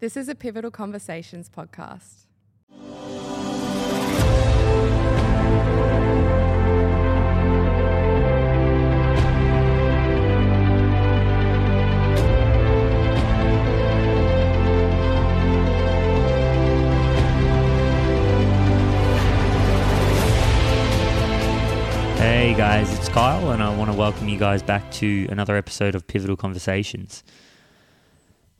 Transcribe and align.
This 0.00 0.16
is 0.16 0.30
a 0.30 0.34
Pivotal 0.34 0.70
Conversations 0.70 1.50
podcast. 1.50 2.24
Hey 22.16 22.54
guys, 22.56 22.90
it's 22.98 23.10
Kyle, 23.10 23.50
and 23.50 23.62
I 23.62 23.76
want 23.76 23.90
to 23.90 23.96
welcome 23.98 24.30
you 24.30 24.38
guys 24.38 24.62
back 24.62 24.90
to 24.92 25.26
another 25.28 25.56
episode 25.56 25.94
of 25.94 26.06
Pivotal 26.06 26.38
Conversations. 26.38 27.22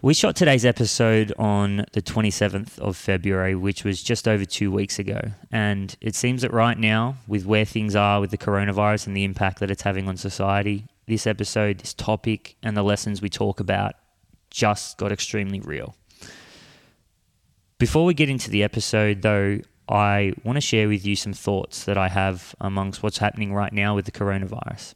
We 0.03 0.15
shot 0.15 0.35
today's 0.35 0.65
episode 0.65 1.31
on 1.39 1.85
the 1.93 2.01
27th 2.01 2.79
of 2.79 2.97
February, 2.97 3.55
which 3.55 3.85
was 3.85 4.03
just 4.03 4.27
over 4.27 4.47
two 4.47 4.73
weeks 4.73 4.99
ago. 4.99 5.21
And 5.53 5.95
it 6.01 6.15
seems 6.15 6.41
that 6.41 6.55
right 6.55 6.79
now, 6.79 7.17
with 7.29 7.45
where 7.45 7.67
things 7.67 7.95
are 7.95 8.19
with 8.19 8.31
the 8.31 8.39
coronavirus 8.39 9.09
and 9.09 9.15
the 9.15 9.25
impact 9.25 9.61
that 9.61 9.71
it's 9.71 9.83
having 9.83 10.09
on 10.09 10.17
society, 10.17 10.87
this 11.07 11.27
episode, 11.27 11.81
this 11.81 11.93
topic, 11.93 12.57
and 12.63 12.75
the 12.79 12.83
lessons 12.83 13.21
we 13.21 13.29
talk 13.29 13.61
about 13.61 13.93
just 14.49 14.97
got 14.97 15.13
extremely 15.13 15.61
real. 15.61 15.95
Before 17.77 18.07
we 18.07 18.15
get 18.15 18.31
into 18.31 18.51
the 18.51 18.63
episode, 18.63 19.21
though, 19.21 19.61
I 19.87 20.33
want 20.45 20.57
to 20.57 20.63
share 20.63 20.89
with 20.89 21.05
you 21.05 21.15
some 21.15 21.35
thoughts 21.35 21.85
that 21.85 21.99
I 21.99 22.09
have 22.09 22.55
amongst 22.59 23.03
what's 23.03 23.19
happening 23.19 23.53
right 23.53 23.73
now 23.75 23.97
with 23.97 24.07
the 24.07 24.13
coronavirus. 24.13 24.95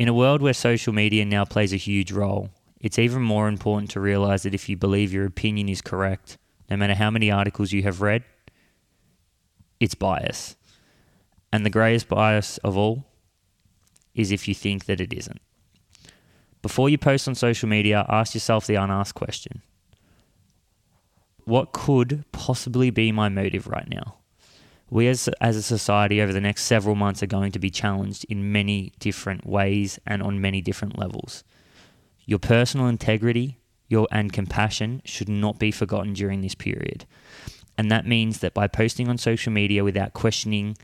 In 0.00 0.08
a 0.08 0.14
world 0.14 0.42
where 0.42 0.52
social 0.52 0.92
media 0.92 1.24
now 1.24 1.44
plays 1.44 1.72
a 1.72 1.76
huge 1.76 2.10
role, 2.10 2.50
it's 2.80 2.98
even 2.98 3.22
more 3.22 3.48
important 3.48 3.90
to 3.92 4.00
realize 4.00 4.42
that 4.44 4.54
if 4.54 4.68
you 4.68 4.76
believe 4.76 5.12
your 5.12 5.26
opinion 5.26 5.68
is 5.68 5.80
correct, 5.80 6.38
no 6.70 6.76
matter 6.76 6.94
how 6.94 7.10
many 7.10 7.30
articles 7.30 7.72
you 7.72 7.82
have 7.82 8.00
read, 8.00 8.24
it's 9.80 9.94
bias. 9.94 10.56
And 11.52 11.64
the 11.64 11.70
greatest 11.70 12.08
bias 12.08 12.58
of 12.58 12.76
all 12.76 13.06
is 14.14 14.30
if 14.30 14.46
you 14.48 14.54
think 14.54 14.84
that 14.84 15.00
it 15.00 15.12
isn't. 15.12 15.40
Before 16.62 16.88
you 16.88 16.98
post 16.98 17.28
on 17.28 17.34
social 17.34 17.68
media, 17.68 18.04
ask 18.08 18.34
yourself 18.34 18.66
the 18.66 18.74
unasked 18.74 19.14
question 19.14 19.62
what 21.48 21.72
could 21.72 22.24
possibly 22.30 22.90
be 22.90 23.10
my 23.10 23.30
motive 23.30 23.66
right 23.66 23.88
now? 23.88 24.16
We 24.90 25.08
as, 25.08 25.28
as 25.40 25.56
a 25.56 25.62
society 25.62 26.20
over 26.20 26.32
the 26.32 26.42
next 26.42 26.64
several 26.64 26.94
months 26.94 27.22
are 27.22 27.26
going 27.26 27.52
to 27.52 27.58
be 27.58 27.70
challenged 27.70 28.26
in 28.28 28.52
many 28.52 28.92
different 28.98 29.46
ways 29.46 29.98
and 30.06 30.22
on 30.22 30.42
many 30.42 30.60
different 30.60 30.98
levels. 30.98 31.44
Your 32.28 32.38
personal 32.38 32.86
integrity 32.88 33.58
your, 33.88 34.06
and 34.12 34.30
compassion 34.30 35.00
should 35.06 35.30
not 35.30 35.58
be 35.58 35.70
forgotten 35.70 36.12
during 36.12 36.42
this 36.42 36.54
period. 36.54 37.06
And 37.78 37.90
that 37.90 38.06
means 38.06 38.40
that 38.40 38.52
by 38.52 38.68
posting 38.68 39.08
on 39.08 39.16
social 39.16 39.50
media 39.50 39.82
without 39.82 40.12
questioning 40.12 40.76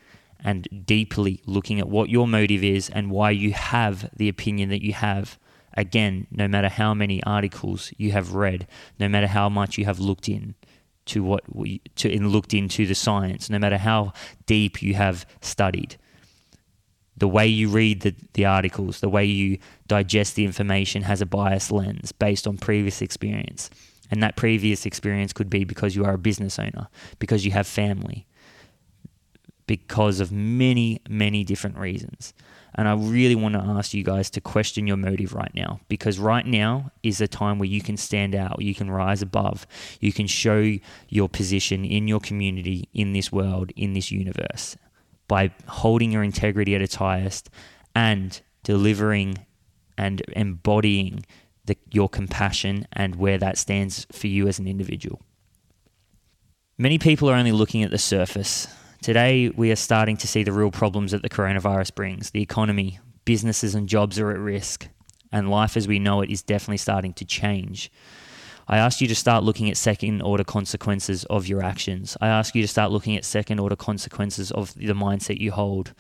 and 0.43 0.67
deeply 0.87 1.43
looking 1.45 1.79
at 1.79 1.89
what 1.89 2.09
your 2.09 2.27
motive 2.27 2.65
is 2.65 2.89
and 2.89 3.11
why 3.11 3.31
you 3.31 3.53
have 3.53 4.09
the 4.17 4.31
opinion 4.31 4.71
that 4.71 4.83
you 4.83 4.95
have, 4.95 5.39
Again, 5.77 6.29
no 6.31 6.47
matter 6.47 6.69
how 6.69 6.95
many 6.95 7.23
articles 7.25 7.93
you 7.97 8.13
have 8.13 8.35
read, 8.35 8.69
no 8.99 9.09
matter 9.09 9.27
how 9.27 9.49
much 9.49 9.77
you 9.77 9.85
have 9.85 9.99
looked 9.99 10.29
in 10.29 10.55
to 11.07 11.23
what 11.23 11.43
we, 11.55 11.81
to 11.97 12.13
and 12.15 12.31
looked 12.31 12.55
into 12.55 12.87
the 12.87 12.95
science, 12.95 13.51
no 13.51 13.59
matter 13.59 13.79
how 13.79 14.13
deep 14.47 14.83
you 14.83 14.95
have 14.95 15.27
studied, 15.41 15.97
the 17.17 17.29
way 17.29 17.47
you 17.47 17.69
read 17.69 18.01
the, 18.01 18.15
the 18.33 18.45
articles, 18.45 19.01
the 19.01 19.09
way 19.09 19.25
you 19.25 19.59
digest 19.87 20.35
the 20.35 20.45
information 20.45 21.03
has 21.03 21.21
a 21.21 21.27
biased 21.27 21.71
lens 21.71 22.13
based 22.13 22.47
on 22.47 22.59
previous 22.59 23.01
experience. 23.01 23.71
And 24.11 24.23
that 24.23 24.37
previous 24.37 24.87
experience 24.87 25.33
could 25.33 25.49
be 25.49 25.65
because 25.65 25.97
you 25.97 26.05
are 26.05 26.15
a 26.15 26.19
business 26.19 26.59
owner, 26.59 26.89
because 27.19 27.45
you 27.45 27.53
have 27.53 27.67
family, 27.67 28.27
because 29.67 30.21
of 30.21 30.31
many, 30.31 31.01
many 31.09 31.45
different 31.45 31.79
reasons. 31.79 32.35
And 32.77 32.89
I 32.89 32.95
really 32.95 33.37
want 33.37 33.55
to 33.55 33.61
ask 33.61 33.95
you 33.95 34.03
guys 34.03 34.31
to 34.31 34.41
question 34.41 34.87
your 34.87 34.97
motive 34.97 35.33
right 35.33 35.55
now 35.55 35.79
because 35.89 36.19
right 36.19 36.45
now 36.45 36.91
is 37.05 37.21
a 37.21 37.29
time 37.29 37.61
where 37.61 37.69
you 37.69 37.81
can 37.81 37.97
stand 37.97 38.35
out, 38.35 38.61
you 38.61 38.75
can 38.75 38.91
rise 38.91 39.23
above, 39.23 39.65
you 40.01 40.13
can 40.13 40.27
show 40.27 40.77
your 41.09 41.29
position 41.29 41.85
in 41.85 42.09
your 42.09 42.19
community, 42.19 42.89
in 42.93 43.13
this 43.13 43.31
world, 43.31 43.71
in 43.77 43.93
this 43.93 44.11
universe 44.11 44.77
by 45.29 45.51
holding 45.67 46.13
your 46.13 46.23
integrity 46.23 46.75
at 46.75 46.83
its 46.83 46.97
highest 46.97 47.51
and 47.95 48.41
delivering 48.63 49.47
and 49.97 50.23
embodying 50.37 51.25
the, 51.65 51.77
your 51.91 52.09
compassion 52.09 52.87
and 52.93 53.17
where 53.17 53.39
that 53.39 53.59
stands 53.59 54.07
for 54.13 54.27
you 54.27 54.49
as 54.49 54.59
an 54.59 54.67
individual. 54.67 55.23
Many 56.77 56.99
people 56.99 57.31
are 57.31 57.37
only 57.37 57.53
looking 57.53 57.83
at 57.83 57.91
the 57.91 57.99
surface 57.99 58.67
Today, 59.05 59.51
we 59.51 59.71
are 59.71 59.77
starting 59.77 60.17
to 60.17 60.27
see 60.27 60.45
the 60.45 60.53
real 60.53 60.71
problems 60.71 61.13
that 61.13 61.21
the 61.21 61.29
coronavirus 61.29 61.95
brings. 61.95 62.31
The 62.31 62.41
economy, 62.41 63.01
businesses, 63.27 63.75
and 63.75 63.87
jobs 63.87 64.19
are 64.19 64.31
at 64.31 64.39
risk, 64.39 64.89
and 65.31 65.51
life 65.51 65.77
as 65.77 65.87
we 65.87 65.99
know 65.99 66.23
it 66.23 66.31
is 66.31 66.43
definitely 66.43 66.79
starting 66.79 67.13
to 67.13 67.27
change. 67.27 67.93
I 68.67 68.79
ask 68.79 69.01
you 69.01 69.09
to 69.09 69.15
start 69.15 69.45
looking 69.45 69.71
at 69.71 69.77
second 69.77 70.23
order 70.23 70.45
consequences 70.45 71.25
of 71.25 71.47
your 71.47 71.63
actions. 71.63 72.17
I 72.21 72.29
ask 72.29 72.55
you 72.55 72.63
to 72.63 72.69
start 72.69 72.91
looking 72.91 73.17
at 73.17 73.25
second 73.25 73.59
order 73.59 73.77
consequences 73.77 74.51
of 74.51 74.75
the 74.75 74.95
mindset 74.95 75.39
you 75.39 75.53
hold 75.53 75.93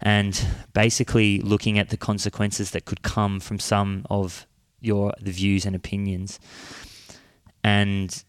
and 0.00 0.46
basically 0.72 1.40
looking 1.40 1.78
at 1.78 1.90
the 1.90 1.96
consequences 1.96 2.70
that 2.72 2.84
could 2.84 3.02
come 3.02 3.38
from 3.38 3.58
some 3.58 4.06
of 4.10 4.46
your 4.80 5.12
the 5.20 5.30
views 5.30 5.66
and 5.66 5.76
opinions. 5.76 6.40
And 7.62 8.24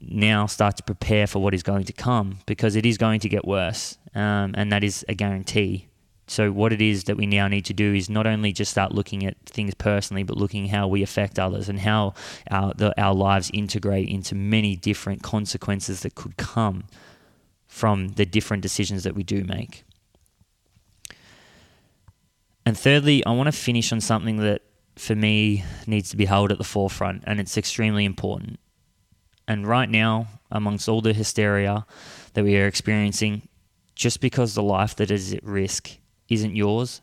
now 0.00 0.46
start 0.46 0.76
to 0.76 0.82
prepare 0.82 1.26
for 1.26 1.40
what 1.40 1.54
is 1.54 1.62
going 1.62 1.84
to 1.84 1.92
come 1.92 2.38
because 2.46 2.76
it 2.76 2.84
is 2.84 2.98
going 2.98 3.20
to 3.20 3.28
get 3.28 3.46
worse, 3.46 3.98
um, 4.14 4.54
and 4.54 4.72
that 4.72 4.84
is 4.84 5.04
a 5.08 5.14
guarantee. 5.14 5.88
So, 6.30 6.52
what 6.52 6.74
it 6.74 6.82
is 6.82 7.04
that 7.04 7.16
we 7.16 7.26
now 7.26 7.48
need 7.48 7.64
to 7.64 7.74
do 7.74 7.94
is 7.94 8.10
not 8.10 8.26
only 8.26 8.52
just 8.52 8.70
start 8.70 8.92
looking 8.92 9.24
at 9.24 9.36
things 9.46 9.74
personally, 9.74 10.22
but 10.22 10.36
looking 10.36 10.68
how 10.68 10.86
we 10.86 11.02
affect 11.02 11.38
others 11.38 11.70
and 11.70 11.80
how 11.80 12.12
our, 12.50 12.74
the, 12.74 13.00
our 13.00 13.14
lives 13.14 13.50
integrate 13.54 14.08
into 14.10 14.34
many 14.34 14.76
different 14.76 15.22
consequences 15.22 16.00
that 16.00 16.14
could 16.14 16.36
come 16.36 16.84
from 17.66 18.08
the 18.08 18.26
different 18.26 18.62
decisions 18.62 19.04
that 19.04 19.14
we 19.14 19.22
do 19.22 19.42
make. 19.42 19.84
And 22.66 22.78
thirdly, 22.78 23.24
I 23.24 23.30
want 23.30 23.46
to 23.46 23.52
finish 23.52 23.90
on 23.90 24.02
something 24.02 24.36
that 24.38 24.60
for 24.96 25.14
me 25.14 25.64
needs 25.86 26.10
to 26.10 26.16
be 26.18 26.26
held 26.26 26.52
at 26.52 26.58
the 26.58 26.64
forefront, 26.64 27.24
and 27.26 27.40
it's 27.40 27.56
extremely 27.56 28.04
important. 28.04 28.60
And 29.46 29.66
right 29.66 29.88
now, 29.88 30.26
amongst 30.50 30.90
all 30.90 31.00
the 31.00 31.14
hysteria 31.14 31.86
that 32.34 32.44
we 32.44 32.58
are 32.58 32.66
experiencing, 32.66 33.48
just 33.94 34.20
because 34.20 34.54
the 34.54 34.62
life 34.62 34.94
that 34.96 35.10
is 35.10 35.32
at 35.32 35.42
risk 35.42 35.96
isn't 36.28 36.56
yours, 36.56 37.00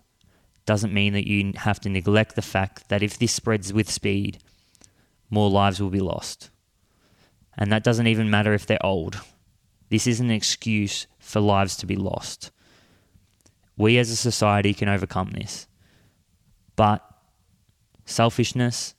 doesn't 0.66 0.94
mean 0.94 1.13
that 1.13 1.28
you 1.28 1.53
have 1.56 1.80
to 1.81 1.90
neglect 1.90 2.36
the 2.36 2.41
fact 2.41 2.90
that 2.90 3.03
if 3.03 3.18
this 3.18 3.34
spreads 3.34 3.72
with 3.72 3.90
speed, 3.90 4.40
more 5.30 5.50
lives 5.50 5.81
will 5.81 5.90
be 5.90 6.00
lost. 6.00 6.50
And 7.58 7.72
that 7.72 7.84
doesn't 7.84 8.08
even 8.08 8.30
matter 8.30 8.53
if 8.53 8.66
they're 8.66 8.86
old. 8.86 9.22
This 9.90 10.08
isn't 10.08 10.25
an 10.25 10.36
excuse 10.36 11.08
for 11.19 11.40
lives 11.40 11.78
to 11.78 11.86
be 11.86 11.96
lost. 11.96 12.52
We 13.78 13.97
as 13.97 14.09
a 14.09 14.16
society 14.16 14.74
can 14.74 14.90
overcome 14.90 15.31
this. 15.31 15.68
But 16.75 17.03
selfishness, 18.06 18.96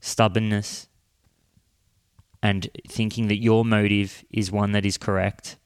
stubbornness, 0.00 0.88
and 2.42 2.68
thinking 2.88 3.28
that 3.28 3.42
your 3.42 3.64
motive 3.64 4.24
is 4.30 4.52
one 4.52 4.72
that 4.72 4.86
is 4.86 4.98
correct, 4.98 5.56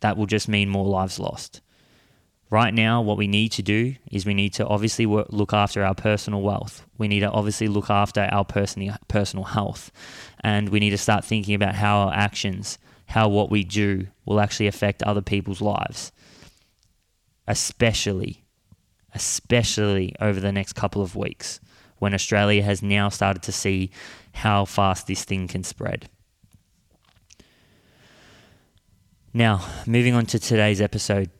that 0.00 0.16
will 0.16 0.26
just 0.26 0.48
mean 0.48 0.68
more 0.68 0.86
lives 0.86 1.18
lost. 1.18 1.60
Right 2.50 2.74
now, 2.74 3.00
what 3.00 3.16
we 3.16 3.28
need 3.28 3.52
to 3.52 3.62
do 3.62 3.94
is 4.10 4.26
we 4.26 4.34
need 4.34 4.52
to 4.54 4.66
obviously 4.66 5.06
work, 5.06 5.28
look 5.30 5.52
after 5.52 5.84
our 5.84 5.94
personal 5.94 6.42
wealth. 6.42 6.84
We 6.98 7.06
need 7.06 7.20
to 7.20 7.30
obviously 7.30 7.68
look 7.68 7.88
after 7.88 8.28
our 8.32 8.44
personal 8.44 8.96
personal 9.06 9.44
health, 9.44 9.92
and 10.40 10.68
we 10.68 10.80
need 10.80 10.90
to 10.90 10.98
start 10.98 11.24
thinking 11.24 11.54
about 11.54 11.76
how 11.76 11.98
our 11.98 12.12
actions, 12.12 12.76
how 13.06 13.28
what 13.28 13.50
we 13.50 13.62
do, 13.62 14.08
will 14.24 14.40
actually 14.40 14.66
affect 14.66 15.02
other 15.04 15.22
people's 15.22 15.60
lives. 15.60 16.10
Especially, 17.46 18.44
especially 19.14 20.16
over 20.20 20.40
the 20.40 20.52
next 20.52 20.72
couple 20.72 21.02
of 21.02 21.14
weeks, 21.14 21.60
when 21.98 22.14
Australia 22.14 22.64
has 22.64 22.82
now 22.82 23.08
started 23.08 23.42
to 23.44 23.52
see 23.52 23.92
how 24.34 24.64
fast 24.64 25.06
this 25.06 25.24
thing 25.24 25.46
can 25.46 25.62
spread. 25.62 26.08
Now, 29.32 29.64
moving 29.86 30.14
on 30.14 30.26
to 30.26 30.40
today's 30.40 30.80
episode. 30.80 31.30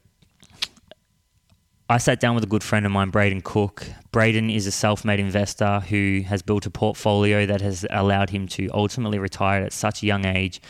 I 1.89 1.99
sat 1.99 2.21
down 2.21 2.37
with 2.37 2.45
a 2.45 2.47
good 2.47 2.63
friend 2.63 2.87
of 2.87 2.93
mine, 2.93 3.11
Brayden 3.11 3.43
Cooke. 3.43 3.85
Brayden 4.13 4.55
is 4.55 4.69
a 4.69 4.71
self 4.71 5.05
made 5.05 5.19
investor 5.19 5.81
who 5.81 6.23
has 6.25 6.41
built 6.41 6.67
a 6.67 6.71
portfolio 6.71 7.47
that 7.47 7.61
has 7.61 7.85
allowed 7.91 8.31
him 8.31 8.47
to 8.49 8.69
ultimately 8.73 9.19
retire 9.19 9.65
at 9.65 9.73
such 9.73 10.05
a 10.05 10.07
young 10.07 10.25
age 10.25 10.61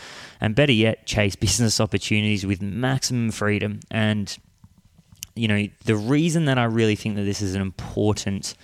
and, 0.41 0.55
better 0.55 0.73
yet, 0.73 1.05
chase 1.05 1.37
business 1.47 1.79
opportunities 1.79 2.47
with 2.47 2.63
maximum 2.63 3.31
freedom. 3.33 3.81
And, 3.91 4.35
you 5.35 5.47
know, 5.47 5.67
the 5.85 5.97
reason 5.97 6.47
that 6.47 6.57
I 6.57 6.65
really 6.65 6.97
think 6.97 7.17
that 7.17 7.25
this 7.25 7.43
is 7.43 7.55
an 7.55 7.61
important 7.61 8.55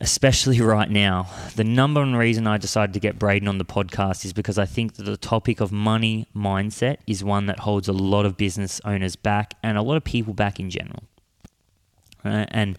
especially 0.00 0.60
right 0.60 0.90
now. 0.90 1.28
The 1.56 1.64
number 1.64 2.00
one 2.00 2.14
reason 2.14 2.46
I 2.46 2.58
decided 2.58 2.92
to 2.94 3.00
get 3.00 3.18
Brayden 3.18 3.48
on 3.48 3.58
the 3.58 3.64
podcast 3.64 4.24
is 4.24 4.32
because 4.32 4.58
I 4.58 4.66
think 4.66 4.94
that 4.94 5.04
the 5.04 5.16
topic 5.16 5.60
of 5.60 5.72
money 5.72 6.26
mindset 6.34 6.98
is 7.06 7.24
one 7.24 7.46
that 7.46 7.60
holds 7.60 7.88
a 7.88 7.92
lot 7.92 8.24
of 8.24 8.36
business 8.36 8.80
owners 8.84 9.16
back 9.16 9.54
and 9.62 9.76
a 9.76 9.82
lot 9.82 9.96
of 9.96 10.04
people 10.04 10.34
back 10.34 10.60
in 10.60 10.70
general. 10.70 11.02
Right? 12.24 12.48
And 12.50 12.78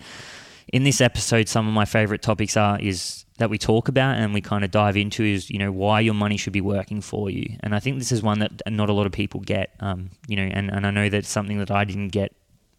in 0.71 0.83
this 0.83 1.01
episode, 1.01 1.50
some 1.50 1.68
of 1.68 1.74
my 1.74 1.86
favorite 1.86 2.21
topics 2.21 2.56
are 2.56 2.80
is 2.80 3.25
that 3.38 3.50
we 3.50 3.57
talk 3.57 3.88
about 3.88 4.18
and 4.18 4.33
we 4.33 4.42
kind 4.42 4.63
of 4.63 4.71
dive 4.71 4.98
into 4.98 5.24
is 5.24 5.50
you 5.50 5.57
know 5.57 5.71
why 5.71 6.01
your 6.01 6.13
money 6.13 6.38
should 6.38 6.54
be 6.54 6.62
working 6.62 7.01
for 7.01 7.30
you. 7.30 7.57
And 7.62 7.74
I 7.74 7.80
think 7.80 7.98
this 7.98 8.12
is 8.12 8.21
one 8.21 8.39
that 8.39 8.62
not 8.68 8.89
a 8.89 8.94
lot 8.94 9.06
of 9.06 9.12
people 9.12 9.39
get. 9.39 9.74
Um, 9.80 10.12
you 10.27 10.36
know, 10.36 10.44
and, 10.44 10.69
and 10.69 10.86
I 10.86 10.92
know 10.92 11.10
that's 11.10 11.30
something 11.30 11.57
that 11.60 11.71
I 11.71 11.83
didn't 11.83 12.10
get. 12.10 12.33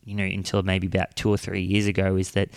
You 0.04 0.14
know, 0.14 0.24
until 0.24 0.62
maybe 0.62 0.86
about 0.86 1.14
two 1.14 1.28
or 1.28 1.36
three 1.36 1.60
years 1.60 1.86
ago, 1.86 2.16
is 2.16 2.30
that 2.32 2.48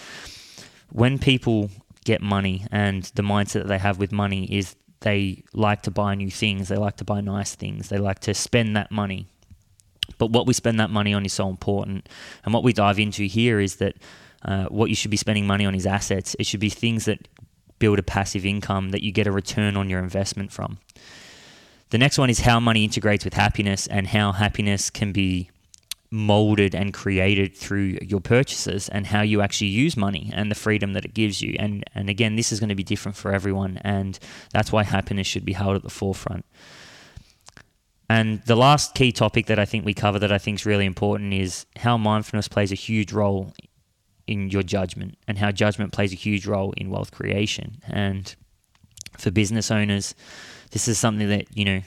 when 0.93 1.17
people 1.17 1.71
get 2.05 2.21
money 2.21 2.65
and 2.71 3.03
the 3.15 3.23
mindset 3.23 3.53
that 3.53 3.67
they 3.67 3.79
have 3.79 3.97
with 3.97 4.11
money 4.11 4.45
is 4.45 4.75
they 5.01 5.43
like 5.53 5.81
to 5.81 5.91
buy 5.91 6.15
new 6.15 6.29
things, 6.29 6.69
they 6.69 6.77
like 6.77 6.97
to 6.97 7.03
buy 7.03 7.19
nice 7.19 7.55
things, 7.55 7.89
they 7.89 7.97
like 7.97 8.19
to 8.19 8.33
spend 8.33 8.75
that 8.77 8.91
money. 8.91 9.27
But 10.17 10.27
what 10.27 10.45
we 10.45 10.53
spend 10.53 10.79
that 10.79 10.91
money 10.91 11.13
on 11.13 11.25
is 11.25 11.33
so 11.33 11.49
important. 11.49 12.07
And 12.45 12.53
what 12.53 12.63
we 12.63 12.73
dive 12.73 12.99
into 12.99 13.23
here 13.23 13.59
is 13.59 13.77
that 13.77 13.95
uh, 14.45 14.65
what 14.65 14.89
you 14.89 14.95
should 14.95 15.11
be 15.11 15.17
spending 15.17 15.47
money 15.47 15.65
on 15.65 15.73
is 15.73 15.87
assets. 15.87 16.35
It 16.37 16.45
should 16.45 16.59
be 16.59 16.69
things 16.69 17.05
that 17.05 17.27
build 17.79 17.97
a 17.99 18.03
passive 18.03 18.45
income 18.45 18.91
that 18.91 19.01
you 19.01 19.11
get 19.11 19.27
a 19.27 19.31
return 19.31 19.75
on 19.75 19.89
your 19.89 19.99
investment 19.99 20.51
from. 20.51 20.77
The 21.89 21.97
next 21.97 22.17
one 22.17 22.29
is 22.29 22.41
how 22.41 22.59
money 22.59 22.83
integrates 22.83 23.25
with 23.25 23.33
happiness 23.33 23.87
and 23.87 24.07
how 24.07 24.31
happiness 24.31 24.89
can 24.89 25.11
be 25.11 25.49
molded 26.13 26.75
and 26.75 26.93
created 26.93 27.57
through 27.57 27.97
your 28.03 28.21
purchases 28.21 28.87
and 28.87 29.07
how 29.07 29.23
you 29.23 29.41
actually 29.41 29.67
use 29.67 29.97
money 29.97 30.29
and 30.31 30.51
the 30.51 30.55
freedom 30.55 30.93
that 30.93 31.03
it 31.03 31.13
gives 31.15 31.41
you. 31.41 31.55
And 31.57 31.83
and 31.95 32.07
again, 32.07 32.35
this 32.35 32.51
is 32.51 32.59
going 32.59 32.69
to 32.69 32.75
be 32.75 32.83
different 32.83 33.17
for 33.17 33.33
everyone, 33.33 33.79
and 33.83 34.19
that's 34.51 34.71
why 34.71 34.83
happiness 34.83 35.25
should 35.25 35.43
be 35.43 35.53
held 35.53 35.75
at 35.75 35.81
the 35.81 35.89
forefront. 35.89 36.45
And 38.09 38.43
the 38.45 38.55
last 38.55 38.93
key 38.93 39.11
topic 39.11 39.47
that 39.47 39.57
I 39.57 39.65
think 39.65 39.85
we 39.85 39.95
cover 39.95 40.19
that 40.19 40.31
I 40.31 40.37
think 40.37 40.59
is 40.59 40.65
really 40.67 40.85
important 40.85 41.33
is 41.33 41.65
how 41.77 41.97
mindfulness 41.97 42.47
plays 42.47 42.71
a 42.71 42.75
huge 42.75 43.11
role 43.11 43.51
in 44.27 44.51
your 44.51 44.61
judgment 44.61 45.17
and 45.27 45.39
how 45.39 45.51
judgment 45.51 45.93
plays 45.93 46.13
a 46.13 46.15
huge 46.15 46.45
role 46.45 46.73
in 46.77 46.91
wealth 46.91 47.11
creation. 47.11 47.81
And 47.87 48.35
for 49.17 49.31
business 49.31 49.71
owners, 49.71 50.13
this 50.69 50.87
is 50.87 50.99
something 50.99 51.27
that, 51.29 51.57
you 51.57 51.65
know, 51.65 51.81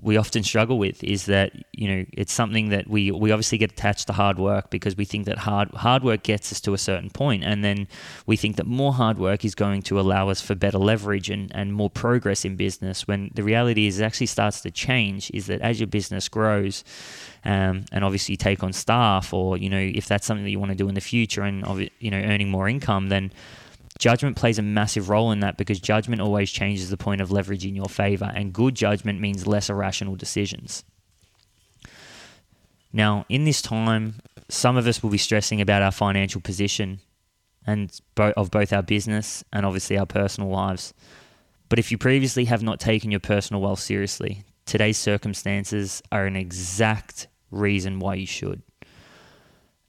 we 0.00 0.18
often 0.18 0.42
struggle 0.42 0.78
with 0.78 1.02
is 1.02 1.24
that 1.24 1.52
you 1.72 1.88
know 1.88 2.04
it's 2.12 2.32
something 2.32 2.68
that 2.68 2.86
we 2.86 3.10
we 3.10 3.32
obviously 3.32 3.56
get 3.56 3.72
attached 3.72 4.06
to 4.06 4.12
hard 4.12 4.38
work 4.38 4.68
because 4.68 4.94
we 4.94 5.06
think 5.06 5.24
that 5.24 5.38
hard 5.38 5.70
hard 5.70 6.04
work 6.04 6.22
gets 6.22 6.52
us 6.52 6.60
to 6.60 6.74
a 6.74 6.78
certain 6.78 7.08
point 7.08 7.42
and 7.42 7.64
then 7.64 7.88
we 8.26 8.36
think 8.36 8.56
that 8.56 8.66
more 8.66 8.92
hard 8.92 9.18
work 9.18 9.42
is 9.42 9.54
going 9.54 9.80
to 9.80 9.98
allow 9.98 10.28
us 10.28 10.40
for 10.40 10.54
better 10.54 10.76
leverage 10.76 11.30
and, 11.30 11.50
and 11.54 11.72
more 11.72 11.88
progress 11.88 12.44
in 12.44 12.56
business 12.56 13.08
when 13.08 13.30
the 13.34 13.42
reality 13.42 13.86
is 13.86 13.98
it 13.98 14.04
actually 14.04 14.26
starts 14.26 14.60
to 14.60 14.70
change 14.70 15.30
is 15.32 15.46
that 15.46 15.62
as 15.62 15.80
your 15.80 15.86
business 15.86 16.28
grows 16.28 16.84
um, 17.46 17.84
and 17.90 18.04
obviously 18.04 18.36
take 18.36 18.62
on 18.62 18.74
staff 18.74 19.32
or 19.32 19.56
you 19.56 19.70
know 19.70 19.78
if 19.78 20.06
that's 20.06 20.26
something 20.26 20.44
that 20.44 20.50
you 20.50 20.58
want 20.58 20.70
to 20.70 20.76
do 20.76 20.88
in 20.88 20.94
the 20.94 21.00
future 21.00 21.42
and 21.42 21.88
you 22.00 22.10
know 22.10 22.18
earning 22.18 22.50
more 22.50 22.68
income 22.68 23.08
then 23.08 23.32
Judgment 23.98 24.36
plays 24.36 24.58
a 24.58 24.62
massive 24.62 25.08
role 25.08 25.32
in 25.32 25.40
that 25.40 25.56
because 25.56 25.80
judgment 25.80 26.20
always 26.20 26.50
changes 26.50 26.90
the 26.90 26.96
point 26.96 27.20
of 27.20 27.32
leverage 27.32 27.64
in 27.64 27.74
your 27.74 27.88
favor, 27.88 28.30
and 28.34 28.52
good 28.52 28.74
judgment 28.74 29.20
means 29.20 29.46
less 29.46 29.70
irrational 29.70 30.16
decisions. 30.16 30.84
Now, 32.92 33.24
in 33.28 33.44
this 33.44 33.62
time, 33.62 34.16
some 34.48 34.76
of 34.76 34.86
us 34.86 35.02
will 35.02 35.10
be 35.10 35.18
stressing 35.18 35.60
about 35.60 35.82
our 35.82 35.92
financial 35.92 36.40
position 36.40 37.00
and 37.66 37.90
of 38.16 38.50
both 38.50 38.72
our 38.72 38.82
business 38.82 39.42
and 39.52 39.66
obviously 39.66 39.98
our 39.98 40.06
personal 40.06 40.50
lives. 40.50 40.94
But 41.68 41.78
if 41.78 41.90
you 41.90 41.98
previously 41.98 42.44
have 42.44 42.62
not 42.62 42.78
taken 42.78 43.10
your 43.10 43.20
personal 43.20 43.60
wealth 43.60 43.80
seriously, 43.80 44.44
today's 44.66 44.98
circumstances 44.98 46.00
are 46.12 46.26
an 46.26 46.36
exact 46.36 47.26
reason 47.50 47.98
why 47.98 48.14
you 48.14 48.26
should. 48.26 48.62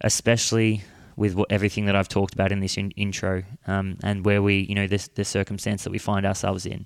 Especially 0.01 0.83
with 1.17 1.35
what, 1.35 1.51
everything 1.51 1.85
that 1.85 1.95
I've 1.95 2.07
talked 2.07 2.33
about 2.33 2.53
in 2.53 2.61
this 2.61 2.77
in, 2.77 2.91
intro 2.91 3.43
um, 3.65 3.97
and 4.03 4.23
where 4.23 4.41
we, 4.41 4.59
you 4.59 4.75
know, 4.75 4.87
this 4.87 5.09
the 5.09 5.25
circumstance 5.25 5.83
that 5.83 5.89
we 5.89 5.97
find 5.97 6.25
ourselves 6.25 6.65
in. 6.65 6.85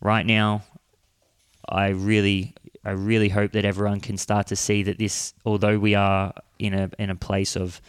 Right 0.00 0.24
now, 0.24 0.62
I 1.68 1.88
really, 1.88 2.54
I 2.84 2.92
really 2.92 3.28
hope 3.28 3.52
that 3.52 3.64
everyone 3.64 4.00
can 4.00 4.16
start 4.16 4.46
to 4.48 4.56
see 4.56 4.84
that 4.84 4.98
this, 4.98 5.34
although 5.44 5.78
we 5.78 5.94
are 5.94 6.32
in 6.58 6.72
a 6.72 6.90
in 6.98 7.10
a 7.10 7.16
place 7.16 7.56
of 7.56 7.82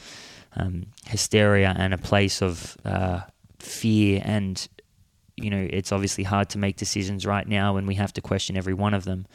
um, 0.55 0.87
hysteria 1.05 1.73
and 1.77 1.93
a 1.93 1.97
place 1.97 2.41
of 2.41 2.77
uh, 2.83 3.21
fear 3.59 4.21
and 4.23 4.67
you 5.35 5.49
know 5.49 5.67
it's 5.69 5.91
obviously 5.91 6.23
hard 6.23 6.49
to 6.49 6.57
make 6.57 6.77
decisions 6.77 7.25
right 7.25 7.47
now 7.47 7.75
and 7.77 7.87
we 7.87 7.95
have 7.95 8.13
to 8.13 8.21
question 8.21 8.55
every 8.55 8.73
one 8.73 8.93
of 8.93 9.03
them 9.03 9.25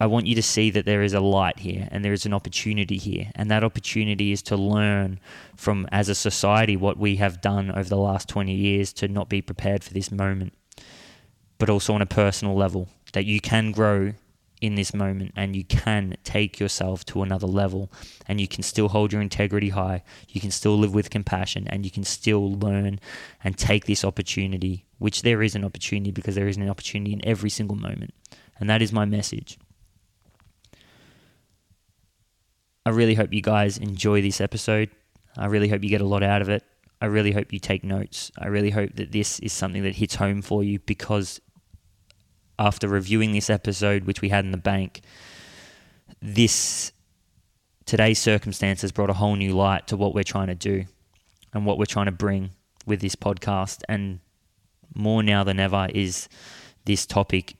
I 0.00 0.06
want 0.06 0.26
you 0.26 0.34
to 0.34 0.42
see 0.42 0.70
that 0.70 0.86
there 0.86 1.02
is 1.02 1.14
a 1.14 1.20
light 1.20 1.60
here 1.60 1.88
and 1.90 2.04
there 2.04 2.12
is 2.12 2.26
an 2.26 2.34
opportunity 2.34 2.96
here. 2.96 3.30
And 3.36 3.50
that 3.50 3.62
opportunity 3.62 4.32
is 4.32 4.42
to 4.42 4.56
learn 4.56 5.20
from, 5.56 5.86
as 5.92 6.08
a 6.08 6.14
society, 6.14 6.76
what 6.76 6.98
we 6.98 7.16
have 7.16 7.40
done 7.40 7.70
over 7.70 7.88
the 7.88 7.96
last 7.96 8.28
20 8.28 8.52
years 8.52 8.92
to 8.94 9.08
not 9.08 9.28
be 9.28 9.40
prepared 9.40 9.84
for 9.84 9.94
this 9.94 10.10
moment, 10.10 10.52
but 11.58 11.70
also 11.70 11.94
on 11.94 12.02
a 12.02 12.06
personal 12.06 12.56
level, 12.56 12.88
that 13.12 13.24
you 13.24 13.40
can 13.40 13.70
grow 13.70 14.14
in 14.60 14.74
this 14.74 14.94
moment 14.94 15.32
and 15.36 15.54
you 15.54 15.62
can 15.64 16.16
take 16.24 16.58
yourself 16.58 17.04
to 17.04 17.22
another 17.22 17.46
level 17.46 17.92
and 18.26 18.40
you 18.40 18.48
can 18.48 18.62
still 18.62 18.88
hold 18.88 19.12
your 19.12 19.22
integrity 19.22 19.68
high. 19.68 20.02
You 20.28 20.40
can 20.40 20.50
still 20.50 20.76
live 20.76 20.94
with 20.94 21.10
compassion 21.10 21.68
and 21.68 21.84
you 21.84 21.90
can 21.90 22.04
still 22.04 22.54
learn 22.54 22.98
and 23.44 23.58
take 23.58 23.84
this 23.84 24.04
opportunity, 24.04 24.86
which 24.98 25.22
there 25.22 25.42
is 25.42 25.54
an 25.54 25.64
opportunity 25.64 26.10
because 26.10 26.34
there 26.34 26.48
is 26.48 26.56
an 26.56 26.68
opportunity 26.68 27.12
in 27.12 27.24
every 27.24 27.50
single 27.50 27.76
moment. 27.76 28.12
And 28.58 28.68
that 28.70 28.82
is 28.82 28.92
my 28.92 29.04
message. 29.04 29.58
I 32.86 32.90
really 32.90 33.14
hope 33.14 33.32
you 33.32 33.40
guys 33.40 33.78
enjoy 33.78 34.20
this 34.20 34.40
episode. 34.40 34.90
I 35.36 35.46
really 35.46 35.68
hope 35.68 35.82
you 35.82 35.90
get 35.90 36.00
a 36.00 36.06
lot 36.06 36.22
out 36.22 36.42
of 36.42 36.48
it. 36.48 36.62
I 37.00 37.06
really 37.06 37.32
hope 37.32 37.52
you 37.52 37.58
take 37.58 37.82
notes. 37.82 38.30
I 38.38 38.48
really 38.48 38.70
hope 38.70 38.96
that 38.96 39.12
this 39.12 39.38
is 39.40 39.52
something 39.52 39.82
that 39.82 39.96
hits 39.96 40.16
home 40.16 40.42
for 40.42 40.62
you 40.62 40.78
because 40.80 41.40
after 42.58 42.88
reviewing 42.88 43.32
this 43.32 43.50
episode, 43.50 44.04
which 44.04 44.20
we 44.20 44.28
had 44.28 44.44
in 44.44 44.52
the 44.52 44.58
bank, 44.58 45.00
this 46.20 46.92
today's 47.86 48.18
circumstances 48.18 48.92
brought 48.92 49.10
a 49.10 49.14
whole 49.14 49.36
new 49.36 49.52
light 49.52 49.86
to 49.88 49.96
what 49.96 50.14
we're 50.14 50.22
trying 50.22 50.46
to 50.46 50.54
do 50.54 50.84
and 51.52 51.66
what 51.66 51.78
we're 51.78 51.84
trying 51.84 52.06
to 52.06 52.12
bring 52.12 52.50
with 52.86 53.00
this 53.00 53.16
podcast. 53.16 53.82
And 53.88 54.20
more 54.94 55.22
now 55.22 55.42
than 55.44 55.58
ever 55.58 55.88
is 55.94 56.28
this 56.84 57.06
topic 57.06 57.56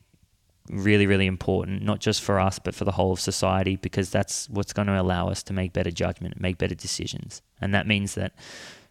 really, 0.70 1.06
really 1.06 1.26
important, 1.26 1.82
not 1.82 2.00
just 2.00 2.22
for 2.22 2.40
us, 2.40 2.58
but 2.58 2.74
for 2.74 2.84
the 2.84 2.92
whole 2.92 3.12
of 3.12 3.20
society, 3.20 3.76
because 3.76 4.10
that's 4.10 4.48
what's 4.48 4.72
going 4.72 4.88
to 4.88 5.00
allow 5.00 5.28
us 5.28 5.42
to 5.44 5.52
make 5.52 5.72
better 5.72 5.90
judgment, 5.90 6.40
make 6.40 6.58
better 6.58 6.74
decisions. 6.74 7.42
And 7.60 7.74
that 7.74 7.86
means 7.86 8.14
that 8.14 8.32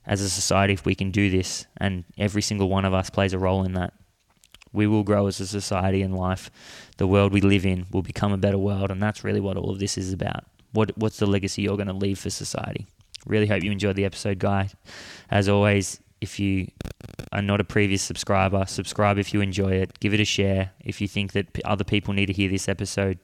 as 0.05 0.21
a 0.21 0.29
society, 0.29 0.73
if 0.73 0.85
we 0.85 0.95
can 0.95 1.11
do 1.11 1.29
this, 1.29 1.65
and 1.77 2.03
every 2.17 2.41
single 2.41 2.69
one 2.69 2.85
of 2.85 2.93
us 2.93 3.09
plays 3.09 3.33
a 3.33 3.39
role 3.39 3.63
in 3.63 3.73
that, 3.73 3.93
we 4.71 4.87
will 4.87 5.03
grow 5.03 5.27
as 5.27 5.39
a 5.39 5.47
society 5.47 6.01
and 6.01 6.15
life. 6.15 6.49
The 6.97 7.07
world 7.07 7.31
we 7.31 7.41
live 7.41 7.65
in 7.65 7.85
will 7.91 8.01
become 8.01 8.33
a 8.33 8.37
better 8.37 8.57
world, 8.57 8.91
and 8.91 9.01
that's 9.01 9.23
really 9.23 9.39
what 9.39 9.57
all 9.57 9.69
of 9.69 9.79
this 9.79 9.97
is 9.97 10.11
about. 10.11 10.45
What, 10.71 10.97
what's 10.97 11.17
the 11.17 11.27
legacy 11.27 11.61
you're 11.61 11.77
going 11.77 11.87
to 11.87 11.93
leave 11.93 12.19
for 12.19 12.31
society? 12.31 12.87
Really 13.25 13.47
hope 13.47 13.63
you 13.63 13.71
enjoyed 13.71 13.95
the 13.95 14.05
episode, 14.05 14.39
guy. 14.39 14.69
As 15.29 15.47
always, 15.47 15.99
if 16.23 16.39
you 16.39 16.67
are 17.33 17.41
not 17.41 17.59
a 17.59 17.63
previous 17.63 18.01
subscriber, 18.01 18.65
subscribe 18.65 19.17
if 19.17 19.33
you 19.33 19.41
enjoy 19.41 19.73
it. 19.73 19.99
Give 19.99 20.13
it 20.13 20.21
a 20.21 20.25
share. 20.25 20.71
If 20.79 21.01
you 21.01 21.07
think 21.07 21.33
that 21.33 21.47
other 21.65 21.83
people 21.83 22.13
need 22.13 22.27
to 22.27 22.33
hear 22.33 22.49
this 22.49 22.69
episode, 22.69 23.19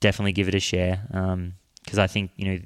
definitely 0.00 0.32
give 0.32 0.48
it 0.48 0.54
a 0.54 0.60
share. 0.60 1.02
Because 1.10 1.98
um, 1.98 2.04
I 2.04 2.06
think 2.06 2.30
you 2.36 2.46
know, 2.46 2.58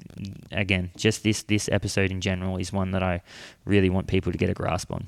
again, 0.51 0.91
just 0.95 1.23
this 1.23 1.41
this 1.43 1.67
episode 1.71 2.11
in 2.11 2.21
general 2.21 2.57
is 2.57 2.71
one 2.71 2.91
that 2.91 3.01
I 3.01 3.23
really 3.65 3.89
want 3.89 4.07
people 4.07 4.31
to 4.31 4.37
get 4.37 4.49
a 4.49 4.53
grasp 4.53 4.91
on. 4.91 5.07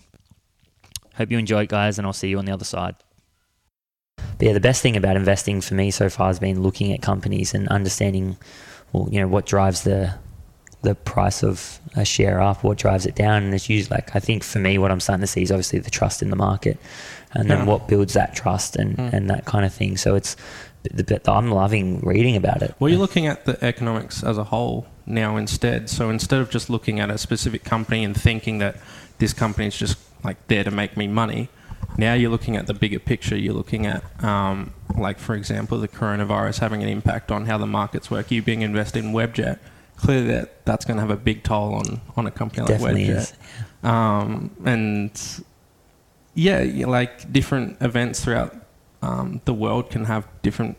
Hope 1.15 1.31
you 1.31 1.37
enjoy 1.37 1.63
it, 1.63 1.69
guys, 1.69 1.97
and 1.97 2.05
I'll 2.05 2.13
see 2.13 2.29
you 2.29 2.39
on 2.39 2.45
the 2.45 2.51
other 2.51 2.65
side. 2.65 2.95
But 4.17 4.47
yeah, 4.47 4.53
the 4.53 4.59
best 4.59 4.81
thing 4.81 4.97
about 4.97 5.15
investing 5.15 5.61
for 5.61 5.75
me 5.75 5.91
so 5.91 6.09
far 6.09 6.27
has 6.27 6.39
been 6.39 6.61
looking 6.61 6.91
at 6.91 7.01
companies 7.01 7.53
and 7.53 7.69
understanding, 7.69 8.35
well, 8.91 9.07
you 9.11 9.21
know, 9.21 9.27
what 9.27 9.45
drives 9.45 9.83
the 9.83 10.15
the 10.85 10.95
price 10.95 11.43
of 11.43 11.79
a 11.95 12.05
share 12.05 12.39
up, 12.39 12.63
what 12.63 12.77
drives 12.77 13.05
it 13.05 13.15
down. 13.15 13.43
And 13.43 13.53
it's 13.53 13.69
usually 13.69 13.95
like, 13.97 14.15
I 14.15 14.19
think 14.19 14.43
for 14.43 14.59
me, 14.59 14.77
what 14.77 14.91
I'm 14.91 14.99
starting 14.99 15.21
to 15.21 15.27
see 15.27 15.41
is 15.41 15.51
obviously 15.51 15.79
the 15.79 15.89
trust 15.89 16.21
in 16.21 16.29
the 16.29 16.35
market 16.35 16.77
and 17.33 17.49
then 17.49 17.59
yeah. 17.59 17.65
what 17.65 17.87
builds 17.87 18.13
that 18.13 18.35
trust 18.35 18.75
and, 18.77 18.95
mm. 18.97 19.11
and 19.11 19.29
that 19.29 19.45
kind 19.45 19.65
of 19.65 19.73
thing. 19.73 19.97
So 19.97 20.15
it's, 20.15 20.37
the, 20.83 21.03
the, 21.03 21.31
I'm 21.31 21.51
loving 21.51 21.99
reading 21.99 22.35
about 22.35 22.61
it. 22.61 22.75
Well, 22.79 22.89
you're 22.89 22.99
looking 22.99 23.27
at 23.27 23.45
the 23.45 23.61
economics 23.63 24.23
as 24.23 24.37
a 24.37 24.45
whole 24.45 24.85
now 25.05 25.35
instead. 25.35 25.89
So 25.89 26.09
instead 26.09 26.39
of 26.39 26.49
just 26.49 26.69
looking 26.69 26.99
at 26.99 27.09
a 27.09 27.17
specific 27.17 27.63
company 27.63 28.03
and 28.03 28.15
thinking 28.15 28.59
that 28.59 28.77
this 29.17 29.33
company 29.33 29.67
is 29.67 29.77
just 29.77 29.97
like 30.23 30.47
there 30.47 30.63
to 30.63 30.71
make 30.71 30.95
me 30.95 31.07
money, 31.07 31.49
now 31.97 32.13
you're 32.13 32.29
looking 32.29 32.55
at 32.55 32.67
the 32.67 32.73
bigger 32.73 32.99
picture. 32.99 33.37
You're 33.37 33.53
looking 33.53 33.85
at, 33.85 34.03
um, 34.23 34.73
like 34.97 35.17
for 35.17 35.35
example, 35.35 35.79
the 35.79 35.87
coronavirus 35.87 36.59
having 36.59 36.83
an 36.83 36.89
impact 36.89 37.31
on 37.31 37.45
how 37.45 37.57
the 37.57 37.67
markets 37.67 38.11
work. 38.11 38.31
You 38.31 38.41
being 38.41 38.61
invested 38.61 39.03
in 39.03 39.11
Webjet 39.11 39.59
clearly 39.97 40.27
that 40.27 40.65
that's 40.65 40.85
going 40.85 40.97
to 40.97 41.01
have 41.01 41.11
a 41.11 41.17
big 41.17 41.43
toll 41.43 41.75
on 41.75 42.01
on 42.15 42.27
a 42.27 42.31
company 42.31 42.61
like 42.61 42.69
Definitely 42.69 43.07
Webjet. 43.07 43.17
is. 43.17 43.33
Um, 43.83 44.51
and 44.65 45.43
yeah, 46.33 46.85
like 46.87 47.31
different 47.31 47.81
events 47.81 48.23
throughout 48.23 48.55
um, 49.01 49.41
the 49.45 49.53
world 49.53 49.89
can 49.89 50.05
have 50.05 50.27
different 50.41 50.77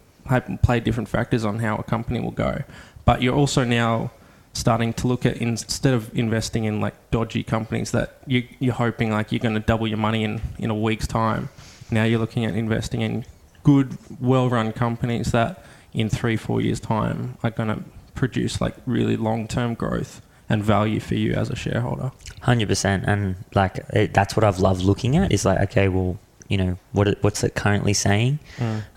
play 0.62 0.80
different 0.80 1.08
factors 1.08 1.44
on 1.44 1.60
how 1.60 1.76
a 1.76 1.82
company 1.82 2.20
will 2.20 2.32
go. 2.32 2.62
But 3.04 3.22
you're 3.22 3.34
also 3.34 3.64
now 3.64 4.10
starting 4.52 4.92
to 4.94 5.06
look 5.06 5.26
at 5.26 5.36
instead 5.36 5.94
of 5.94 6.16
investing 6.16 6.64
in 6.64 6.80
like 6.80 6.94
dodgy 7.10 7.42
companies 7.42 7.90
that 7.92 8.18
you, 8.26 8.48
you're 8.58 8.74
hoping 8.74 9.10
like 9.10 9.30
you're 9.30 9.38
going 9.38 9.54
to 9.54 9.60
double 9.60 9.86
your 9.86 9.98
money 9.98 10.24
in 10.24 10.40
in 10.58 10.70
a 10.70 10.74
week's 10.74 11.06
time. 11.06 11.48
Now 11.90 12.04
you're 12.04 12.18
looking 12.18 12.44
at 12.44 12.54
investing 12.54 13.02
in 13.02 13.24
good, 13.62 13.96
well-run 14.20 14.72
companies 14.72 15.32
that 15.32 15.64
in 15.92 16.08
three, 16.08 16.36
four 16.36 16.60
years' 16.60 16.80
time 16.80 17.36
are 17.42 17.50
going 17.50 17.68
to 17.68 17.82
produce 18.16 18.60
like 18.60 18.74
really 18.86 19.16
long-term 19.16 19.74
growth 19.74 20.20
and 20.48 20.62
value 20.62 21.00
for 21.00 21.14
you 21.14 21.32
as 21.34 21.50
a 21.50 21.56
shareholder. 21.56 22.12
Hundred 22.42 22.68
percent, 22.68 23.04
and 23.06 23.36
like 23.54 23.78
it, 23.90 24.14
that's 24.14 24.36
what 24.36 24.44
I've 24.44 24.58
loved 24.60 24.82
looking 24.82 25.16
at. 25.16 25.32
Is 25.32 25.44
like, 25.44 25.60
okay, 25.70 25.88
well, 25.88 26.18
you 26.48 26.56
know, 26.56 26.78
what 26.92 27.08
it, 27.08 27.18
what's 27.22 27.42
it 27.44 27.54
currently 27.54 27.92
saying? 27.92 28.38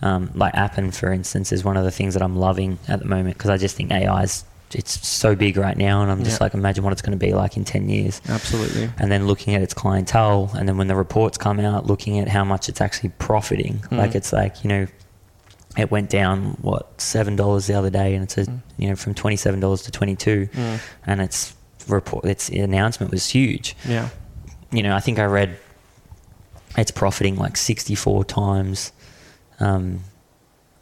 Um, 0.02 0.30
like 0.36 0.54
Appen, 0.56 0.92
for 0.92 1.12
instance, 1.12 1.52
is 1.52 1.64
one 1.64 1.78
of 1.78 1.84
the 1.84 1.92
things 1.92 2.14
that 2.14 2.22
I'm 2.24 2.36
loving 2.36 2.78
at 2.88 3.00
the 3.00 3.06
moment 3.06 3.38
because 3.38 3.50
I 3.50 3.58
just 3.58 3.76
think 3.76 3.92
AI 3.92 4.24
is 4.24 4.44
it's 4.72 5.08
so 5.08 5.36
big 5.36 5.58
right 5.58 5.76
now, 5.76 6.04
and 6.04 6.12
I'm 6.12 6.24
just 6.24 6.40
Yeah. 6.40 6.46
like, 6.46 6.54
imagine 6.54 6.84
what 6.84 6.94
it's 6.94 7.02
going 7.02 7.18
to 7.18 7.26
be 7.26 7.34
like 7.34 7.58
in 7.58 7.66
ten 7.66 7.90
years. 7.90 8.22
Absolutely. 8.30 8.92
And 9.00 9.12
then 9.12 9.26
looking 9.26 9.56
at 9.56 9.64
its 9.64 9.74
clientele, 9.74 10.52
and 10.56 10.70
then 10.70 10.78
when 10.78 10.88
the 10.88 10.96
reports 10.96 11.40
come 11.40 11.60
out, 11.60 11.88
looking 11.88 12.20
at 12.20 12.28
how 12.28 12.44
much 12.44 12.70
it's 12.70 12.80
actually 12.80 13.10
profiting. 13.18 13.80
Mm. 13.90 13.98
Like 13.98 14.14
it's 14.14 14.32
like 14.32 14.64
you 14.64 14.68
know, 14.68 14.88
it 15.80 15.90
went 15.92 16.10
down 16.10 16.58
what 16.62 17.00
seven 17.02 17.36
dollars 17.36 17.68
the 17.68 17.74
other 17.74 17.90
day, 17.90 18.14
and 18.16 18.24
it's 18.24 18.38
a 18.38 18.46
Mm. 18.46 18.60
you 18.78 18.90
know 18.90 18.96
from 18.96 19.14
twenty 19.14 19.36
seven 19.38 19.60
dollars 19.60 19.82
to 19.84 19.92
twenty 19.92 20.16
two, 20.16 20.48
Mm. 20.54 20.80
and 21.08 21.22
its 21.22 21.54
report 21.88 22.26
its 22.26 22.50
announcement 22.50 23.12
was 23.12 23.28
huge 23.30 23.76
Yeah. 23.88 24.10
you 24.72 24.84
know, 24.84 24.96
I 24.96 25.00
think 25.00 25.18
I 25.20 25.26
read 25.26 25.58
it's 26.78 26.92
profiting 26.92 27.36
like 27.36 27.58
64 27.58 28.24
times. 28.26 28.92
Um, 29.60 30.02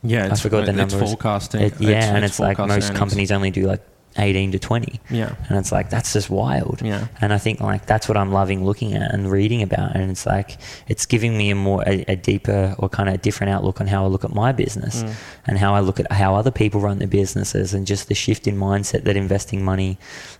Yeah, 0.03 0.29
I 0.31 0.35
forgot 0.35 0.65
the 0.65 0.71
it's 0.71 0.77
numbers. 0.93 1.09
forecasting. 1.09 1.61
it- 1.61 1.79
yeah, 1.79 2.13
and 2.15 2.25
it's 2.25 2.39
like 2.39 2.57
most 2.59 2.69
earnings. 2.71 2.89
companies 2.91 3.31
only 3.31 3.51
do 3.51 3.63
like 3.65 3.81
18 4.17 4.51
to 4.53 4.59
20. 4.59 4.99
Yeah, 5.09 5.35
And 5.49 5.57
it's 5.57 5.71
like, 5.71 5.89
that's 5.89 6.13
just 6.13 6.29
wild. 6.29 6.81
yeah, 6.81 7.07
And 7.21 7.31
I 7.33 7.37
think 7.37 7.59
like 7.61 7.85
that's 7.85 8.07
what 8.07 8.17
I'm 8.17 8.31
loving 8.31 8.65
looking 8.65 8.93
at 8.93 9.13
and 9.13 9.29
reading 9.31 9.61
about. 9.61 9.95
And 9.95 10.09
it's 10.11 10.25
like, 10.25 10.57
it's 10.87 11.05
giving 11.05 11.37
me 11.37 11.49
a 11.51 11.55
more, 11.55 11.83
a, 11.87 12.03
a 12.07 12.15
deeper 12.15 12.75
or 12.79 12.89
kind 12.89 13.09
of 13.09 13.21
different 13.21 13.51
outlook 13.53 13.79
on 13.81 13.87
how 13.87 14.03
I 14.03 14.07
look 14.07 14.23
at 14.25 14.33
my 14.33 14.51
business 14.51 15.03
Mm. 15.03 15.13
and 15.47 15.57
how 15.57 15.73
I 15.75 15.79
look 15.81 15.99
at 15.99 16.11
how 16.11 16.35
other 16.35 16.51
people 16.51 16.81
run 16.81 16.99
their 16.99 17.07
businesses 17.07 17.73
and 17.73 17.85
just 17.85 18.07
the 18.07 18.15
shift 18.15 18.47
in 18.47 18.57
mindset 18.57 19.03
that 19.03 19.15
investing 19.17 19.63
money 19.63 19.97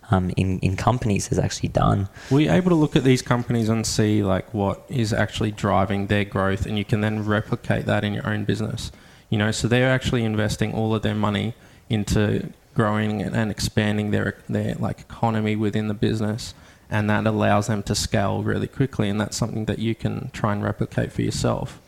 um, 0.09 0.31
in, 0.37 0.59
in 0.59 0.75
companies 0.75 1.27
has 1.27 1.37
actually 1.39 1.69
done. 1.69 2.07
Were 2.31 2.39
you 2.41 2.51
able 2.51 2.69
to 2.69 2.75
look 2.75 2.95
at 2.95 3.03
these 3.03 3.21
companies 3.21 3.69
and 3.69 3.85
see 3.85 4.23
like 4.23 4.53
what 4.53 4.83
is 4.89 5.13
actually 5.13 5.51
driving 5.51 6.07
their 6.07 6.23
growth, 6.25 6.65
and 6.65 6.77
you 6.77 6.85
can 6.85 7.01
then 7.01 7.25
replicate 7.25 7.85
that 7.85 8.03
in 8.03 8.13
your 8.13 8.27
own 8.27 8.45
business? 8.45 8.91
You 9.29 9.37
know, 9.37 9.51
so 9.51 9.67
they're 9.67 9.89
actually 9.91 10.23
investing 10.23 10.73
all 10.73 10.95
of 10.95 11.01
their 11.01 11.13
money 11.15 11.53
into 11.89 12.51
growing 12.77 13.21
and- 13.25 13.35
and 13.35 13.47
expanding 13.51 14.11
their 14.11 14.29
their 14.47 14.75
like 14.87 14.99
economy 15.09 15.55
within 15.65 15.85
the 15.87 15.93
business, 16.07 16.53
and 16.95 17.09
that 17.09 17.25
allows 17.33 17.65
them 17.67 17.81
to 17.89 17.93
scale 17.95 18.43
really 18.51 18.67
quickly, 18.79 19.09
and 19.11 19.19
that's 19.21 19.35
something 19.41 19.65
that 19.65 19.79
you 19.79 19.93
can 20.03 20.29
try 20.39 20.51
and 20.53 20.61
replicate 20.63 21.11
for 21.11 21.23
yourself. 21.23 21.79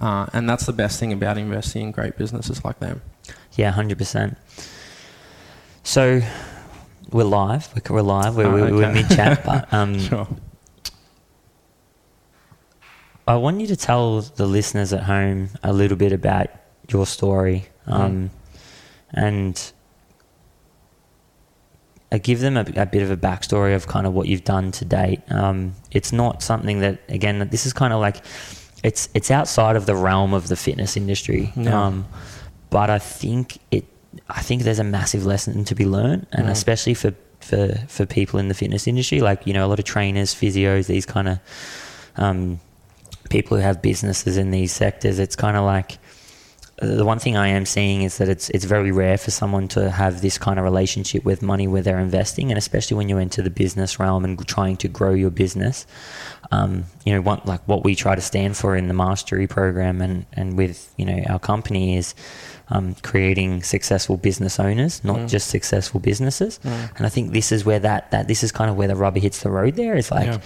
Uh, 0.00 0.26
and 0.32 0.48
that's 0.48 0.66
the 0.66 0.72
best 0.82 1.00
thing 1.00 1.12
about 1.12 1.36
investing 1.38 1.82
in 1.86 1.90
great 1.90 2.14
businesses 2.22 2.64
like 2.64 2.78
them. 2.80 3.00
Yeah, 3.60 3.70
hundred 3.72 3.98
percent. 3.98 4.36
So 5.82 6.20
we're 7.10 7.24
live. 7.42 7.68
We're, 7.90 8.02
live. 8.02 8.36
We're, 8.36 8.46
Oh, 8.46 8.52
we're, 8.54 8.74
we're 8.74 8.92
mid 8.92 9.08
chat, 9.10 9.42
but 9.44 9.72
um, 9.78 9.98
Sure. 9.98 10.28
I 13.28 13.34
want 13.36 13.60
you 13.60 13.66
to 13.68 13.76
tell 13.76 14.20
the 14.20 14.46
listeners 14.46 14.92
at 14.92 15.02
home 15.04 15.48
a 15.62 15.72
little 15.72 15.96
bit 15.96 16.12
about 16.12 16.48
your 16.88 17.06
story, 17.06 17.66
um, 17.86 18.30
and 19.10 19.54
uh, 22.12 22.18
give 22.22 22.40
them 22.40 22.56
a, 22.56 22.64
a 22.76 22.86
bit 22.86 23.02
of 23.02 23.10
a 23.10 23.16
backstory 23.16 23.74
of 23.74 23.86
kind 23.86 24.06
of 24.06 24.12
what 24.12 24.28
you've 24.28 24.44
done 24.44 24.70
to 24.72 24.84
date. 24.84 25.20
Um, 25.30 25.74
it's 25.90 26.12
not 26.12 26.42
something 26.42 26.80
that 26.80 27.00
again. 27.08 27.48
This 27.50 27.66
is 27.66 27.72
kind 27.72 27.92
of 27.92 28.00
like 28.00 28.24
it's 28.82 29.08
it's 29.14 29.30
outside 29.30 29.76
of 29.76 29.86
the 29.86 29.96
realm 29.96 30.32
of 30.32 30.48
the 30.48 30.56
fitness 30.56 30.96
industry. 30.96 31.52
Yeah. 31.56 31.86
Um, 31.86 32.06
but 32.70 32.90
I 32.90 32.98
think 32.98 33.58
it. 33.70 33.84
I 34.30 34.40
think 34.40 34.62
there's 34.62 34.78
a 34.78 34.84
massive 34.84 35.26
lesson 35.26 35.64
to 35.64 35.74
be 35.74 35.84
learned, 35.84 36.26
and 36.32 36.48
especially 36.48 36.94
for, 36.94 37.12
for 37.40 37.74
for 37.86 38.06
people 38.06 38.40
in 38.40 38.48
the 38.48 38.54
fitness 38.54 38.86
industry, 38.86 39.20
like 39.20 39.46
you 39.46 39.52
know, 39.52 39.66
a 39.66 39.68
lot 39.68 39.78
of 39.78 39.84
trainers, 39.84 40.34
physios, 40.34 40.86
these 40.86 41.04
kind 41.04 41.28
of 41.28 41.38
um, 42.16 42.60
people 43.28 43.56
who 43.56 43.62
have 43.62 43.82
businesses 43.82 44.36
in 44.36 44.52
these 44.52 44.72
sectors. 44.72 45.18
It's 45.18 45.36
kind 45.36 45.56
of 45.56 45.64
like 45.64 45.98
the 46.78 47.04
one 47.06 47.18
thing 47.18 47.36
I 47.38 47.48
am 47.48 47.64
seeing 47.64 48.02
is 48.02 48.18
that 48.18 48.28
it's 48.28 48.50
it's 48.50 48.64
very 48.66 48.92
rare 48.92 49.16
for 49.16 49.30
someone 49.30 49.66
to 49.68 49.90
have 49.90 50.20
this 50.20 50.36
kind 50.36 50.58
of 50.58 50.64
relationship 50.64 51.24
with 51.24 51.40
money 51.40 51.66
where 51.66 51.80
they're 51.82 51.98
investing, 51.98 52.50
and 52.50 52.58
especially 52.58 52.96
when 52.98 53.08
you 53.08 53.16
enter 53.18 53.40
the 53.42 53.50
business 53.50 53.98
realm 53.98 54.24
and 54.24 54.46
trying 54.46 54.76
to 54.78 54.88
grow 54.88 55.14
your 55.14 55.30
business. 55.30 55.86
Um, 56.52 56.84
you 57.04 57.12
know, 57.14 57.22
one, 57.22 57.40
like 57.44 57.66
what 57.66 57.82
we 57.82 57.94
try 57.94 58.14
to 58.14 58.20
stand 58.20 58.56
for 58.56 58.76
in 58.76 58.88
the 58.88 58.94
mastery 58.94 59.46
program 59.46 60.00
and 60.02 60.26
and 60.34 60.56
with 60.58 60.92
you 60.96 61.06
know 61.06 61.22
our 61.28 61.38
company 61.38 61.96
is. 61.96 62.14
Um, 62.68 62.96
creating 63.04 63.62
successful 63.62 64.16
business 64.16 64.58
owners, 64.58 65.04
not 65.04 65.18
Mm. 65.18 65.28
just 65.28 65.46
successful 65.50 66.00
businesses, 66.00 66.58
Mm. 66.64 66.90
and 66.96 67.06
I 67.06 67.08
think 67.08 67.32
this 67.32 67.52
is 67.52 67.64
where 67.64 67.78
that 67.78 68.10
that 68.10 68.26
this 68.26 68.42
is 68.42 68.50
kind 68.50 68.68
of 68.68 68.74
where 68.76 68.88
the 68.88 68.96
rubber 68.96 69.20
hits 69.20 69.42
the 69.44 69.50
road. 69.50 69.76
There 69.76 69.94
is 69.94 70.10
like 70.10 70.26
Yeah. 70.26 70.38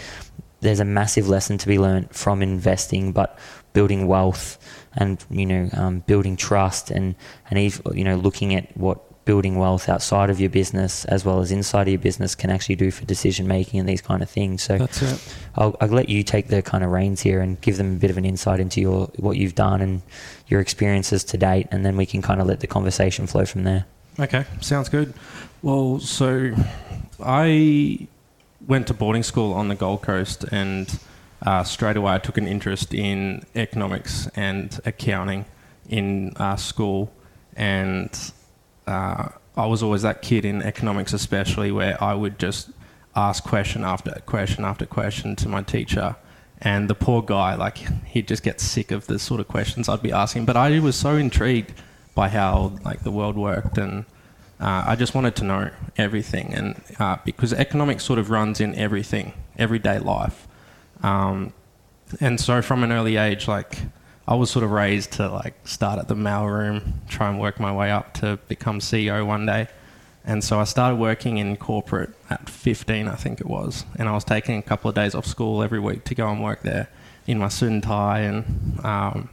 there's 0.61 0.81
a 0.81 0.85
massive 0.85 1.31
lesson 1.31 1.57
to 1.57 1.67
be 1.67 1.79
learned 1.79 2.09
from 2.11 2.43
investing, 2.43 3.13
but 3.13 3.39
building 3.73 4.07
wealth 4.07 4.59
and 4.95 5.25
you 5.31 5.47
know 5.47 5.69
um, 5.75 6.01
building 6.01 6.37
trust 6.37 6.91
and 6.91 7.15
and 7.51 7.59
you 7.95 8.05
know 8.05 8.17
looking 8.17 8.55
at 8.55 8.77
what 8.77 9.01
building 9.25 9.57
wealth 9.57 9.89
outside 9.89 10.31
of 10.31 10.41
your 10.41 10.51
business 10.51 11.05
as 11.05 11.25
well 11.25 11.41
as 11.41 11.53
inside 11.53 11.83
of 11.83 11.89
your 11.89 12.01
business 12.01 12.35
can 12.35 12.51
actually 12.51 12.75
do 12.75 12.91
for 12.91 13.05
decision 13.05 13.47
making 13.47 13.79
and 13.79 13.89
these 13.89 14.01
kind 14.01 14.23
of 14.23 14.31
things. 14.31 14.63
So 14.63 14.79
That's 14.79 15.03
it. 15.03 15.37
I'll, 15.55 15.77
I'll 15.81 15.89
let 15.89 16.09
you 16.09 16.25
take 16.25 16.49
the 16.49 16.63
kind 16.63 16.83
of 16.83 16.91
reins 16.91 17.21
here 17.21 17.41
and 17.41 17.61
give 17.61 17.77
them 17.77 17.93
a 17.93 17.97
bit 17.97 18.11
of 18.11 18.19
an 18.19 18.25
insight 18.25 18.61
into 18.61 18.81
your 18.81 19.07
what 19.17 19.37
you've 19.37 19.55
done 19.55 19.81
and 19.83 20.03
your 20.49 20.61
experiences 20.61 21.23
to 21.25 21.39
date, 21.39 21.69
and 21.71 21.85
then 21.85 21.97
we 21.97 22.07
can 22.07 22.23
kind 22.23 22.41
of 22.41 22.47
let 22.47 22.61
the 22.61 22.67
conversation 22.67 23.27
flow 23.27 23.45
from 23.45 23.63
there. 23.65 23.85
Okay, 24.19 24.45
sounds 24.61 24.89
good. 24.89 25.15
Well, 25.63 26.01
so 26.01 26.53
I 27.23 28.09
went 28.67 28.89
to 28.89 28.95
boarding 28.95 29.23
school 29.23 29.53
on 29.53 29.69
the 29.69 29.75
Gold 29.75 30.03
Coast, 30.03 30.45
and 30.51 30.99
uh, 31.43 31.65
straight 31.65 31.97
away 31.97 32.15
I 32.15 32.19
took 32.19 32.39
an 32.39 32.47
interest 32.47 32.95
in 32.95 33.45
economics 33.55 34.29
and 34.35 34.79
accounting 34.85 35.45
in 35.89 36.35
uh, 36.37 36.57
school, 36.57 37.13
and 37.57 38.11
uh, 38.87 39.29
I 39.57 39.67
was 39.67 39.83
always 39.83 40.03
that 40.03 40.23
kid 40.23 40.45
in 40.45 40.63
economics, 40.63 41.13
especially 41.13 41.73
where 41.73 42.03
I 42.03 42.15
would 42.15 42.39
just 42.39 42.71
ask 43.17 43.43
question 43.43 43.85
after 43.85 44.13
question 44.27 44.65
after 44.65 44.87
question 44.87 45.37
to 45.37 45.49
my 45.49 45.63
teacher. 45.63 46.17
And 46.63 46.91
the 46.91 46.95
poor 46.95 47.23
guy, 47.23 47.55
like, 47.55 47.79
he'd 48.05 48.29
just 48.29 48.43
get 48.43 48.61
sick 48.61 48.91
of 48.91 49.07
the 49.07 49.19
sort 49.19 49.41
of 49.41 49.49
questions 49.49 49.89
I'd 49.89 50.03
be 50.03 50.13
asking. 50.13 50.45
But 50.45 50.59
I 50.59 50.79
was 50.81 50.95
so 50.95 51.17
intrigued 51.17 51.73
by 52.15 52.29
how, 52.29 52.77
like, 52.85 53.01
the 53.03 53.11
world 53.11 53.37
worked, 53.37 53.79
and 53.79 54.05
uh, 54.61 54.85
I 54.87 54.95
just 54.95 55.15
wanted 55.15 55.37
to 55.37 55.45
know 55.45 55.71
everything. 55.97 56.53
And 56.53 56.83
uh, 56.99 57.17
because 57.25 57.55
economics 57.55 58.05
sort 58.05 58.19
of 58.19 58.29
runs 58.29 58.61
in 58.61 58.75
everything, 58.75 59.33
everyday 59.57 59.99
life. 59.99 60.47
Um, 61.03 61.53
and 62.21 62.41
so 62.41 62.63
from 62.63 62.83
an 62.83 62.93
early 62.93 63.17
age, 63.17 63.47
like, 63.47 63.79
I 64.27 64.35
was 64.35 64.51
sort 64.51 64.65
of 64.65 64.71
raised 64.71 65.13
to, 65.13 65.29
like, 65.29 65.67
start 65.67 65.99
at 65.99 66.09
the 66.09 66.15
mailroom, 66.15 66.93
try 67.09 67.29
and 67.29 67.41
work 67.41 67.59
my 67.59 67.73
way 67.73 67.91
up 67.91 68.15
to 68.15 68.39
become 68.49 68.81
CEO 68.81 69.27
one 69.27 69.47
day. 69.47 69.69
And 70.25 70.45
so 70.45 70.61
I 70.61 70.65
started 70.65 70.97
working 70.97 71.39
in 71.39 71.57
corporate 71.57 72.11
at 72.29 72.49
15, 72.49 73.09
I 73.09 73.15
think 73.15 73.41
it 73.41 73.47
was. 73.47 73.85
And 73.97 74.09
I 74.09 74.13
was 74.13 74.25
taking 74.25 74.59
a 74.59 74.63
couple 74.63 74.89
of 74.89 74.95
days 74.95 75.15
off 75.15 75.27
school 75.27 75.63
every 75.63 75.81
week 75.81 76.05
to 76.05 76.15
go 76.15 76.29
and 76.29 76.43
work 76.43 76.63
there 76.63 76.89
in 77.27 77.39
my 77.39 77.49
suit 77.49 77.71
and 77.71 77.83
tie. 77.83 78.21
And 78.21 78.85
um, 78.85 79.31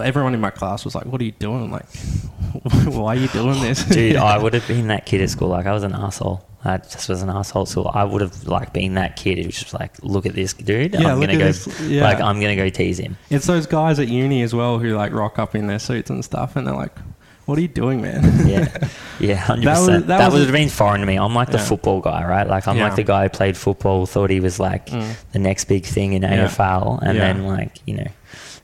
everyone 0.00 0.34
in 0.34 0.40
my 0.40 0.50
class 0.50 0.84
was 0.84 0.94
like, 0.94 1.06
What 1.06 1.20
are 1.20 1.24
you 1.24 1.32
doing? 1.32 1.70
Like, 1.70 1.86
why 2.86 3.16
are 3.16 3.18
you 3.18 3.28
doing 3.28 3.60
this? 3.60 3.84
Dude, 3.88 4.16
I 4.16 4.38
would 4.42 4.54
have 4.54 4.66
been 4.66 4.88
that 4.88 5.06
kid 5.06 5.20
at 5.20 5.30
school. 5.30 5.48
Like 5.48 5.66
I 5.66 5.72
was 5.72 5.82
an 5.82 5.92
asshole. 5.94 6.44
I 6.64 6.78
just 6.78 7.08
was 7.08 7.22
an 7.22 7.30
asshole 7.30 7.62
at 7.62 7.68
school. 7.68 7.90
I 7.94 8.02
would 8.04 8.20
have 8.22 8.44
like 8.48 8.72
been 8.72 8.94
that 8.94 9.14
kid 9.16 9.38
who 9.38 9.44
was 9.46 9.56
just 9.58 9.72
like, 9.74 9.92
look 10.02 10.26
at 10.26 10.34
this 10.34 10.52
dude. 10.52 10.94
Yeah, 10.94 11.12
I'm 11.12 11.20
gonna 11.20 11.36
go 11.38 11.52
yeah. 11.84 12.02
like 12.02 12.20
I'm 12.20 12.40
gonna 12.40 12.56
go 12.56 12.68
tease 12.68 12.98
him. 12.98 13.16
It's 13.30 13.46
those 13.46 13.66
guys 13.66 13.98
at 14.00 14.08
uni 14.08 14.42
as 14.42 14.52
well 14.54 14.78
who 14.78 14.96
like 14.96 15.12
rock 15.12 15.38
up 15.38 15.54
in 15.54 15.66
their 15.68 15.78
suits 15.78 16.10
and 16.10 16.24
stuff. 16.24 16.56
And 16.56 16.66
they're 16.66 16.74
like, 16.74 16.90
What 17.44 17.56
are 17.56 17.60
you 17.60 17.68
doing, 17.68 18.02
man? 18.02 18.48
Yeah, 18.48 18.88
yeah, 19.20 19.36
hundred 19.36 19.66
That 19.66 19.76
percent. 19.78 20.06
that 20.08 20.18
That 20.18 20.26
was 20.32 20.40
would 20.40 20.42
have 20.48 20.52
been 20.52 20.68
foreign 20.68 21.02
to 21.02 21.06
me. 21.06 21.16
I'm 21.16 21.34
like 21.36 21.50
the 21.52 21.58
football 21.60 22.00
guy, 22.00 22.24
right? 22.26 22.48
Like 22.48 22.66
I'm 22.66 22.78
like 22.78 22.96
the 22.96 23.04
guy 23.04 23.24
who 23.24 23.28
played 23.28 23.56
football, 23.56 24.04
thought 24.06 24.30
he 24.30 24.40
was 24.40 24.58
like 24.58 24.86
Mm. 24.86 25.14
the 25.32 25.38
next 25.38 25.66
big 25.66 25.84
thing 25.84 26.14
in. 26.14 26.22
AFL, 26.22 26.98
and 27.00 27.16
then 27.20 27.46
like 27.46 27.78
you 27.86 27.94
know, 27.98 28.06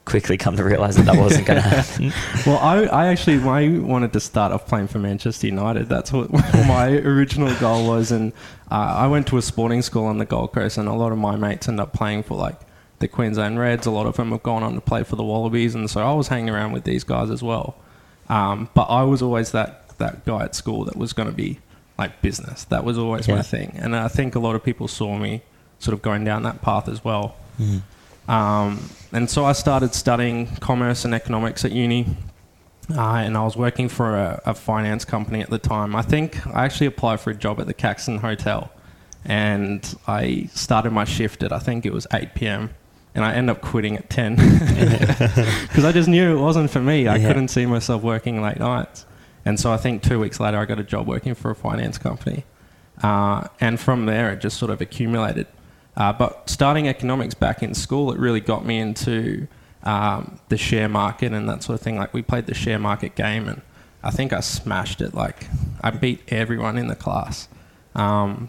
quickly 0.05 0.37
come 0.37 0.57
to 0.57 0.65
realise 0.65 0.97
that 0.97 1.07
that 1.07 1.17
wasn't 1.17 1.47
going 1.47 1.63
to 1.63 1.69
happen. 1.69 2.13
Well, 2.47 2.59
I, 2.59 2.85
I 2.87 3.07
actually 3.09 3.39
I 3.49 3.79
wanted 3.79 4.13
to 4.15 4.21
start 4.21 4.53
off 4.53 4.67
playing 4.67 4.89
for 4.89 4.99
Manchester 4.99 5.47
United. 5.47 5.89
That's 5.89 6.13
what 6.13 6.33
my 6.67 6.89
original 6.91 7.55
goal 7.61 7.87
was, 7.87 8.11
and 8.13 8.33
uh, 8.71 8.75
I 8.99 9.07
went 9.07 9.27
to 9.29 9.37
a 9.39 9.43
sporting 9.43 9.83
school 9.83 10.07
on 10.07 10.19
the 10.19 10.25
Gold 10.25 10.53
Coast, 10.53 10.79
and 10.79 10.89
a 10.89 10.93
lot 10.93 11.13
of 11.13 11.19
my 11.19 11.37
mates 11.37 11.69
ended 11.69 11.81
up 11.83 11.93
playing 11.93 12.25
for 12.25 12.37
like 12.37 12.59
the 12.99 13.09
Queensland 13.09 13.59
Reds. 13.59 13.87
A 13.87 13.91
lot 13.91 14.07
of 14.07 14.17
them 14.17 14.31
have 14.33 14.43
gone 14.43 14.63
on 14.63 14.75
to 14.75 14.81
play 14.81 15.05
for 15.05 15.17
the 15.17 15.25
Wallabies, 15.25 15.75
and 15.75 15.89
so 15.91 16.01
I 16.03 16.13
was 16.15 16.29
hanging 16.29 16.51
around 16.51 16.73
with 16.73 16.85
these 16.85 17.05
guys 17.05 17.31
as 17.31 17.43
well. 17.43 17.77
Um, 18.29 18.69
but 18.75 18.85
I 18.85 19.03
was 19.03 19.23
always 19.23 19.53
that 19.53 19.97
that 19.99 20.25
guy 20.25 20.45
at 20.45 20.55
school 20.55 20.85
that 20.87 20.97
was 20.97 21.13
going 21.13 21.29
to 21.29 21.35
be 21.35 21.61
like 21.99 22.21
business. 22.23 22.65
That 22.65 22.83
was 22.85 22.99
always 22.99 23.29
Yeah. 23.29 23.37
my 23.37 23.43
thing, 23.43 23.77
and 23.79 23.95
I 23.95 24.09
think 24.09 24.35
a 24.35 24.41
lot 24.41 24.57
of 24.57 24.65
people 24.65 24.89
saw 24.89 25.17
me 25.17 25.43
sort 25.79 25.95
of 25.95 26.03
going 26.03 26.25
down 26.25 26.43
that 26.45 26.61
path 26.63 26.89
as 26.89 27.05
well. 27.05 27.37
Mm. 27.61 27.83
Um, 28.29 28.89
and 29.13 29.29
so 29.29 29.45
I 29.45 29.53
started 29.53 29.95
studying 29.95 30.47
commerce 30.57 31.05
and 31.05 31.15
economics 31.15 31.65
at 31.65 31.73
uni. 31.73 32.07
Uh, 32.95 33.01
and 33.25 33.37
I 33.37 33.45
was 33.45 33.57
working 33.57 33.89
for 33.89 34.17
a, 34.17 34.41
a 34.45 34.55
finance 34.55 35.05
company 35.05 35.41
at 35.41 35.51
the 35.51 35.59
time. 35.59 35.95
I 35.95 36.03
think 36.03 36.45
I 36.49 36.65
actually 36.65 36.87
applied 36.87 37.21
for 37.21 37.31
a 37.31 37.35
job 37.35 37.61
at 37.61 37.67
the 37.67 37.75
Caxton 37.75 38.19
Hotel. 38.19 38.71
And 39.25 39.97
I 40.09 40.49
started 40.53 40.91
my 40.93 41.05
shift 41.05 41.43
at, 41.43 41.53
I 41.53 41.59
think 41.61 41.87
it 41.87 41.93
was 41.93 42.07
8 42.13 42.35
p.m. 42.35 42.71
And 43.15 43.25
I 43.25 43.35
ended 43.35 43.57
up 43.57 43.63
quitting 43.63 43.97
at 43.97 44.11
10 44.11 44.35
because 44.37 45.85
I 45.85 45.93
just 45.93 46.09
knew 46.09 46.37
it 46.37 46.41
wasn't 46.41 46.71
for 46.71 46.81
me. 46.81 47.07
I 47.07 47.17
Yeah. 47.17 47.29
couldn't 47.29 47.49
see 47.49 47.67
myself 47.67 48.03
working 48.03 48.43
late 48.43 48.59
nights. 48.59 49.07
And 49.45 49.59
so 49.61 49.73
I 49.73 49.77
think 49.77 50.03
two 50.03 50.19
weeks 50.19 50.41
later, 50.41 50.59
I 50.59 50.65
got 50.65 50.79
a 50.81 50.85
job 50.85 51.07
working 51.07 51.35
for 51.35 51.51
a 51.51 51.55
finance 51.55 51.99
company. 51.99 52.45
Uh, 53.03 53.47
and 53.61 53.79
from 53.79 54.07
there, 54.07 54.33
it 54.33 54.41
just 54.41 54.57
sort 54.59 54.71
of 54.71 54.81
accumulated. 54.81 55.47
Uh, 55.97 56.13
but 56.13 56.49
starting 56.49 56.89
economics 56.89 57.35
back 57.35 57.63
in 57.63 57.75
school, 57.75 58.13
it 58.13 58.19
really 58.19 58.41
got 58.41 58.65
me 58.65 58.79
into 58.79 59.47
um, 59.83 60.39
the 60.49 60.57
share 60.57 60.89
market 60.89 61.33
and 61.33 61.49
that 61.49 61.63
sort 61.63 61.79
of 61.79 61.83
thing. 61.83 61.97
Like 61.97 62.15
we 62.15 62.23
played 62.23 62.47
the 62.47 62.55
share 62.55 62.79
market 62.79 63.15
game, 63.15 63.49
and 63.49 63.61
I 64.03 64.11
think 64.11 64.33
I 64.33 64.41
smashed 64.41 65.01
it. 65.01 65.15
Like 65.15 65.47
I 65.83 65.91
beat 65.91 66.21
everyone 66.29 66.79
in 66.79 66.89
the 66.89 66.97
class. 66.97 67.49
Um, 67.95 68.49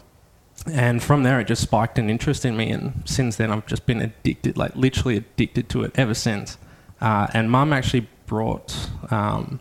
and 0.72 1.02
from 1.02 1.24
there, 1.24 1.40
it 1.40 1.46
just 1.46 1.62
spiked 1.62 1.98
an 1.98 2.08
interest 2.08 2.44
in 2.46 2.56
me. 2.56 2.70
And 2.70 3.02
since 3.04 3.36
then, 3.36 3.50
I've 3.50 3.66
just 3.66 3.84
been 3.84 4.00
addicted, 4.00 4.56
like 4.56 4.74
literally 4.74 5.18
addicted 5.18 5.68
to 5.70 5.82
it 5.82 5.92
ever 5.96 6.14
since. 6.14 6.56
Uh, 7.00 7.26
and 7.34 7.50
mum 7.50 7.72
actually 7.74 8.08
brought, 8.24 8.88
um, 9.10 9.60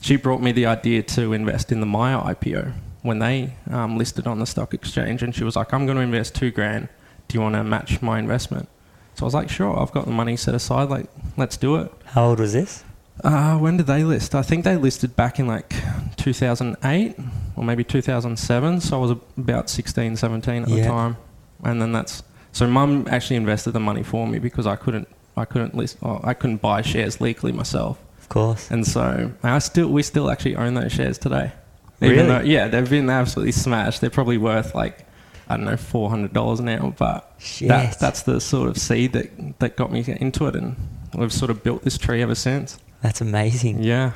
she 0.00 0.16
brought 0.16 0.42
me 0.42 0.50
the 0.50 0.66
idea 0.66 1.04
to 1.04 1.32
invest 1.32 1.70
in 1.70 1.78
the 1.78 1.86
Myer 1.86 2.18
IPO 2.18 2.74
when 3.02 3.18
they 3.18 3.54
um, 3.70 3.96
listed 3.96 4.26
on 4.26 4.38
the 4.38 4.46
stock 4.46 4.74
exchange. 4.74 5.22
And 5.22 5.34
she 5.34 5.44
was 5.44 5.56
like, 5.56 5.72
I'm 5.72 5.86
going 5.86 5.96
to 5.96 6.02
invest 6.02 6.34
two 6.34 6.50
grand. 6.50 6.88
Do 7.28 7.36
you 7.36 7.40
want 7.40 7.54
to 7.54 7.64
match 7.64 8.02
my 8.02 8.18
investment? 8.18 8.68
So 9.14 9.24
I 9.24 9.26
was 9.26 9.34
like, 9.34 9.48
sure, 9.50 9.78
I've 9.78 9.92
got 9.92 10.04
the 10.06 10.10
money 10.12 10.36
set 10.36 10.54
aside. 10.54 10.88
Like, 10.88 11.06
let's 11.36 11.56
do 11.56 11.76
it. 11.76 11.92
How 12.06 12.26
old 12.26 12.40
was 12.40 12.52
this? 12.52 12.84
Uh, 13.22 13.58
when 13.58 13.76
did 13.76 13.86
they 13.86 14.02
list? 14.02 14.34
I 14.34 14.42
think 14.42 14.64
they 14.64 14.76
listed 14.76 15.14
back 15.14 15.38
in 15.38 15.46
like 15.46 15.74
2008 16.16 17.16
or 17.56 17.64
maybe 17.64 17.84
2007. 17.84 18.80
So 18.80 18.96
I 18.96 19.00
was 19.00 19.10
about 19.36 19.68
16, 19.68 20.16
17 20.16 20.62
at 20.62 20.68
the 20.68 20.74
Yeah. 20.76 20.86
time. 20.88 21.16
And 21.64 21.80
then 21.82 21.92
that's 21.92 22.22
so 22.52 22.66
mum 22.66 23.06
actually 23.10 23.36
invested 23.36 23.72
the 23.72 23.80
money 23.80 24.02
for 24.02 24.26
me 24.26 24.38
because 24.38 24.66
I 24.66 24.76
couldn't 24.76 25.08
I 25.36 25.44
couldn't 25.44 25.74
list 25.74 25.98
oh, 26.02 26.20
I 26.24 26.34
couldn't 26.34 26.62
buy 26.62 26.82
shares 26.82 27.20
legally 27.20 27.52
myself. 27.52 27.98
Of 28.18 28.28
course. 28.28 28.70
And 28.70 28.86
so 28.86 29.32
I 29.42 29.58
still 29.58 29.88
we 29.88 30.02
still 30.02 30.30
actually 30.30 30.56
own 30.56 30.74
those 30.74 30.92
shares 30.92 31.18
today. 31.18 31.52
Really? 32.00 32.26
Though 32.26 32.40
yeah, 32.40 32.68
they've 32.68 32.88
been 32.88 33.10
absolutely 33.10 33.52
smashed. 33.52 34.00
They're 34.00 34.10
probably 34.10 34.38
worth 34.38 34.74
like 34.74 35.06
I 35.48 35.56
don't 35.56 35.66
know 35.66 35.76
four 35.76 36.10
hundred 36.10 36.32
dollars 36.32 36.60
now, 36.60 36.94
but 36.96 37.38
that, 37.68 37.98
that's 37.98 38.22
the 38.22 38.40
sort 38.40 38.68
of 38.68 38.78
seed 38.78 39.12
that 39.12 39.58
that 39.58 39.76
got 39.76 39.92
me 39.92 40.04
into 40.06 40.46
it, 40.46 40.54
and 40.54 40.76
we've 41.14 41.32
sort 41.32 41.50
of 41.50 41.62
built 41.62 41.82
this 41.82 41.98
tree 41.98 42.22
ever 42.22 42.34
since. 42.34 42.78
That's 43.02 43.20
amazing. 43.20 43.82
Yeah, 43.82 44.12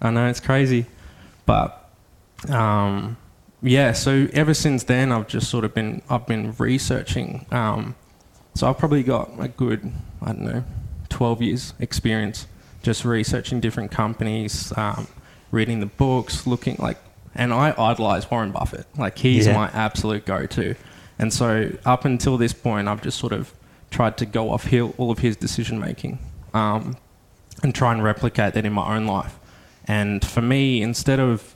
I 0.00 0.10
know 0.10 0.26
it's 0.26 0.40
crazy, 0.40 0.86
but 1.46 1.90
um, 2.48 3.16
yeah. 3.62 3.92
So 3.92 4.28
ever 4.32 4.54
since 4.54 4.84
then, 4.84 5.12
I've 5.12 5.28
just 5.28 5.48
sort 5.50 5.64
of 5.64 5.74
been 5.74 6.02
I've 6.10 6.26
been 6.26 6.54
researching. 6.58 7.46
Um, 7.50 7.94
so 8.54 8.68
I've 8.68 8.78
probably 8.78 9.02
got 9.02 9.30
a 9.38 9.48
good 9.48 9.90
I 10.20 10.26
don't 10.26 10.42
know, 10.42 10.64
twelve 11.08 11.40
years 11.40 11.74
experience 11.78 12.46
just 12.86 13.04
researching 13.04 13.58
different 13.58 13.90
companies, 13.90 14.72
um, 14.76 15.08
reading 15.50 15.80
the 15.80 15.86
books, 15.86 16.46
looking 16.46 16.76
like, 16.78 16.96
and 17.36 17.52
I 17.52 17.74
idolize 17.78 18.30
Warren 18.30 18.50
Buffett. 18.50 18.86
Like 18.98 19.18
he's 19.18 19.46
Yeah. 19.46 19.54
my 19.54 19.68
absolute 19.72 20.24
go-to, 20.26 20.74
and 21.18 21.32
so 21.32 21.70
up 21.84 22.04
until 22.04 22.36
this 22.36 22.52
point, 22.52 22.88
I've 22.88 23.02
just 23.02 23.18
sort 23.18 23.32
of 23.32 23.52
tried 23.90 24.16
to 24.18 24.26
go 24.26 24.50
off 24.50 24.64
hill 24.64 24.94
all 24.98 25.10
of 25.10 25.20
his 25.20 25.36
decision 25.36 25.78
making. 25.78 26.18
Um, 26.54 26.96
and 27.62 27.74
try 27.74 27.92
and 27.92 28.02
replicate 28.04 28.52
that 28.54 28.66
in 28.66 28.72
my 28.72 28.94
own 28.94 29.06
life. 29.06 29.38
And 29.88 30.24
for 30.24 30.42
me, 30.42 30.82
instead 30.82 31.18
of, 31.20 31.54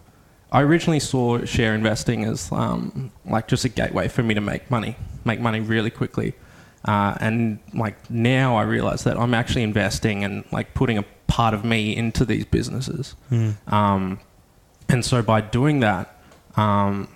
I 0.52 0.62
originally 0.62 1.00
saw 1.00 1.44
share 1.44 1.74
investing 1.74 2.24
as 2.24 2.50
um, 2.52 3.10
like 3.26 3.48
just 3.48 3.64
a 3.64 3.68
gateway 3.68 4.08
for 4.08 4.22
me 4.22 4.34
to 4.34 4.40
make 4.40 4.70
money, 4.70 4.96
make 5.24 5.40
money 5.40 5.60
really 5.60 5.90
quickly. 5.90 6.34
Uh, 6.86 7.16
and 7.20 7.58
like 7.74 8.10
now 8.10 8.56
I 8.56 8.62
realize 8.62 9.04
that 9.04 9.18
I'm 9.18 9.34
actually 9.34 9.62
investing 9.62 10.24
and 10.24 10.44
like 10.50 10.72
putting 10.72 10.96
a 10.96 11.04
part 11.26 11.52
of 11.52 11.64
me 11.64 11.94
into 11.94 12.24
these 12.24 12.46
businesses. 12.46 13.14
Mm. 13.30 13.70
Um, 13.70 14.20
and 14.90 15.04
so 15.04 15.22
by 15.22 15.40
doing 15.40 15.80
that, 15.80 16.16
um, 16.56 17.08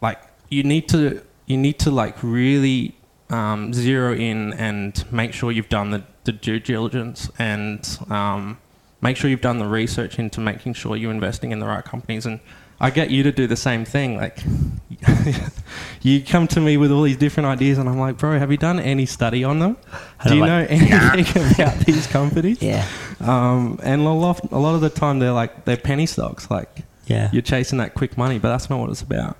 like 0.00 0.20
you 0.48 0.62
need 0.62 0.88
to 0.90 1.22
you 1.46 1.56
need 1.56 1.78
to 1.80 1.90
like 1.90 2.22
really 2.22 2.94
um, 3.30 3.72
zero 3.72 4.14
in 4.14 4.52
and 4.54 5.04
make 5.12 5.32
sure 5.32 5.50
you've 5.50 5.68
done 5.68 5.90
the, 5.90 6.04
the 6.24 6.32
due 6.32 6.60
diligence 6.60 7.30
and 7.38 7.98
um, 8.10 8.58
make 9.00 9.16
sure 9.16 9.30
you've 9.30 9.40
done 9.40 9.58
the 9.58 9.66
research 9.66 10.18
into 10.18 10.40
making 10.40 10.74
sure 10.74 10.96
you're 10.96 11.10
investing 11.10 11.52
in 11.52 11.58
the 11.58 11.66
right 11.66 11.84
companies. 11.84 12.26
And 12.26 12.40
I 12.80 12.90
get 12.90 13.10
you 13.10 13.22
to 13.22 13.32
do 13.32 13.46
the 13.46 13.56
same 13.56 13.84
thing. 13.84 14.16
Like 14.16 14.38
you 16.02 16.22
come 16.22 16.46
to 16.48 16.60
me 16.60 16.76
with 16.76 16.92
all 16.92 17.02
these 17.02 17.16
different 17.16 17.46
ideas, 17.46 17.78
and 17.78 17.88
I'm 17.88 17.98
like, 17.98 18.18
bro, 18.18 18.38
have 18.38 18.50
you 18.50 18.58
done 18.58 18.78
any 18.78 19.06
study 19.06 19.44
on 19.44 19.58
them? 19.58 19.76
Do 20.26 20.36
you 20.36 20.44
I'm 20.44 20.48
know 20.48 20.60
like, 20.60 20.70
anything 21.12 21.52
about 21.54 21.78
these 21.78 22.06
companies? 22.06 22.60
Yeah. 22.62 22.86
Um, 23.20 23.78
and 23.82 24.02
a 24.02 24.10
lot, 24.10 24.40
a 24.52 24.58
lot 24.58 24.74
of 24.74 24.80
the 24.80 24.90
time 24.90 25.18
they're 25.18 25.32
like 25.32 25.64
they're 25.64 25.76
penny 25.76 26.06
stocks. 26.06 26.50
Like 26.50 26.82
Yeah. 27.06 27.30
you're 27.32 27.42
chasing 27.42 27.78
that 27.78 27.94
quick 27.94 28.16
money, 28.18 28.38
but 28.38 28.48
that's 28.50 28.68
not 28.68 28.78
what 28.80 28.90
it's 28.90 29.02
about. 29.02 29.36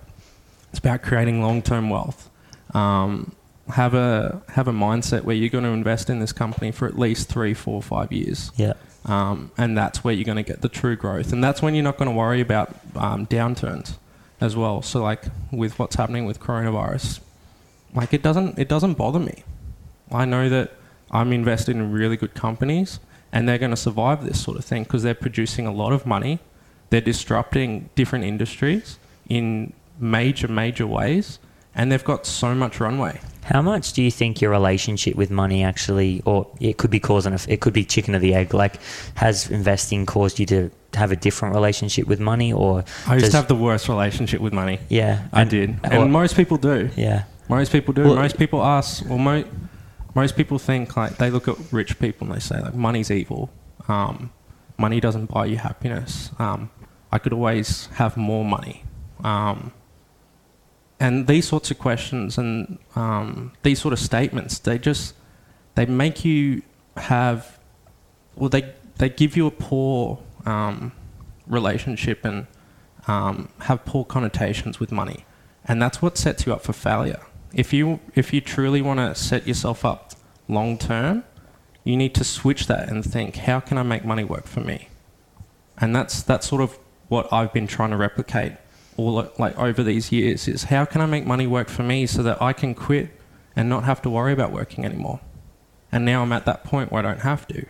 It's 0.71 0.79
about 0.79 1.03
creating 1.03 1.43
long-term 1.43 1.91
wealth. 1.91 2.29
Um, 2.75 3.33
have 3.71 3.95
a 3.95 4.41
have 4.51 4.69
a 4.69 4.73
mindset 4.73 5.25
where 5.25 5.35
you're 5.35 5.49
going 5.51 5.65
to 5.65 5.71
invest 5.71 6.09
in 6.09 6.21
this 6.21 6.33
company 6.33 6.71
for 6.71 6.87
at 6.87 6.99
least 6.99 7.29
three, 7.29 7.53
four, 7.55 7.83
five 7.83 8.13
years, 8.13 8.53
Yeah. 8.57 8.75
um, 9.07 9.51
and 9.59 9.77
that's 9.77 10.05
where 10.05 10.15
you're 10.15 10.25
going 10.25 10.37
to 10.37 10.43
get 10.45 10.61
the 10.63 10.69
true 10.69 10.95
growth. 10.97 11.33
And 11.33 11.43
that's 11.43 11.63
when 11.63 11.75
you're 11.75 11.83
not 11.85 11.97
going 11.97 12.09
to 12.11 12.15
worry 12.17 12.41
about 12.41 12.75
um, 12.95 13.27
downturns 13.27 13.95
as 14.41 14.55
well. 14.55 14.83
So, 14.83 15.03
like 15.03 15.25
with 15.51 15.79
what's 15.81 15.97
happening 15.97 16.27
with 16.27 16.39
coronavirus, 16.39 17.21
like 17.95 18.15
it 18.15 18.23
doesn't 18.23 18.59
it 18.59 18.69
doesn't 18.69 18.95
bother 18.95 19.19
me. 19.19 19.43
I 20.13 20.25
know 20.27 20.49
that 20.49 20.73
I'm 21.11 21.33
invested 21.33 21.75
in 21.75 21.91
really 21.91 22.17
good 22.17 22.35
companies, 22.35 23.01
and 23.37 23.47
they're 23.47 23.59
going 23.59 23.71
to 23.71 23.77
survive 23.77 24.25
this 24.25 24.41
sort 24.43 24.57
of 24.57 24.65
thing 24.65 24.83
because 24.85 25.03
they're 25.03 25.15
producing 25.29 25.67
a 25.67 25.73
lot 25.73 25.93
of 25.93 26.07
money. 26.07 26.39
They're 26.89 27.03
disrupting 27.03 27.91
different 27.95 28.25
industries 28.25 28.99
in 29.29 29.75
major, 30.01 30.49
major 30.49 30.87
ways, 30.87 31.39
and 31.75 31.93
they've 31.93 32.03
got 32.13 32.25
so 32.25 32.55
much 32.55 32.81
runway. 32.81 33.21
How 33.45 33.61
much 33.61 33.93
do 33.93 34.03
you 34.03 34.11
think 34.11 34.41
your 34.41 34.51
relationship 34.51 35.15
with 35.17 35.31
money 35.31 35.63
actually, 35.63 36.23
or 36.25 36.47
it 36.61 36.79
could 36.79 36.91
be 36.91 36.99
cause 36.99 37.27
and 37.27 37.45
it 37.47 37.61
could 37.61 37.75
be 37.75 37.85
chicken 37.85 38.15
or 38.15 38.19
the 38.21 38.35
egg? 38.35 38.55
Like, 38.55 38.77
has 39.17 39.51
investing 39.51 40.07
caused 40.07 40.39
you 40.41 40.47
to 40.47 40.71
have 40.95 41.13
a 41.13 41.17
different 41.17 41.55
relationship 41.55 42.07
with 42.07 42.21
money, 42.21 42.55
or 42.55 42.85
I 43.07 43.15
used 43.15 43.25
does- 43.27 43.33
to 43.33 43.37
have 43.37 43.49
the 43.49 43.55
worst 43.55 43.87
relationship 43.91 44.41
with 44.41 44.55
money. 44.55 44.79
yeah, 44.89 45.25
I 45.33 45.43
and- 45.43 45.51
did, 45.51 45.71
or- 45.85 45.93
and 46.05 46.11
most 46.13 46.37
people 46.37 46.57
do. 46.57 46.89
yeah, 46.97 47.25
Most 47.51 47.71
people 47.71 47.93
do. 47.93 48.03
Well- 48.05 48.17
most 48.17 48.39
people 48.39 48.65
ask, 48.65 49.05
or 49.11 49.19
mo- 49.19 49.45
most 50.17 50.35
people 50.35 50.59
think 50.59 50.97
like 50.97 51.19
they 51.19 51.31
look 51.31 51.47
at 51.47 51.57
rich 51.71 51.99
people 51.99 52.27
and 52.27 52.35
they 52.35 52.41
say 52.41 52.59
like 52.59 52.75
money's 52.75 53.11
evil. 53.11 53.51
Um, 53.87 54.33
money 54.79 54.99
doesn't 54.99 55.27
buy 55.27 55.45
you 55.45 55.59
happiness. 55.59 56.31
Um, 56.39 56.71
I 57.13 57.19
could 57.19 57.35
always 57.35 57.87
have 58.01 58.17
more 58.17 58.45
money. 58.45 58.85
Um, 59.23 59.75
and 60.99 61.27
these 61.27 61.47
sorts 61.47 61.71
of 61.71 61.79
questions 61.79 62.39
and 62.39 62.79
um, 62.97 63.53
these 63.63 63.79
sort 63.79 63.93
of 63.93 63.99
statements, 63.99 64.59
they 64.59 64.79
just 64.79 65.15
they 65.75 65.85
make 65.85 66.25
you 66.25 66.63
have, 66.97 67.59
well, 68.37 68.49
they 68.49 68.73
they 68.97 69.11
give 69.11 69.37
you 69.37 69.47
a 69.47 69.51
poor 69.51 70.19
um, 70.47 70.93
relationship 71.47 72.25
and 72.25 72.47
um, 73.07 73.51
have 73.61 73.85
poor 73.85 74.07
connotations 74.07 74.81
with 74.81 74.91
money, 74.91 75.27
and 75.67 75.83
that's 75.83 76.01
what 76.01 76.17
sets 76.17 76.47
you 76.47 76.55
up 76.55 76.63
for 76.63 76.73
failure. 76.73 77.26
If 77.55 77.73
you 77.73 78.01
if 78.15 78.33
you 78.33 78.41
truly 78.41 78.83
want 78.83 79.01
to 79.01 79.15
set 79.15 79.47
yourself 79.47 79.85
up 79.85 80.13
long 80.49 80.79
term, 80.79 81.25
you 81.85 81.97
need 81.97 82.15
to 82.15 82.25
switch 82.25 82.67
that 82.67 82.89
and 82.89 83.05
think, 83.05 83.37
how 83.37 83.61
can 83.61 83.79
I 83.79 83.83
make 83.83 84.05
money 84.05 84.25
work 84.25 84.47
for 84.47 84.61
me? 84.61 84.89
And 85.79 85.95
that's 85.95 86.23
that's 86.23 86.47
sort 86.49 86.63
of 86.63 86.79
what 87.09 87.33
I've 87.33 87.53
been 87.53 87.67
trying 87.67 87.91
to 87.91 87.97
replicate 87.97 88.53
all 88.97 89.31
like 89.39 89.57
over 89.59 89.83
these 89.83 90.11
years 90.11 90.49
is 90.49 90.65
how 90.65 90.85
can 90.85 91.01
I 91.01 91.07
make 91.07 91.27
money 91.27 91.47
work 91.47 91.69
for 91.69 91.83
me 91.83 92.07
so 92.07 92.23
that 92.23 92.41
I 92.41 92.53
can 92.53 92.75
quit 92.75 93.11
and 93.55 93.69
not 93.69 93.85
have 93.85 94.03
to 94.03 94.11
worry 94.11 94.33
about 94.33 94.53
working 94.53 94.85
anymore. 94.85 95.21
And 95.91 96.05
now 96.05 96.23
I'm 96.23 96.33
at 96.33 96.45
that 96.45 96.65
point 96.65 96.93
where 96.93 97.05
I 97.05 97.09
don't 97.09 97.21
have 97.21 97.47
to. 97.49 97.67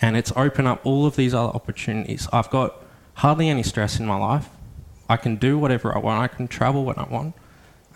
And 0.00 0.16
it's 0.16 0.32
opened 0.36 0.68
up 0.68 0.84
all 0.84 1.06
of 1.06 1.16
these 1.16 1.34
other 1.34 1.52
opportunities. 1.52 2.28
I've 2.32 2.50
got 2.50 2.82
hardly 3.14 3.48
any 3.48 3.62
stress 3.62 4.00
in 4.00 4.06
my 4.06 4.16
life. 4.16 4.48
I 5.08 5.16
can 5.16 5.36
do 5.36 5.58
whatever 5.58 5.94
I 5.94 5.98
want. 5.98 6.22
I 6.22 6.28
can 6.34 6.48
travel 6.48 6.84
when 6.84 6.98
I 6.98 7.04
want. 7.04 7.34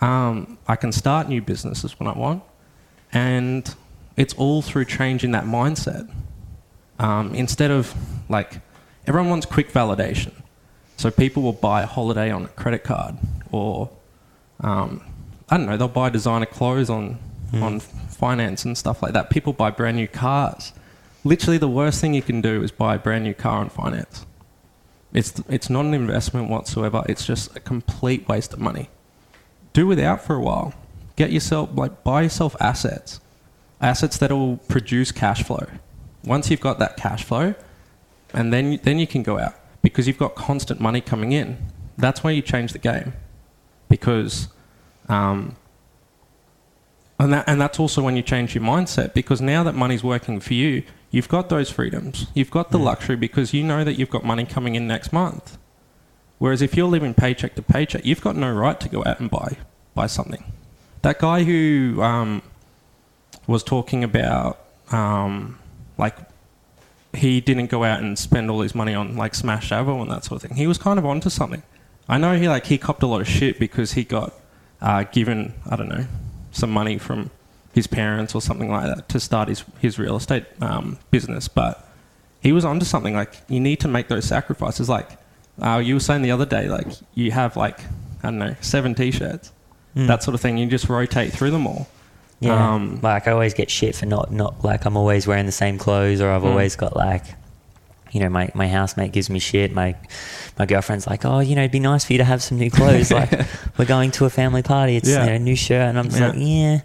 Um, 0.01 0.57
I 0.67 0.75
can 0.75 0.91
start 0.91 1.27
new 1.27 1.41
businesses 1.41 1.99
when 1.99 2.07
I 2.07 2.17
want. 2.17 2.43
And 3.13 3.73
it's 4.15 4.33
all 4.33 4.61
through 4.61 4.85
changing 4.85 5.31
that 5.31 5.45
mindset. 5.45 6.11
Um, 6.99 7.33
instead 7.35 7.71
of 7.71 7.93
like, 8.29 8.59
everyone 9.05 9.29
wants 9.29 9.45
quick 9.45 9.71
validation. 9.71 10.33
So 10.97 11.11
people 11.11 11.43
will 11.43 11.53
buy 11.53 11.83
a 11.83 11.85
holiday 11.85 12.31
on 12.31 12.45
a 12.45 12.47
credit 12.49 12.83
card 12.83 13.15
or, 13.51 13.89
um, 14.61 15.01
I 15.49 15.57
don't 15.57 15.67
know, 15.67 15.77
they'll 15.77 15.87
buy 15.87 16.09
designer 16.09 16.47
clothes 16.47 16.89
on, 16.89 17.19
on 17.53 17.79
finance 17.79 18.65
and 18.65 18.77
stuff 18.77 19.03
like 19.03 19.13
that. 19.13 19.29
People 19.29 19.53
buy 19.53 19.69
brand 19.69 19.95
new 19.97 20.07
cars. 20.07 20.73
Literally, 21.23 21.57
the 21.57 21.69
worst 21.69 22.01
thing 22.01 22.13
you 22.13 22.21
can 22.21 22.41
do 22.41 22.63
is 22.63 22.71
buy 22.71 22.95
a 22.95 22.99
brand 22.99 23.23
new 23.23 23.33
car 23.33 23.59
on 23.59 23.69
finance. 23.69 24.25
It's, 25.13 25.41
it's 25.47 25.69
not 25.69 25.85
an 25.85 25.93
investment 25.93 26.49
whatsoever. 26.49 27.03
It's 27.07 27.25
just 27.25 27.55
a 27.55 27.59
complete 27.59 28.27
waste 28.27 28.53
of 28.53 28.59
money. 28.59 28.89
Do 29.77 29.85
without 29.85 30.23
for 30.23 30.33
a 30.33 30.39
while. 30.41 30.73
Get 31.17 31.31
yourself, 31.31 31.69
like, 31.75 32.03
buy 32.03 32.23
yourself 32.23 32.55
assets. 32.59 33.21
Assets 33.79 34.17
that 34.17 34.31
will 34.31 34.57
produce 34.57 35.11
cash 35.11 35.43
flow. 35.43 35.67
Once 36.23 36.49
you've 36.49 36.59
got 36.59 36.79
that 36.79 36.97
cash 36.97 37.23
flow, 37.23 37.53
and 38.33 38.51
then, 38.51 38.79
then 38.81 38.97
you 38.97 39.05
can 39.05 39.21
go 39.21 39.37
out 39.37 39.53
because 39.83 40.07
you've 40.07 40.17
got 40.17 40.33
constant 40.33 40.79
money 40.79 40.99
coming 40.99 41.31
in. 41.31 41.59
That's 41.95 42.23
why 42.23 42.31
you 42.31 42.41
change 42.41 42.73
the 42.73 42.79
game. 42.79 43.13
Because, 43.87 44.47
um, 45.09 45.55
and, 47.19 47.31
that, 47.33 47.47
and 47.47 47.61
that's 47.61 47.79
also 47.79 48.01
when 48.01 48.15
you 48.15 48.23
change 48.23 48.55
your 48.55 48.63
mindset 48.63 49.13
because 49.13 49.41
now 49.41 49.61
that 49.61 49.75
money's 49.75 50.03
working 50.03 50.39
for 50.39 50.55
you, 50.55 50.81
you've 51.11 51.29
got 51.29 51.49
those 51.49 51.69
freedoms. 51.69 52.25
You've 52.33 52.49
got 52.49 52.71
the 52.71 52.79
luxury 52.79 53.15
because 53.15 53.53
you 53.53 53.63
know 53.63 53.83
that 53.83 53.93
you've 53.93 54.09
got 54.09 54.25
money 54.25 54.43
coming 54.43 54.73
in 54.73 54.87
next 54.87 55.13
month. 55.13 55.55
Whereas 56.39 56.61
if 56.61 56.77
you're 56.77 56.87
living 56.87 57.13
paycheck 57.13 57.55
to 57.55 57.61
paycheck, 57.61 58.05
you've 58.05 58.21
got 58.21 58.35
no 58.35 58.51
right 58.51 58.79
to 58.79 58.89
go 58.89 59.03
out 59.05 59.19
and 59.19 59.29
buy 59.29 59.57
buy 59.95 60.07
something. 60.07 60.43
That 61.01 61.19
guy 61.19 61.43
who 61.43 62.01
um, 62.01 62.43
was 63.47 63.63
talking 63.63 64.03
about 64.03 64.59
um, 64.91 65.57
like 65.97 66.15
he 67.13 67.41
didn't 67.41 67.67
go 67.67 67.83
out 67.83 68.01
and 68.01 68.17
spend 68.17 68.51
all 68.51 68.61
his 68.61 68.75
money 68.75 68.93
on 68.93 69.15
like 69.15 69.33
Smash 69.33 69.69
Avo 69.69 70.01
and 70.01 70.11
that 70.11 70.23
sort 70.23 70.43
of 70.43 70.49
thing. 70.49 70.57
He 70.57 70.67
was 70.67 70.77
kind 70.77 70.99
of 70.99 71.05
onto 71.05 71.29
something. 71.29 71.63
I 72.07 72.17
know 72.17 72.37
he 72.37 72.47
like 72.47 72.67
he 72.67 72.77
copped 72.77 73.03
a 73.03 73.07
lot 73.07 73.21
of 73.21 73.27
shit 73.27 73.59
because 73.59 73.93
he 73.93 74.03
got 74.03 74.33
uh, 74.81 75.03
given 75.03 75.53
I 75.69 75.75
don't 75.75 75.89
know 75.89 76.05
some 76.51 76.69
money 76.71 76.97
from 76.97 77.31
his 77.73 77.87
parents 77.87 78.33
or 78.33 78.41
something 78.41 78.69
like 78.69 78.85
that 78.85 79.09
to 79.09 79.19
start 79.19 79.49
his 79.49 79.63
his 79.79 79.97
real 79.97 80.15
estate 80.15 80.45
um, 80.61 80.99
business, 81.11 81.47
but 81.47 81.87
he 82.41 82.51
was 82.51 82.63
onto 82.63 82.85
something. 82.85 83.15
Like 83.15 83.33
you 83.47 83.59
need 83.59 83.79
to 83.81 83.87
make 83.87 84.07
those 84.07 84.25
sacrifices. 84.25 84.87
Like 84.87 85.17
uh, 85.61 85.81
you 85.83 85.93
were 85.95 85.99
saying 85.99 86.21
the 86.21 86.31
other 86.31 86.45
day, 86.45 86.67
like 86.69 86.87
you 87.13 87.31
have 87.31 87.55
like 87.57 87.79
I 88.23 88.27
don't 88.29 88.39
know 88.39 88.55
seven 88.61 88.95
t-shirts, 88.95 89.51
Mm. 89.95 90.07
that 90.07 90.21
sort 90.23 90.35
of 90.35 90.41
thing. 90.41 90.57
You 90.57 90.67
just 90.67 90.89
rotate 90.89 91.33
through 91.33 91.51
them 91.51 91.65
all. 91.65 91.87
Yeah. 92.39 92.73
Um, 92.73 92.99
like 93.01 93.27
I 93.27 93.31
always 93.31 93.53
get 93.55 93.71
shit 93.71 93.95
for 93.95 94.05
not 94.05 94.31
not 94.31 94.63
like 94.63 94.85
I'm 94.85 94.95
always 94.97 95.25
wearing 95.25 95.45
the 95.47 95.51
same 95.51 95.77
clothes 95.79 96.21
or 96.21 96.29
I've 96.29 96.43
Mm. 96.43 96.51
always 96.51 96.75
got 96.75 96.95
like 96.95 97.23
you 98.13 98.21
know, 98.21 98.29
my, 98.29 98.49
my 98.55 98.69
housemate 98.69 99.11
gives 99.11 99.29
me 99.29 99.37
shit. 99.37 99.73
My 99.73 99.93
my 100.57 100.65
girlfriend's 100.65 101.07
like, 101.07 101.25
Oh, 101.25 101.39
you 101.39 101.55
know, 101.55 101.61
it'd 101.63 101.71
be 101.71 101.79
nice 101.79 102.05
for 102.05 102.13
you 102.13 102.19
to 102.19 102.23
have 102.23 102.41
some 102.41 102.57
new 102.57 102.71
clothes. 102.71 103.11
like 103.11 103.31
we're 103.77 103.85
going 103.85 104.11
to 104.11 104.25
a 104.25 104.29
family 104.29 104.63
party, 104.63 104.95
it's 104.95 105.09
Yeah. 105.09 105.23
you 105.23 105.29
know, 105.31 105.35
a 105.35 105.39
new 105.39 105.55
shirt 105.55 105.81
and 105.89 105.97
I'm 105.99 106.05
just 106.05 106.19
Yeah. 106.19 106.27
like, 106.27 106.37
Yeah. 106.39 106.79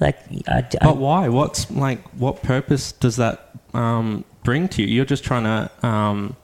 Like 0.00 0.18
I, 0.48 0.58
I, 0.80 0.84
But 0.86 0.96
why? 0.96 1.28
What's 1.28 1.70
like? 1.70 2.00
What 2.12 2.42
purpose 2.42 2.92
does 2.92 3.16
that 3.16 3.50
um, 3.74 4.24
bring 4.44 4.66
to 4.68 4.82
you? 4.82 4.88
You're 4.88 5.04
just 5.04 5.24
trying 5.24 5.44
to 5.44 5.86
um, 5.86 6.36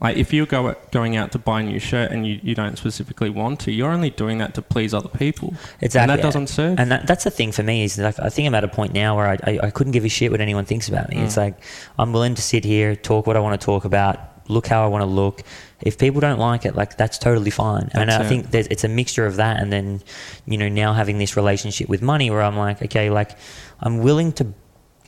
like 0.00 0.16
if 0.16 0.32
you 0.32 0.44
go 0.44 0.74
going 0.90 1.16
out 1.16 1.32
to 1.32 1.38
buy 1.38 1.60
a 1.60 1.62
new 1.62 1.78
shirt 1.78 2.10
and 2.10 2.26
you, 2.26 2.40
you 2.42 2.54
don't 2.54 2.76
specifically 2.76 3.30
want 3.30 3.60
to, 3.60 3.72
you're 3.72 3.90
only 3.90 4.10
doing 4.10 4.38
that 4.38 4.54
to 4.54 4.62
please 4.62 4.92
other 4.92 5.08
people. 5.08 5.54
Exactly. 5.80 6.00
And 6.00 6.10
that 6.10 6.22
doesn't 6.22 6.48
serve. 6.48 6.78
And 6.78 6.90
that, 6.90 7.06
that's 7.06 7.24
the 7.24 7.30
thing 7.30 7.52
for 7.52 7.62
me 7.62 7.84
is 7.84 7.96
like 7.98 8.18
I 8.18 8.28
think 8.28 8.46
I'm 8.46 8.54
at 8.54 8.64
a 8.64 8.68
point 8.68 8.92
now 8.92 9.16
where 9.16 9.28
I, 9.28 9.38
I, 9.44 9.58
I 9.64 9.70
couldn't 9.70 9.92
give 9.92 10.04
a 10.04 10.08
shit 10.08 10.30
what 10.30 10.40
anyone 10.40 10.64
thinks 10.64 10.88
about 10.88 11.08
me. 11.08 11.16
Mm. 11.16 11.26
It's 11.26 11.36
like 11.36 11.62
I'm 11.98 12.12
willing 12.12 12.34
to 12.34 12.42
sit 12.42 12.64
here, 12.64 12.96
talk 12.96 13.26
what 13.26 13.36
I 13.36 13.40
want 13.40 13.58
to 13.60 13.64
talk 13.64 13.84
about, 13.84 14.18
look 14.48 14.66
how 14.66 14.84
I 14.84 14.88
want 14.88 15.02
to 15.02 15.06
look. 15.06 15.42
If 15.80 15.98
people 15.98 16.20
don't 16.20 16.38
like 16.38 16.64
it, 16.64 16.74
like 16.74 16.96
that's 16.96 17.18
totally 17.18 17.50
fine. 17.50 17.90
and 17.92 18.10
I 18.10 18.24
it. 18.24 18.28
think 18.28 18.50
there's, 18.50 18.66
it's 18.68 18.84
a 18.84 18.88
mixture 18.88 19.26
of 19.26 19.36
that, 19.36 19.60
and 19.60 19.72
then 19.72 20.00
you 20.46 20.58
know 20.58 20.68
now 20.68 20.92
having 20.92 21.18
this 21.18 21.36
relationship 21.36 21.88
with 21.88 22.02
money 22.02 22.30
where 22.30 22.42
I'm 22.42 22.56
like, 22.56 22.82
okay, 22.82 23.10
like 23.10 23.36
I'm 23.80 23.98
willing 23.98 24.32
to 24.32 24.52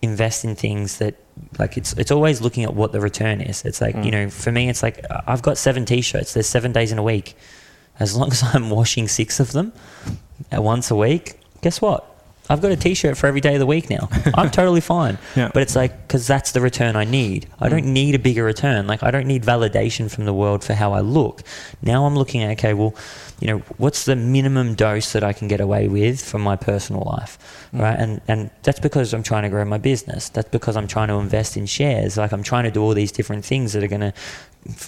invest 0.02 0.44
in 0.44 0.54
things 0.54 0.98
that 0.98 1.14
like 1.58 1.76
it's 1.76 1.92
it's 1.94 2.10
always 2.10 2.40
looking 2.40 2.64
at 2.64 2.74
what 2.74 2.92
the 2.92 3.00
return 3.00 3.40
is. 3.40 3.64
It's 3.64 3.80
like 3.80 3.94
you 3.96 4.02
Mm. 4.02 4.12
know 4.12 4.30
for 4.30 4.50
me, 4.52 4.68
it's 4.68 4.82
like 4.82 5.04
I've 5.26 5.42
got 5.42 5.58
seven 5.58 5.84
t-shirts. 5.84 6.32
There's 6.34 6.46
seven 6.46 6.72
days 6.72 6.92
in 6.92 6.98
a 6.98 7.02
week. 7.02 7.36
As 7.98 8.14
long 8.16 8.30
as 8.30 8.42
I'm 8.42 8.70
washing 8.70 9.08
six 9.08 9.40
of 9.40 9.52
them 9.52 9.72
uh, 10.54 10.60
once 10.62 10.90
a 10.90 10.96
week, 10.96 11.40
guess 11.62 11.80
what? 11.80 12.04
I've 12.48 12.60
got 12.62 12.70
a 12.72 12.76
T-shirt 12.76 13.16
for 13.16 13.26
every 13.26 13.40
day 13.40 13.54
of 13.54 13.60
the 13.60 13.66
week 13.66 13.90
now. 13.90 14.08
I'm 14.34 14.50
totally 14.50 14.80
fine. 14.80 15.18
Yeah. 15.34 15.50
But 15.52 15.62
it's 15.62 15.74
like 15.76 16.06
because 16.06 16.26
that's 16.26 16.52
the 16.52 16.60
return 16.60 16.96
I 16.96 17.04
need. 17.04 17.48
I 17.60 17.68
don't 17.68 17.86
need 17.86 18.14
a 18.14 18.18
bigger 18.18 18.44
return. 18.44 18.86
Like 18.86 19.02
I 19.02 19.10
don't 19.10 19.26
need 19.26 19.42
validation 19.44 20.10
from 20.10 20.24
the 20.26 20.32
world 20.34 20.62
for 20.64 20.74
how 20.74 20.92
I 20.92 21.00
look. 21.00 21.42
Now 21.82 22.06
I'm 22.06 22.14
looking 22.14 22.42
at 22.42 22.50
okay, 22.58 22.74
well, 22.74 22.94
you 23.40 23.48
know, 23.48 23.58
what's 23.78 24.04
the 24.04 24.16
minimum 24.16 24.74
dose 24.74 25.12
that 25.12 25.24
I 25.24 25.32
can 25.32 25.48
get 25.48 25.60
away 25.60 25.88
with 25.88 26.22
from 26.24 26.42
my 26.42 26.56
personal 26.56 27.02
life, 27.02 27.38
Mm. 27.74 27.80
right? 27.80 27.98
And 27.98 28.20
and 28.28 28.50
that's 28.62 28.80
because 28.80 29.12
I'm 29.12 29.22
trying 29.24 29.42
to 29.42 29.48
grow 29.48 29.64
my 29.64 29.78
business. 29.78 30.28
That's 30.28 30.48
because 30.50 30.76
I'm 30.76 30.86
trying 30.86 31.08
to 31.08 31.14
invest 31.14 31.56
in 31.56 31.66
shares. 31.66 32.16
Like 32.16 32.32
I'm 32.32 32.42
trying 32.42 32.64
to 32.64 32.70
do 32.70 32.80
all 32.82 32.94
these 32.94 33.10
different 33.12 33.44
things 33.44 33.72
that 33.72 33.82
are 33.82 33.88
gonna. 33.88 34.12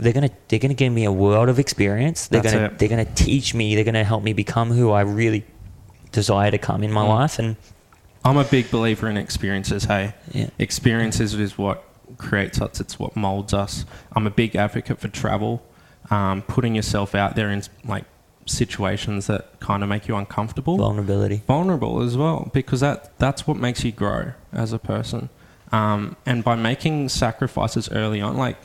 They're 0.00 0.12
gonna 0.12 0.30
they're 0.48 0.58
gonna 0.58 0.74
give 0.74 0.92
me 0.92 1.04
a 1.04 1.12
world 1.12 1.48
of 1.48 1.58
experience. 1.60 2.26
They're 2.28 2.40
That's 2.42 2.54
gonna 2.54 2.66
it. 2.66 2.78
they're 2.78 2.88
gonna 2.88 3.04
teach 3.04 3.54
me. 3.54 3.74
They're 3.76 3.84
gonna 3.84 4.02
help 4.04 4.22
me 4.24 4.32
become 4.32 4.70
who 4.70 4.90
I 4.90 5.02
really 5.02 5.44
desire 6.12 6.50
to 6.50 6.58
come 6.58 6.82
in 6.82 6.92
my 6.92 7.04
Mm. 7.04 7.08
life. 7.08 7.38
And 7.38 7.56
I'm 8.24 8.36
a 8.36 8.44
big 8.44 8.70
believer 8.70 9.08
in 9.08 9.16
experiences. 9.16 9.84
Hey, 9.84 10.14
yeah, 10.32 10.50
experiences 10.58 11.34
is 11.34 11.56
what 11.58 11.84
creates 12.16 12.60
us. 12.60 12.80
It's 12.80 12.98
what 12.98 13.16
molds 13.16 13.52
us. 13.54 13.84
I'm 14.14 14.26
a 14.26 14.30
big 14.30 14.56
advocate 14.56 14.98
for 15.00 15.08
travel, 15.08 15.62
um, 16.10 16.42
putting 16.42 16.74
yourself 16.74 17.14
out 17.14 17.36
there 17.36 17.50
in 17.50 17.62
like 17.84 18.04
situations 18.46 19.26
that 19.26 19.60
kind 19.60 19.82
of 19.82 19.88
make 19.88 20.08
you 20.08 20.16
uncomfortable. 20.16 20.78
vulnerability. 20.78 21.42
vulnerable 21.46 22.00
as 22.02 22.16
well 22.16 22.50
because 22.54 22.80
that 22.80 23.16
that's 23.18 23.46
what 23.46 23.58
makes 23.58 23.84
you 23.84 23.92
grow 23.92 24.32
as 24.54 24.72
a 24.72 24.78
person 24.78 25.28
um, 25.70 26.16
and 26.24 26.42
by 26.42 26.54
making 26.56 27.10
sacrifices 27.10 27.90
early 27.92 28.22
on 28.22 28.38
like 28.38 28.56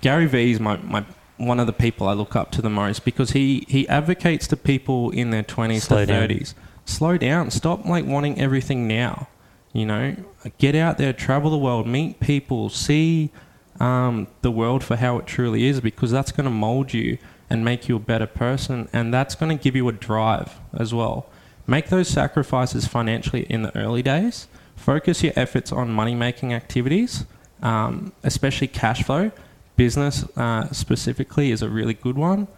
Gary 0.00 0.26
Vee 0.26 0.50
is 0.50 0.58
my, 0.58 0.76
my 0.78 1.04
one 1.36 1.60
of 1.60 1.66
the 1.66 1.72
people 1.72 2.08
I 2.08 2.12
look 2.12 2.34
up 2.34 2.50
to 2.52 2.62
the 2.62 2.70
most 2.70 3.04
because 3.04 3.32
he 3.32 3.64
he 3.68 3.88
advocates 3.88 4.46
to 4.48 4.56
people 4.56 5.10
in 5.10 5.30
their 5.30 5.42
20s 5.42 5.82
Slow 5.82 6.00
to 6.00 6.06
down. 6.06 6.28
30s 6.28 6.54
slow 6.84 7.18
down. 7.18 7.50
Stop 7.50 7.84
like 7.84 8.06
wanting 8.06 8.40
everything 8.40 8.86
now 8.86 9.28
you 9.76 9.84
know? 9.84 10.16
Get 10.58 10.74
out 10.74 10.96
there 10.96 11.12
travel 11.12 11.50
the 11.50 11.58
world 11.58 11.86
meet 11.86 12.18
people 12.18 12.70
see 12.70 13.30
um, 13.78 14.26
the 14.40 14.50
world 14.50 14.82
for 14.82 14.96
how 14.96 15.18
it 15.18 15.26
truly 15.26 15.66
is 15.66 15.80
because 15.80 16.10
that's 16.10 16.32
going 16.32 16.44
to 16.44 16.50
mold 16.50 16.94
you 16.94 17.18
and 17.50 17.64
make 17.64 17.88
you 17.88 17.96
a 17.96 18.00
better 18.00 18.26
person 18.26 18.88
and 18.92 19.12
that's 19.12 19.34
going 19.34 19.56
to 19.56 19.62
give 19.62 19.76
you 19.76 19.86
a 19.88 19.92
drive 19.92 20.58
as 20.72 20.94
well. 20.94 21.28
Make 21.66 21.88
those 21.88 22.08
sacrifices 22.08 22.86
financially 22.86 23.42
in 23.50 23.62
the 23.62 23.76
early 23.76 24.02
days. 24.02 24.48
Focus 24.76 25.22
your 25.22 25.32
efforts 25.36 25.72
on 25.72 25.90
money 25.90 26.14
making 26.14 26.54
activities 26.54 27.26
um, 27.62 28.12
especially 28.22 28.68
cash 28.68 29.02
flow 29.02 29.30
business 29.76 30.24
uh, 30.36 30.70
specifically 30.72 31.50
is 31.50 31.62
a 31.62 31.68
really 31.68 31.94
good 31.94 32.16
one 32.16 32.48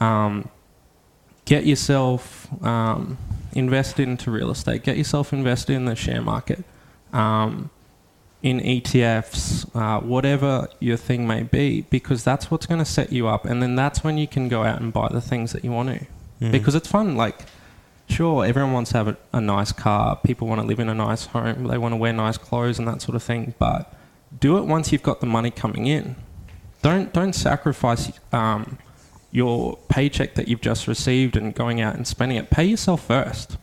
um, 0.00 0.48
get 1.44 1.64
yourself 1.64 2.48
um, 2.64 3.16
invested 3.52 4.08
into 4.08 4.30
real 4.30 4.50
estate 4.50 4.82
get 4.82 4.96
yourself 4.96 5.32
invested 5.32 5.74
in 5.74 5.84
the 5.84 5.94
share 5.94 6.22
market 6.22 6.64
um, 7.12 7.70
in 8.44 8.60
ETFs, 8.60 9.64
uh, 9.74 10.00
whatever 10.00 10.68
your 10.78 10.98
thing 10.98 11.26
may 11.26 11.42
be, 11.42 11.80
because 11.88 12.22
that's 12.22 12.50
what's 12.50 12.66
going 12.66 12.78
to 12.78 12.84
set 12.84 13.10
you 13.10 13.26
up. 13.26 13.46
And 13.46 13.62
then 13.62 13.74
that's 13.74 14.04
when 14.04 14.18
you 14.18 14.28
can 14.28 14.50
go 14.50 14.64
out 14.64 14.82
and 14.82 14.92
buy 14.92 15.08
the 15.10 15.22
things 15.22 15.52
that 15.52 15.64
you 15.64 15.72
want 15.72 15.98
to. 15.98 16.06
Mm. 16.42 16.52
Because 16.52 16.74
it's 16.74 16.86
fun. 16.86 17.16
Like, 17.16 17.46
sure, 18.06 18.44
everyone 18.44 18.74
wants 18.74 18.90
to 18.90 18.98
have 18.98 19.08
a, 19.08 19.16
a 19.32 19.40
nice 19.40 19.72
car. 19.72 20.16
People 20.16 20.46
want 20.46 20.60
to 20.60 20.66
live 20.66 20.78
in 20.78 20.90
a 20.90 20.94
nice 20.94 21.24
home. 21.24 21.68
They 21.68 21.78
want 21.78 21.92
to 21.92 21.96
wear 21.96 22.12
nice 22.12 22.36
clothes 22.36 22.78
and 22.78 22.86
that 22.86 23.00
sort 23.00 23.16
of 23.16 23.22
thing. 23.22 23.54
But 23.58 23.90
do 24.38 24.58
it 24.58 24.66
once 24.66 24.92
you've 24.92 25.02
got 25.02 25.20
the 25.20 25.26
money 25.26 25.50
coming 25.50 25.86
in. 25.86 26.16
Don't 26.84 27.14
don't 27.14 27.32
sacrifice 27.32 28.12
um, 28.30 28.76
your 29.32 29.78
paycheck 29.88 30.34
that 30.34 30.48
you've 30.48 30.60
just 30.60 30.86
received 30.86 31.34
and 31.34 31.54
going 31.54 31.80
out 31.80 31.94
and 31.94 32.06
spending 32.06 32.36
it. 32.36 32.50
Pay 32.50 32.64
yourself 32.64 33.06
first. 33.06 33.56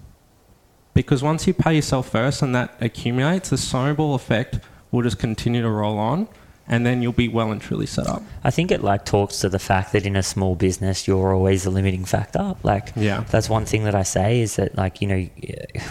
Because 0.95 1.21
once 1.21 1.45
you 1.45 1.53
pay 1.53 1.75
yourself 1.75 2.09
first 2.09 2.41
and 2.41 2.55
that 2.55 2.75
accumulates, 2.81 3.51
the 3.51 3.59
snowball 3.59 4.15
effect 4.15 4.59
will 4.89 5.03
just 5.03 5.19
continue 5.19 5.61
to 5.61 5.69
roll 5.69 5.99
on. 5.99 6.29
And 6.71 6.85
then 6.85 7.01
you'll 7.03 7.11
be 7.13 7.27
well 7.27 7.51
and 7.51 7.61
truly 7.61 7.85
set 7.85 8.07
up. 8.07 8.23
I 8.43 8.49
think 8.49 8.71
it 8.71 8.81
like 8.81 9.05
talks 9.05 9.39
to 9.41 9.49
the 9.49 9.59
fact 9.59 9.91
that 9.91 10.05
in 10.05 10.15
a 10.15 10.23
small 10.23 10.55
business 10.55 11.07
you're 11.07 11.33
always 11.35 11.63
the 11.65 11.69
limiting 11.69 12.05
factor. 12.05 12.55
Like 12.63 12.93
Yeah. 12.95 13.25
that's 13.29 13.49
one 13.49 13.65
thing 13.65 13.83
that 13.83 13.93
I 13.93 14.03
say 14.03 14.41
is 14.41 14.55
that 14.55 14.75
like 14.75 15.01
you 15.01 15.07
know 15.07 15.21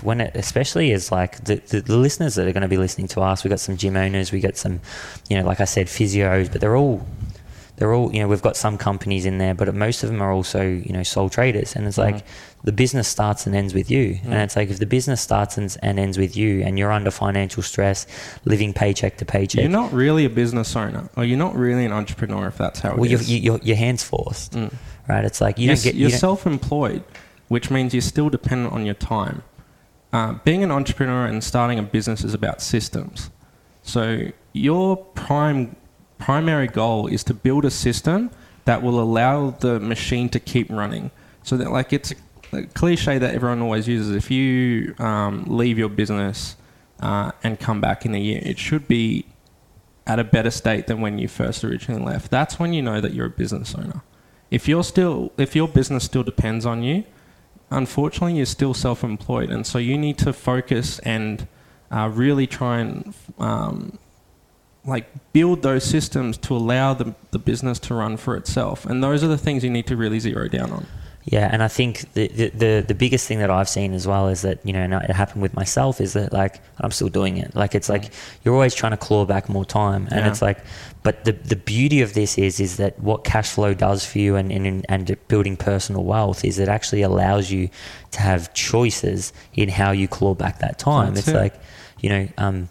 when 0.03 0.21
it 0.21 0.33
especially 0.35 0.91
is 0.91 1.13
like 1.13 1.45
the, 1.45 1.57
the, 1.57 1.81
the 1.83 1.97
listeners 1.97 2.35
that 2.35 2.49
are 2.49 2.53
going 2.53 2.63
to 2.63 2.75
be 2.77 2.79
listening 2.79 3.07
to 3.09 3.21
us. 3.21 3.45
We 3.45 3.51
got 3.51 3.61
some 3.61 3.77
gym 3.77 3.97
owners, 3.97 4.33
we 4.33 4.41
got 4.41 4.57
some 4.57 4.81
you 5.29 5.39
know 5.39 5.45
like 5.47 5.61
I 5.61 5.67
said 5.67 5.87
physios, 5.87 6.51
but 6.51 6.61
they're 6.61 6.77
all 6.77 7.07
they're 7.77 7.95
all 7.95 8.13
you 8.13 8.21
know 8.21 8.29
we've 8.29 8.43
got 8.43 8.57
some 8.57 8.77
companies 8.77 9.25
in 9.27 9.39
there, 9.39 9.55
but 9.55 9.75
most 9.75 10.03
of 10.03 10.11
them 10.11 10.21
are 10.21 10.33
also 10.33 10.63
you 10.63 10.93
know 10.93 11.03
sole 11.03 11.31
traders, 11.31 11.77
and 11.77 11.87
it's 11.87 11.99
like 11.99 12.17
Mhm. 12.17 12.23
The 12.65 12.73
business 12.73 13.09
starts 13.09 13.47
and 13.47 13.55
ends 13.57 13.73
with 13.75 13.91
you, 13.91 14.19
and 14.25 14.35
Mm. 14.35 14.45
it's 14.45 14.57
like 14.57 14.69
if 14.71 14.79
the 14.79 14.87
business 14.87 15.21
starts 15.21 15.57
and, 15.59 15.75
and 15.83 15.99
ends 15.99 16.19
with 16.19 16.37
you, 16.37 16.63
and 16.63 16.79
you're 16.79 16.93
under 16.93 17.11
financial 17.11 17.63
stress, 17.63 18.07
living 18.45 18.73
paycheck 18.75 19.17
to 19.19 19.25
paycheck. 19.25 19.63
You're 19.63 19.71
not 19.71 19.93
really 19.93 20.25
a 20.27 20.31
business 20.31 20.77
owner, 20.77 21.09
or 21.17 21.25
you're 21.25 21.39
not 21.39 21.55
really 21.57 21.85
an 21.87 21.93
entrepreneur 21.93 22.49
if 22.49 22.59
that's 22.59 22.81
how 22.81 22.91
it 22.93 22.99
well, 22.99 23.09
you're, 23.11 23.21
is. 23.21 23.31
you, 23.31 23.39
you're, 23.39 23.61
your 23.63 23.77
hands 23.77 24.03
forced, 24.03 24.53
Mm. 24.53 24.73
right? 25.09 25.25
It's 25.25 25.41
like 25.41 25.59
you 25.59 25.67
you're, 25.67 25.75
don't 25.77 25.85
get 25.85 25.95
you 25.95 26.01
you're 26.03 26.11
don't- 26.11 26.19
self-employed, 26.19 27.03
which 27.49 27.71
means 27.71 27.95
you're 27.95 28.03
still 28.03 28.29
dependent 28.29 28.73
on 28.75 28.85
your 28.85 28.95
time. 28.95 29.43
Uh, 30.13 30.35
being 30.45 30.63
an 30.65 30.71
entrepreneur 30.71 31.25
and 31.27 31.43
starting 31.43 31.79
a 31.79 31.83
business 31.83 32.25
is 32.25 32.35
about 32.35 32.61
systems. 32.61 33.31
So 33.83 34.33
your 34.53 34.97
prime 34.97 35.77
primary 36.19 36.67
goal 36.67 37.07
is 37.07 37.25
to 37.25 37.33
build 37.33 37.65
a 37.65 37.71
system 37.71 38.31
that 38.67 38.83
will 38.83 39.01
allow 39.01 39.51
the 39.51 39.81
machine 39.81 40.29
to 40.29 40.39
keep 40.39 40.69
running. 40.71 41.11
So 41.43 41.57
that 41.57 41.71
like 41.73 41.93
it's 41.95 42.13
a 42.53 42.63
cliche 42.65 43.19
that 43.19 43.35
everyone 43.35 43.63
always 43.63 43.89
uses. 43.89 44.15
If 44.15 44.31
you 44.31 44.95
um, 44.99 45.45
leave 45.47 45.79
your 45.79 45.89
business 45.89 46.57
uh, 47.01 47.33
and 47.43 47.59
come 47.59 47.81
back 47.81 48.05
in 48.05 48.15
a 48.15 48.19
year, 48.19 48.41
it 48.45 48.59
should 48.59 48.89
be 48.89 49.27
at 50.07 50.19
a 50.19 50.25
better 50.25 50.51
state 50.51 50.87
than 50.87 51.01
when 51.01 51.19
you 51.19 51.29
first 51.29 51.63
originally 51.65 52.03
left. 52.03 52.31
That's 52.31 52.59
when 52.59 52.73
you 52.73 52.83
know 52.83 53.01
that 53.01 53.15
you're 53.15 53.27
a 53.27 53.31
business 53.31 53.75
owner. 53.75 54.03
If 54.51 54.67
you're 54.67 54.85
still, 54.85 55.33
if 55.39 55.55
your 55.55 55.69
business 55.69 56.05
still 56.05 56.25
depends 56.25 56.67
on 56.67 56.83
you, 56.83 57.05
unfortunately, 57.71 58.37
you're 58.37 58.47
still 58.47 58.75
self-employed, 58.75 59.51
and 59.51 59.67
so 59.67 59.79
you 59.79 59.97
need 59.97 60.19
to 60.19 60.33
focus 60.33 60.99
and 61.01 61.47
uh, 61.93 62.11
really 62.13 62.47
try 62.47 62.81
and 62.81 63.15
um, 63.39 63.99
like 64.85 65.33
build 65.33 65.63
those 65.63 65.85
systems 65.85 66.37
to 66.39 66.57
allow 66.57 66.95
the, 66.95 67.15
the 67.31 67.39
business 67.39 67.79
to 67.79 67.95
run 67.95 68.17
for 68.17 68.37
itself. 68.37 68.87
And 68.87 69.03
those 69.05 69.23
are 69.23 69.29
the 69.29 69.39
things 69.39 69.63
you 69.63 69.71
need 69.71 69.87
to 69.87 69.97
really 69.97 70.19
zero 70.19 70.49
down 70.49 70.73
on. 70.73 70.87
Yeah, 71.25 71.51
and 71.53 71.63
I 71.63 71.69
think 71.69 72.11
the, 72.15 72.29
the 72.29 72.49
the 72.49 72.85
the 72.89 72.95
biggest 72.95 73.29
thing 73.29 73.41
that 73.41 73.51
I've 73.51 73.69
seen 73.69 73.93
as 73.93 74.07
well 74.07 74.29
is 74.29 74.41
that 74.41 74.65
you 74.65 74.73
know, 74.73 74.81
and 74.81 74.95
it 74.95 75.11
happened 75.11 75.43
with 75.43 75.53
myself, 75.53 76.01
is 76.01 76.15
that 76.15 76.33
like 76.33 76.61
I'm 76.79 76.91
still 76.91 77.11
doing 77.11 77.37
it. 77.37 77.55
Like 77.55 77.75
it's 77.75 77.91
like 77.91 78.11
you're 78.43 78.55
always 78.55 78.75
trying 78.75 78.93
to 78.93 78.97
claw 78.97 79.27
back 79.27 79.49
more 79.51 79.67
time, 79.67 80.07
and 80.11 80.21
Yeah. 80.21 80.29
it's 80.29 80.41
like, 80.41 80.65
but 81.03 81.25
the 81.27 81.33
the 81.33 81.57
beauty 81.57 82.01
of 82.01 82.15
this 82.15 82.39
is 82.39 82.59
is 82.59 82.79
that 82.79 82.99
what 83.01 83.25
cash 83.25 83.51
flow 83.51 83.75
does 83.75 84.03
for 84.05 84.19
you, 84.19 84.37
and 84.37 84.51
and 84.51 84.87
and 84.89 85.17
building 85.29 85.59
personal 85.59 86.05
wealth 86.05 86.43
is 86.43 86.59
it 86.59 86.69
actually 86.69 87.03
allows 87.03 87.51
you 87.51 87.69
to 88.13 88.21
have 88.23 88.55
choices 88.55 89.35
in 89.53 89.69
how 89.69 89.91
you 89.91 90.09
claw 90.09 90.35
back 90.35 90.61
that 90.61 90.79
time. 90.79 91.15
That's 91.15 91.29
it's 91.29 91.37
it. 91.37 91.41
like, 91.41 91.55
you 92.01 92.09
know, 92.09 92.29
um, 92.39 92.71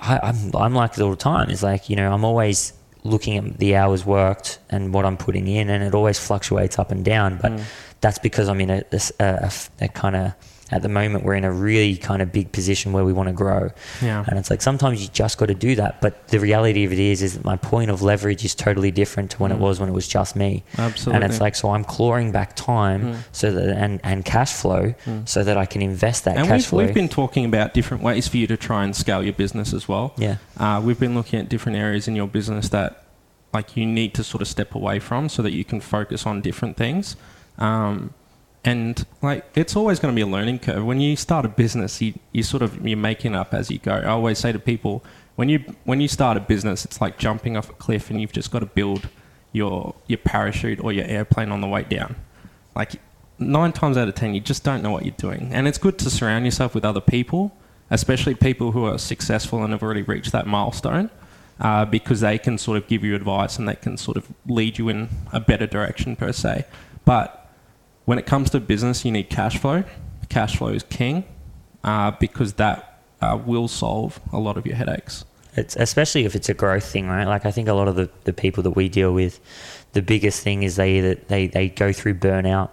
I, 0.00 0.20
I'm 0.22 0.54
I'm 0.54 0.74
like 0.74 0.92
it 0.96 1.00
all 1.00 1.10
the 1.10 1.16
time. 1.16 1.50
It's 1.50 1.64
like 1.64 1.90
you 1.90 1.96
know 1.96 2.12
I'm 2.12 2.24
always 2.24 2.73
looking 3.04 3.36
at 3.36 3.58
the 3.58 3.76
hours 3.76 4.04
worked 4.06 4.58
and 4.70 4.92
what 4.94 5.04
I'm 5.04 5.16
putting 5.16 5.46
in, 5.46 5.68
and 5.68 5.84
it 5.84 5.94
always 5.94 6.18
fluctuates 6.18 6.78
up 6.78 6.90
and 6.90 7.04
down. 7.04 7.38
But 7.40 7.52
Mm. 7.52 7.62
that's 8.00 8.18
because 8.18 8.48
I'm 8.48 8.60
in 8.60 8.70
a, 8.70 8.82
a, 9.20 9.52
a, 9.80 9.88
kind 9.88 10.16
of 10.16 10.32
at 10.74 10.82
the 10.82 10.88
moment 10.88 11.24
we're 11.24 11.36
in 11.36 11.44
a 11.44 11.52
really 11.52 11.96
kind 11.96 12.20
of 12.20 12.32
big 12.32 12.50
position 12.52 12.92
where 12.92 13.04
we 13.04 13.12
want 13.12 13.28
to 13.28 13.32
grow, 13.32 13.70
Yeah. 14.02 14.24
and 14.26 14.38
it's 14.38 14.50
like 14.50 14.60
sometimes 14.60 15.00
you 15.02 15.08
just 15.12 15.38
got 15.38 15.46
to 15.46 15.54
do 15.54 15.76
that. 15.76 16.00
But 16.00 16.28
the 16.28 16.40
reality 16.40 16.84
of 16.84 16.92
it 16.92 16.98
is, 16.98 17.22
is 17.22 17.34
that 17.34 17.44
my 17.44 17.56
point 17.56 17.90
of 17.90 18.02
leverage 18.02 18.44
is 18.44 18.54
totally 18.54 18.90
different 18.90 19.30
to 19.32 19.36
when 19.38 19.52
it 19.52 19.58
Mm. 19.58 19.66
was 19.66 19.78
when 19.80 19.88
it 19.88 19.92
was 19.92 20.08
just 20.08 20.34
me. 20.34 20.64
Absolutely. 20.76 21.14
And 21.22 21.30
it's 21.32 21.40
like 21.40 21.54
so 21.54 21.70
I'm 21.70 21.84
clawing 21.84 22.32
back 22.32 22.56
time 22.56 23.00
Mm. 23.04 23.16
so 23.32 23.52
that 23.52 23.68
and 23.84 24.00
and 24.02 24.24
cash 24.24 24.52
flow 24.52 24.94
Mm. 25.06 25.28
so 25.28 25.44
that 25.44 25.56
I 25.56 25.64
can 25.66 25.80
invest 25.80 26.24
that 26.24 26.36
and 26.36 26.46
cash 26.48 26.58
we've, 26.62 26.66
flow. 26.66 26.84
we've 26.84 26.94
been 26.94 27.08
talking 27.08 27.44
about 27.44 27.72
different 27.72 28.02
ways 28.02 28.26
for 28.26 28.36
you 28.36 28.46
to 28.48 28.56
try 28.56 28.82
and 28.84 28.96
scale 28.96 29.22
your 29.22 29.32
business 29.44 29.72
as 29.72 29.88
well. 29.88 30.12
yeah. 30.18 30.36
Uh, 30.58 30.80
we've 30.84 30.98
been 30.98 31.14
looking 31.14 31.38
at 31.38 31.48
different 31.48 31.78
areas 31.78 32.08
in 32.08 32.16
your 32.16 32.26
business 32.26 32.68
that 32.70 33.04
like 33.52 33.76
you 33.76 33.86
need 33.86 34.12
to 34.14 34.24
sort 34.24 34.42
of 34.42 34.48
step 34.48 34.74
away 34.74 34.98
from 34.98 35.28
so 35.28 35.40
that 35.40 35.52
you 35.52 35.64
can 35.64 35.80
focus 35.80 36.26
on 36.26 36.40
different 36.40 36.76
things. 36.76 37.14
Um, 37.58 38.12
and 38.64 39.06
like 39.22 39.44
it's 39.54 39.76
always 39.76 39.98
going 39.98 40.12
to 40.12 40.16
be 40.16 40.22
a 40.22 40.26
learning 40.26 40.58
curve. 40.58 40.84
When 40.84 41.00
you 41.00 41.16
start 41.16 41.44
a 41.44 41.48
business, 41.48 42.00
you, 42.00 42.14
you 42.32 42.42
sort 42.42 42.62
of 42.62 42.86
you're 42.86 42.96
making 42.96 43.34
up 43.34 43.52
as 43.52 43.70
you 43.70 43.78
go. 43.78 43.92
I 43.92 44.06
always 44.06 44.38
say 44.38 44.52
to 44.52 44.58
people 44.58 45.04
when 45.36 45.48
you 45.48 45.58
when 45.84 46.00
you 46.00 46.08
start 46.08 46.36
a 46.36 46.40
business, 46.40 46.84
it's 46.84 47.00
like 47.00 47.18
jumping 47.18 47.56
off 47.56 47.68
a 47.70 47.74
cliff 47.74 48.10
and 48.10 48.20
you've 48.20 48.32
just 48.32 48.50
got 48.50 48.60
to 48.60 48.66
build 48.66 49.08
your 49.52 49.94
your 50.06 50.18
parachute 50.18 50.82
or 50.82 50.92
your 50.92 51.04
airplane 51.04 51.50
on 51.50 51.60
the 51.60 51.66
way 51.66 51.82
down. 51.82 52.16
Like 52.74 52.92
nine 53.38 53.72
times 53.72 53.96
out 53.96 54.08
of 54.08 54.14
ten, 54.14 54.34
you 54.34 54.40
just 54.40 54.64
don't 54.64 54.82
know 54.82 54.90
what 54.90 55.04
you're 55.04 55.14
doing. 55.16 55.50
And 55.52 55.68
it's 55.68 55.78
good 55.78 55.98
to 55.98 56.10
surround 56.10 56.44
yourself 56.44 56.74
with 56.74 56.84
other 56.84 57.00
people, 57.00 57.56
especially 57.90 58.34
people 58.34 58.72
who 58.72 58.84
are 58.84 58.98
successful 58.98 59.62
and 59.62 59.72
have 59.72 59.82
already 59.82 60.02
reached 60.02 60.32
that 60.32 60.46
milestone, 60.46 61.10
uh, 61.60 61.84
because 61.84 62.20
they 62.20 62.38
can 62.38 62.56
sort 62.56 62.78
of 62.78 62.86
give 62.86 63.04
you 63.04 63.14
advice 63.14 63.58
and 63.58 63.68
they 63.68 63.76
can 63.76 63.96
sort 63.96 64.16
of 64.16 64.28
lead 64.46 64.78
you 64.78 64.88
in 64.88 65.08
a 65.32 65.40
better 65.40 65.66
direction 65.66 66.16
per 66.16 66.32
se. 66.32 66.64
But 67.04 67.43
when 68.04 68.18
it 68.18 68.26
comes 68.26 68.50
to 68.50 68.60
business, 68.60 69.04
you 69.04 69.12
need 69.12 69.30
cash 69.30 69.58
flow. 69.58 69.84
Cash 70.28 70.56
flow 70.56 70.68
is 70.68 70.82
king, 70.84 71.24
uh, 71.82 72.12
because 72.12 72.54
that 72.54 73.02
uh, 73.20 73.38
will 73.44 73.68
solve 73.68 74.20
a 74.32 74.38
lot 74.38 74.56
of 74.56 74.66
your 74.66 74.76
headaches. 74.76 75.24
It's 75.56 75.76
especially 75.76 76.24
if 76.24 76.34
it's 76.34 76.48
a 76.48 76.54
growth 76.54 76.84
thing, 76.84 77.06
right? 77.08 77.26
Like 77.26 77.46
I 77.46 77.50
think 77.50 77.68
a 77.68 77.74
lot 77.74 77.86
of 77.86 77.94
the, 77.94 78.10
the 78.24 78.32
people 78.32 78.62
that 78.64 78.72
we 78.72 78.88
deal 78.88 79.12
with, 79.12 79.40
the 79.92 80.02
biggest 80.02 80.42
thing 80.42 80.64
is 80.64 80.76
they 80.76 80.98
either 80.98 81.14
they, 81.14 81.46
they 81.46 81.68
go 81.68 81.92
through 81.92 82.14
burnout, 82.14 82.70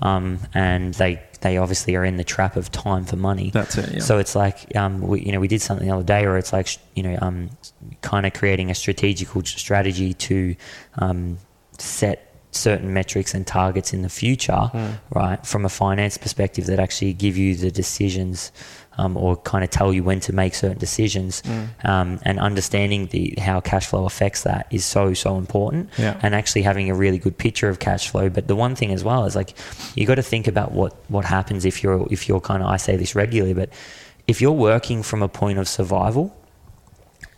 um, 0.00 0.38
and 0.54 0.94
they 0.94 1.20
they 1.40 1.56
obviously 1.56 1.96
are 1.96 2.04
in 2.04 2.16
the 2.16 2.24
trap 2.24 2.56
of 2.56 2.70
time 2.70 3.04
for 3.04 3.16
money. 3.16 3.50
That's 3.50 3.76
it. 3.76 3.94
Yeah. 3.94 4.00
So 4.00 4.18
it's 4.18 4.36
like 4.36 4.74
um, 4.76 5.00
we, 5.00 5.22
you 5.22 5.32
know 5.32 5.40
we 5.40 5.48
did 5.48 5.60
something 5.60 5.86
the 5.86 5.94
other 5.94 6.04
day 6.04 6.24
where 6.26 6.38
it's 6.38 6.52
like 6.52 6.68
you 6.94 7.02
know 7.02 7.18
um, 7.20 7.50
kind 8.02 8.24
of 8.24 8.32
creating 8.32 8.70
a 8.70 8.74
strategical 8.74 9.44
strategy 9.44 10.14
to 10.14 10.54
um, 10.98 11.38
set 11.78 12.31
certain 12.54 12.92
metrics 12.92 13.34
and 13.34 13.46
targets 13.46 13.92
in 13.92 14.02
the 14.02 14.08
future, 14.08 14.70
Mm. 14.74 14.98
right? 15.10 15.44
From 15.46 15.64
a 15.64 15.68
finance 15.70 16.16
perspective, 16.18 16.66
that 16.66 16.78
actually 16.78 17.12
give 17.14 17.36
you 17.36 17.56
the 17.56 17.70
decisions 17.70 18.52
um, 18.98 19.16
or 19.16 19.36
kind 19.36 19.64
of 19.64 19.70
tell 19.70 19.90
you 19.94 20.04
when 20.04 20.20
to 20.20 20.34
make 20.34 20.54
certain 20.54 20.76
decisions. 20.76 21.42
Mm. 21.42 21.88
Um, 21.88 22.20
and 22.26 22.38
understanding 22.38 23.06
the 23.06 23.34
how 23.40 23.58
cash 23.60 23.86
flow 23.86 24.04
affects 24.04 24.42
that 24.42 24.66
is 24.70 24.84
so 24.84 25.14
so 25.14 25.38
important 25.38 25.88
Yeah. 25.96 26.20
and 26.22 26.34
actually 26.34 26.60
having 26.62 26.90
a 26.90 26.94
really 26.94 27.16
good 27.18 27.36
picture 27.38 27.70
of 27.70 27.78
cash 27.78 28.10
flow. 28.10 28.28
But 28.28 28.48
the 28.48 28.54
one 28.54 28.74
thing 28.76 28.92
as 28.92 29.02
well 29.02 29.24
is 29.24 29.34
like 29.34 29.54
you 29.96 30.04
got 30.06 30.16
to 30.16 30.22
think 30.22 30.46
about 30.46 30.72
what 30.72 30.92
what 31.08 31.24
happens 31.24 31.64
if 31.64 31.82
you're 31.82 32.06
if 32.10 32.28
you're 32.28 32.40
kind 32.50 32.62
of 32.62 32.68
I 32.68 32.76
say 32.76 32.96
this 32.96 33.14
regularly, 33.14 33.54
but 33.54 33.70
if 34.28 34.42
you're 34.42 34.52
working 34.72 35.02
from 35.02 35.22
a 35.22 35.28
point 35.28 35.58
of 35.58 35.66
survival, 35.68 36.36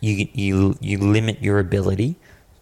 you 0.01 0.27
you 0.33 0.77
you 0.81 0.97
limit 0.97 1.41
your 1.41 1.59
ability 1.59 2.15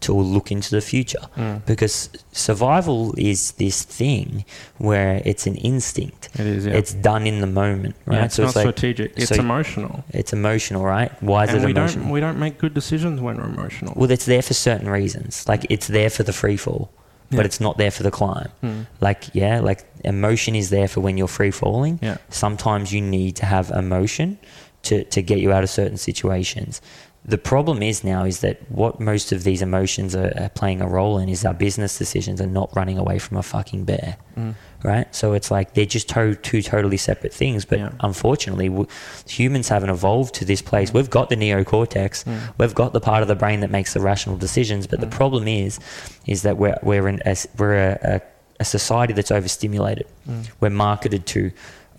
to 0.08 0.14
look 0.36 0.52
into 0.52 0.70
the 0.78 0.82
future 0.82 1.24
Mm. 1.38 1.66
because 1.66 2.10
survival 2.48 3.14
is 3.18 3.52
this 3.64 3.84
thing 3.84 4.44
where 4.78 5.22
it's 5.26 5.46
an 5.48 5.56
instinct. 5.72 6.30
It 6.36 6.46
is. 6.56 6.66
Yeah. 6.66 6.74
It's 6.80 6.94
done 6.94 7.24
in 7.32 7.38
the 7.42 7.48
moment, 7.64 7.96
right? 8.06 8.18
Yeah, 8.18 8.26
it's 8.26 8.40
not 8.40 8.52
strategic. 8.52 9.10
It's 9.16 9.30
so 9.30 9.36
emotional. 9.36 10.04
it's 10.10 10.34
emotional, 10.34 10.84
right? 10.84 11.12
Why 11.22 11.44
is 11.46 11.50
and 11.52 11.60
it 11.64 11.66
we 11.66 11.72
emotional? 11.72 12.04
don't 12.06 12.14
we 12.14 12.20
don't 12.26 12.40
make 12.46 12.56
good 12.64 12.74
decisions 12.74 13.22
when 13.26 13.38
we're 13.38 13.52
emotional. 13.58 13.94
Well, 13.96 14.12
it's 14.12 14.26
there 14.26 14.42
for 14.50 14.54
certain 14.70 14.90
reasons. 14.90 15.32
Like 15.48 15.66
it's 15.70 15.88
there 15.88 16.10
for 16.10 16.24
the 16.24 16.34
free 16.34 16.58
fall, 16.58 16.84
Yeah. 17.30 17.38
but 17.38 17.46
it's 17.46 17.60
not 17.68 17.78
there 17.78 17.92
for 17.92 18.04
the 18.04 18.12
climb. 18.12 18.50
Mm. 18.64 18.86
Like 19.08 19.22
yeah, 19.34 19.60
like 19.70 19.82
emotion 20.04 20.56
is 20.56 20.68
there 20.70 20.88
for 20.88 21.00
when 21.06 21.18
you're 21.18 21.36
free 21.40 21.52
falling. 21.52 22.00
Yeah. 22.02 22.18
Sometimes 22.30 22.86
you 22.96 23.02
need 23.18 23.34
to 23.42 23.46
have 23.46 23.66
emotion 23.72 24.38
to 24.88 24.96
to 25.16 25.22
get 25.22 25.38
you 25.44 25.50
out 25.56 25.64
of 25.64 25.70
certain 25.70 25.98
situations. 25.98 26.82
The 27.26 27.38
problem 27.38 27.82
is 27.82 28.04
now 28.04 28.26
is 28.26 28.42
that 28.42 28.70
what 28.70 29.00
most 29.00 29.32
of 29.32 29.46
these 29.46 29.62
emotions 29.62 30.14
are, 30.14 30.34
are 30.38 30.50
playing 30.50 30.82
a 30.82 30.88
role 30.88 31.18
in 31.20 31.30
is 31.30 31.46
our 31.46 31.54
business 31.54 31.98
decisions 31.98 32.42
and 32.42 32.54
not 32.54 32.76
running 32.76 32.98
away 32.98 33.18
from 33.18 33.38
a 33.38 33.44
fucking 33.44 33.86
bear, 33.86 34.18
Mm. 34.38 34.56
right? 34.84 35.08
So 35.16 35.32
it's 35.32 35.50
like 35.50 35.74
they're 35.74 35.86
just 35.86 36.10
to- 36.10 36.36
two 36.36 36.62
totally 36.62 36.98
separate 36.98 37.34
things. 37.34 37.64
But 37.64 37.80
Yeah. 37.80 37.90
unfortunately, 38.02 38.68
w- 38.68 38.88
humans 39.26 39.70
haven't 39.70 39.90
evolved 39.92 40.36
to 40.36 40.44
this 40.46 40.62
place. 40.62 40.94
We've 40.94 41.10
got 41.10 41.30
the 41.30 41.38
neocortex, 41.38 42.26
Mm. 42.26 42.40
we've 42.58 42.76
got 42.76 42.92
the 42.92 43.00
part 43.00 43.22
of 43.22 43.30
the 43.30 43.36
brain 43.36 43.62
that 43.62 43.72
makes 43.72 43.94
the 43.94 44.02
rational 44.02 44.36
decisions. 44.36 44.86
But 44.86 45.00
the 45.00 45.08
Mm. 45.08 45.12
problem 45.12 45.48
is, 45.48 45.80
is 46.26 46.42
that 46.42 46.58
we're 46.58 46.78
we're 46.84 47.08
in 47.08 47.22
a, 47.26 47.38
we're 47.58 47.76
a, 47.76 48.00
a, 48.16 48.22
a 48.60 48.66
society 48.66 49.14
that's 49.14 49.32
overstimulated. 49.32 50.08
Mm. 50.30 50.50
We're 50.60 50.70
marketed 50.72 51.26
to 51.28 51.52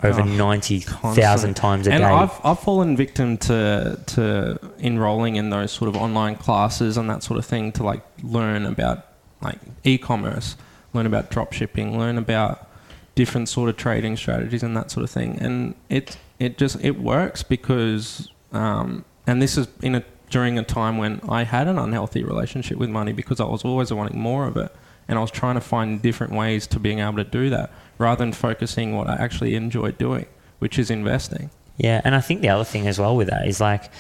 over 0.05 0.21
Oh, 0.21 0.25
ninety 0.25 0.81
constantly. 0.81 1.23
thousand 1.23 1.55
times 1.55 1.87
a 1.87 1.93
and 1.93 2.01
day. 2.03 2.07
I've, 2.09 2.33
I've 2.45 2.59
fallen 2.61 2.97
victim 2.97 3.37
to 3.39 3.99
to 4.07 4.59
enrolling 4.79 5.37
in 5.37 5.51
those 5.51 5.73
sort 5.73 5.89
of 5.89 5.97
online 5.97 6.37
classes 6.37 6.97
and 6.97 7.09
that 7.11 7.23
sort 7.23 7.39
of 7.39 7.45
thing 7.47 7.73
to 7.73 7.83
like 7.83 8.03
learn 8.23 8.67
about 8.67 9.07
like 9.41 9.59
e-commerce, 9.85 10.57
learn 10.93 11.07
about 11.07 11.31
drop 11.31 11.53
shipping, 11.53 11.99
learn 11.99 12.19
about 12.19 12.69
different 13.15 13.49
sort 13.49 13.69
of 13.69 13.77
trading 13.77 14.17
strategies 14.17 14.63
and 14.63 14.77
that 14.77 14.91
sort 14.91 15.05
of 15.05 15.11
thing. 15.11 15.39
And 15.41 15.75
it 15.89 16.17
it 16.39 16.59
just 16.59 16.83
it 16.85 16.99
works 17.01 17.43
because 17.43 18.31
um, 18.53 19.05
and 19.27 19.41
this 19.43 19.57
is 19.57 19.69
in 19.83 19.95
a 19.97 20.05
during 20.31 20.59
a 20.59 20.65
time 20.65 20.99
when 20.99 21.21
I 21.29 21.45
had 21.45 21.69
an 21.69 21.79
unhealthy 21.79 22.25
relationship 22.25 22.77
with 22.79 22.91
money 22.91 23.13
because 23.13 23.41
I 23.41 23.45
was 23.45 23.65
always 23.65 23.93
wanting 23.93 24.19
more 24.19 24.47
of 24.47 24.57
it. 24.57 24.75
And 25.07 25.19
I 25.19 25.21
was 25.21 25.31
trying 25.31 25.55
to 25.57 25.61
find 25.61 26.01
different 26.01 26.33
ways 26.33 26.67
to 26.69 26.81
being 26.81 27.01
able 27.01 27.17
to 27.17 27.25
do 27.25 27.51
that 27.51 27.71
rather 27.99 28.19
than 28.25 28.33
focusing 28.33 28.97
what 28.97 29.09
I 29.09 29.15
actually 29.17 29.55
enjoy 29.55 29.93
doing, 29.93 30.27
which 30.59 30.79
is 30.79 30.91
investing. 30.91 31.51
Yeah, 31.77 32.01
and 32.05 32.15
I 32.15 32.21
think 32.21 32.41
the 32.41 32.49
other 32.51 32.65
thing 32.65 32.87
as 32.87 32.99
well 32.99 33.17
with 33.17 33.29
that 33.29 33.47
is 33.47 33.61
like, 33.61 33.91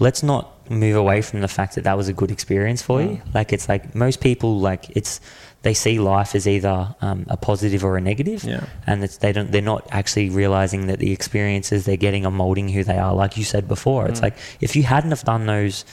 let's 0.00 0.22
not 0.22 0.50
move 0.70 0.96
away 0.96 1.22
from 1.22 1.40
the 1.40 1.48
fact 1.48 1.74
that 1.74 1.84
that 1.84 1.96
was 1.96 2.08
a 2.08 2.12
good 2.12 2.30
experience 2.30 2.82
for 2.82 3.00
you. 3.02 3.08
Mm. 3.24 3.34
Like, 3.34 3.52
it's 3.52 3.68
like 3.68 3.94
most 3.94 4.20
people 4.20 4.58
like 4.58 4.90
it's 4.96 5.20
they 5.62 5.74
see 5.74 5.98
life 5.98 6.34
as 6.34 6.46
either 6.46 6.94
um, 7.00 7.24
a 7.28 7.36
positive 7.38 7.84
or 7.84 7.96
a 7.96 8.00
negative, 8.00 8.44
Yeah. 8.44 8.66
and 8.86 9.02
it's, 9.04 9.16
they 9.18 9.32
don't 9.32 9.50
they're 9.52 9.62
not 9.62 9.86
actually 9.90 10.28
realizing 10.30 10.88
that 10.88 10.98
the 10.98 11.12
experiences 11.12 11.84
they're 11.86 11.96
getting 11.96 12.26
are 12.26 12.32
molding 12.32 12.68
who 12.68 12.82
they 12.84 12.98
are. 12.98 13.14
Like 13.14 13.36
you 13.36 13.44
said 13.44 13.66
before, 13.68 14.06
it's 14.08 14.20
Mm. 14.20 14.24
like 14.24 14.36
if 14.60 14.74
you 14.76 14.82
hadn't 14.82 15.10
have 15.10 15.24
done 15.24 15.46
those 15.46 15.84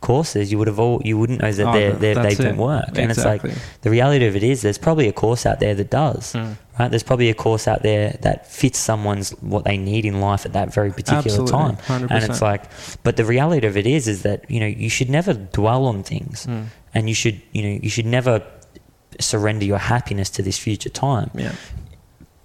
courses, 0.00 0.50
you 0.52 0.58
would 0.58 0.68
have 0.68 0.78
all 0.78 1.00
you 1.04 1.18
wouldn't 1.18 1.40
know 1.40 1.50
that 1.52 1.66
Oh, 1.66 1.72
they're, 1.72 1.92
they're, 1.92 2.14
they 2.22 2.34
don't 2.34 2.54
it. 2.54 2.56
work. 2.56 2.88
And 2.96 3.10
it's 3.10 3.24
like 3.24 3.42
the 3.82 3.90
reality 3.90 4.26
of 4.26 4.36
it 4.36 4.42
is, 4.42 4.62
there's 4.62 4.78
probably 4.78 5.08
a 5.08 5.12
course 5.12 5.46
out 5.46 5.58
there 5.60 5.74
that 5.74 5.90
does 5.90 6.32
Mm. 6.34 6.56
right? 6.78 6.90
There's 6.90 7.02
probably 7.02 7.30
a 7.30 7.34
course 7.34 7.66
out 7.66 7.82
there 7.82 8.16
that 8.22 8.46
fits 8.46 8.78
someone's 8.78 9.30
what 9.40 9.64
they 9.64 9.78
need 9.78 10.04
in 10.04 10.20
life 10.20 10.44
at 10.46 10.52
that 10.52 10.72
very 10.72 10.90
particular 10.90 11.18
Absolutely, 11.42 11.52
time. 11.52 11.76
100%. 11.76 12.10
And 12.10 12.24
it's 12.24 12.42
like, 12.42 12.64
but 13.02 13.16
the 13.16 13.24
reality 13.24 13.66
of 13.66 13.76
it 13.76 13.86
is, 13.86 14.06
is 14.08 14.22
that 14.22 14.48
you 14.50 14.60
know 14.60 14.66
you 14.66 14.90
should 14.90 15.10
never 15.10 15.32
dwell 15.34 15.86
on 15.86 16.02
things, 16.02 16.46
Mm. 16.46 16.66
and 16.94 17.08
you 17.08 17.14
should 17.14 17.40
you 17.52 17.62
know 17.62 17.78
you 17.82 17.88
should 17.90 18.06
never 18.06 18.42
surrender 19.18 19.64
your 19.64 19.78
happiness 19.78 20.28
to 20.30 20.42
this 20.42 20.58
future 20.58 20.90
time. 20.90 21.30
Yeah. 21.34 21.52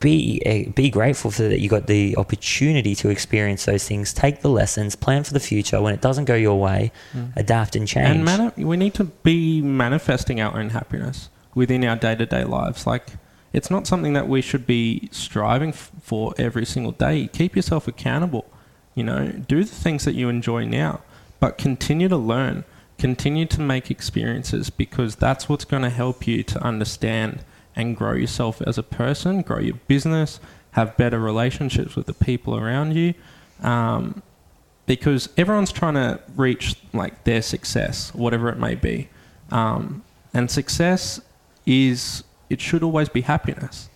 Be 0.01 0.41
uh, 0.45 0.71
be 0.71 0.89
grateful 0.89 1.31
for 1.31 1.43
that 1.43 1.59
you 1.61 1.69
got 1.69 1.87
the 1.87 2.17
opportunity 2.17 2.93
to 2.95 3.09
experience 3.09 3.65
those 3.65 3.87
things. 3.87 4.13
Take 4.13 4.41
the 4.41 4.49
lessons, 4.49 4.95
plan 4.95 5.23
for 5.23 5.33
the 5.33 5.39
future. 5.39 5.81
When 5.81 5.93
it 5.93 6.01
doesn't 6.01 6.25
go 6.25 6.35
your 6.35 6.59
way, 6.59 6.91
Mm. 7.15 7.37
adapt 7.37 7.75
and 7.75 7.87
change. 7.87 8.09
And 8.09 8.25
mani- 8.25 8.51
we 8.57 8.75
need 8.77 8.93
to 8.95 9.05
be 9.05 9.61
manifesting 9.61 10.41
our 10.41 10.57
own 10.59 10.71
happiness 10.71 11.29
within 11.55 11.83
our 11.85 11.95
day 11.95 12.15
to 12.15 12.25
day 12.25 12.43
lives. 12.43 12.85
Like, 12.87 13.05
it's 13.53 13.69
not 13.69 13.85
something 13.87 14.13
that 14.13 14.27
we 14.27 14.41
should 14.41 14.65
be 14.65 15.07
striving 15.11 15.69
f- 15.69 15.91
for 16.01 16.33
every 16.37 16.65
single 16.65 16.93
day. 16.93 17.29
Keep 17.31 17.55
yourself 17.55 17.87
accountable. 17.87 18.45
You 18.95 19.03
know, 19.03 19.27
do 19.47 19.63
the 19.63 19.75
things 19.85 20.03
that 20.05 20.15
you 20.15 20.27
enjoy 20.29 20.65
now, 20.65 21.01
but 21.39 21.57
continue 21.57 22.09
to 22.09 22.17
learn, 22.17 22.63
continue 22.97 23.45
to 23.45 23.61
make 23.61 23.91
experiences 23.91 24.69
because 24.69 25.15
that's 25.15 25.47
what's 25.47 25.65
going 25.65 25.83
to 25.83 25.89
help 25.89 26.25
you 26.27 26.43
to 26.43 26.63
understand 26.63 27.39
and 27.75 27.95
grow 27.95 28.13
yourself 28.13 28.61
as 28.61 28.77
a 28.77 28.83
person, 28.83 29.41
grow 29.41 29.59
your 29.59 29.75
business, 29.87 30.39
have 30.71 30.95
better 30.97 31.19
relationships 31.19 31.95
with 31.95 32.05
the 32.05 32.13
people 32.13 32.55
around 32.55 32.95
you. 32.95 33.13
Um, 33.61 34.21
because 34.85 35.29
everyone's 35.37 35.71
trying 35.71 35.93
to 35.93 36.19
reach 36.35 36.75
like 36.91 37.23
their 37.23 37.41
success, 37.41 38.13
whatever 38.13 38.49
it 38.49 38.57
may 38.57 38.75
be. 38.75 39.09
Um, 39.49 40.03
and 40.33 40.49
success 40.49 41.21
is 41.65 42.23
it 42.49 42.59
should 42.59 42.83
always 42.83 43.07
be 43.07 43.21
happiness. 43.21 43.89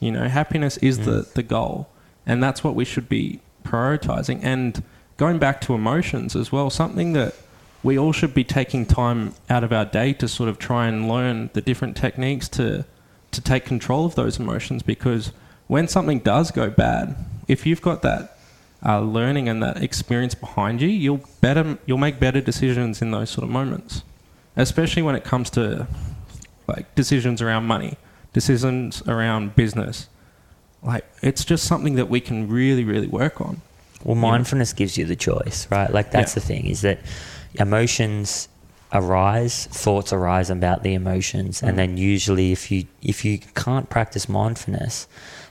You 0.00 0.12
know, 0.12 0.28
happiness 0.28 0.76
is 0.78 1.00
the, 1.00 1.22
Mm. 1.22 1.32
the 1.34 1.42
goal, 1.42 1.88
and 2.26 2.42
that's 2.42 2.62
what 2.62 2.74
we 2.74 2.84
should 2.84 3.08
be 3.08 3.40
prioritizing. 3.64 4.40
And 4.42 4.82
going 5.16 5.38
back 5.38 5.60
to 5.62 5.74
emotions 5.74 6.36
as 6.36 6.52
well, 6.52 6.70
something 6.70 7.12
that 7.14 7.34
we 7.82 7.98
all 7.98 8.12
should 8.12 8.32
be 8.32 8.44
taking 8.44 8.86
time 8.86 9.34
out 9.50 9.64
of 9.64 9.72
our 9.72 9.84
day 9.84 10.12
to 10.14 10.28
sort 10.28 10.48
of 10.48 10.58
try 10.58 10.86
and 10.86 11.08
learn 11.08 11.50
the 11.52 11.60
different 11.60 11.96
techniques 11.96 12.48
to 12.50 12.84
to 13.32 13.40
take 13.40 13.64
control 13.64 14.04
of 14.06 14.14
those 14.14 14.38
emotions 14.38 14.82
because 14.82 15.32
when 15.66 15.86
something 15.88 16.18
does 16.20 16.50
go 16.50 16.70
bad, 16.70 17.14
if 17.46 17.66
you've 17.66 17.82
got 17.82 18.02
that 18.02 18.38
uh, 18.84 19.00
learning 19.00 19.48
and 19.48 19.62
that 19.62 19.82
experience 19.82 20.34
behind 20.34 20.80
you, 20.80 20.88
you'll 20.88 21.20
better 21.40 21.78
you'll 21.86 21.98
make 21.98 22.18
better 22.20 22.40
decisions 22.40 23.02
in 23.02 23.10
those 23.10 23.30
sort 23.30 23.44
of 23.44 23.50
moments, 23.50 24.02
especially 24.56 25.02
when 25.02 25.14
it 25.14 25.24
comes 25.24 25.50
to 25.50 25.86
like 26.66 26.94
decisions 26.94 27.42
around 27.42 27.64
money, 27.64 27.96
decisions 28.32 29.02
around 29.08 29.56
business. 29.56 30.08
Like 30.82 31.04
it's 31.22 31.44
just 31.44 31.64
something 31.64 31.94
that 31.96 32.08
we 32.08 32.20
can 32.20 32.48
really, 32.48 32.84
really 32.84 33.08
work 33.08 33.40
on. 33.40 33.60
Well, 34.04 34.14
mindfulness 34.14 34.72
gives 34.72 34.96
you 34.96 35.04
the 35.06 35.16
choice, 35.16 35.66
right? 35.70 35.90
Like 35.92 36.12
that's 36.12 36.32
Yeah. 36.32 36.40
the 36.40 36.46
thing 36.46 36.66
is 36.66 36.82
that 36.82 37.00
emotions 37.56 38.48
arise, 38.92 39.66
thoughts 39.66 40.12
arise 40.12 40.50
about 40.50 40.82
the 40.82 40.94
emotions, 40.94 41.60
Mm. 41.60 41.68
and 41.68 41.78
then 41.78 41.96
usually 41.96 42.52
if 42.52 42.70
you 42.70 42.84
if 43.02 43.24
you 43.24 43.38
can't 43.54 43.88
practice 43.90 44.28
mindfulness, 44.28 45.06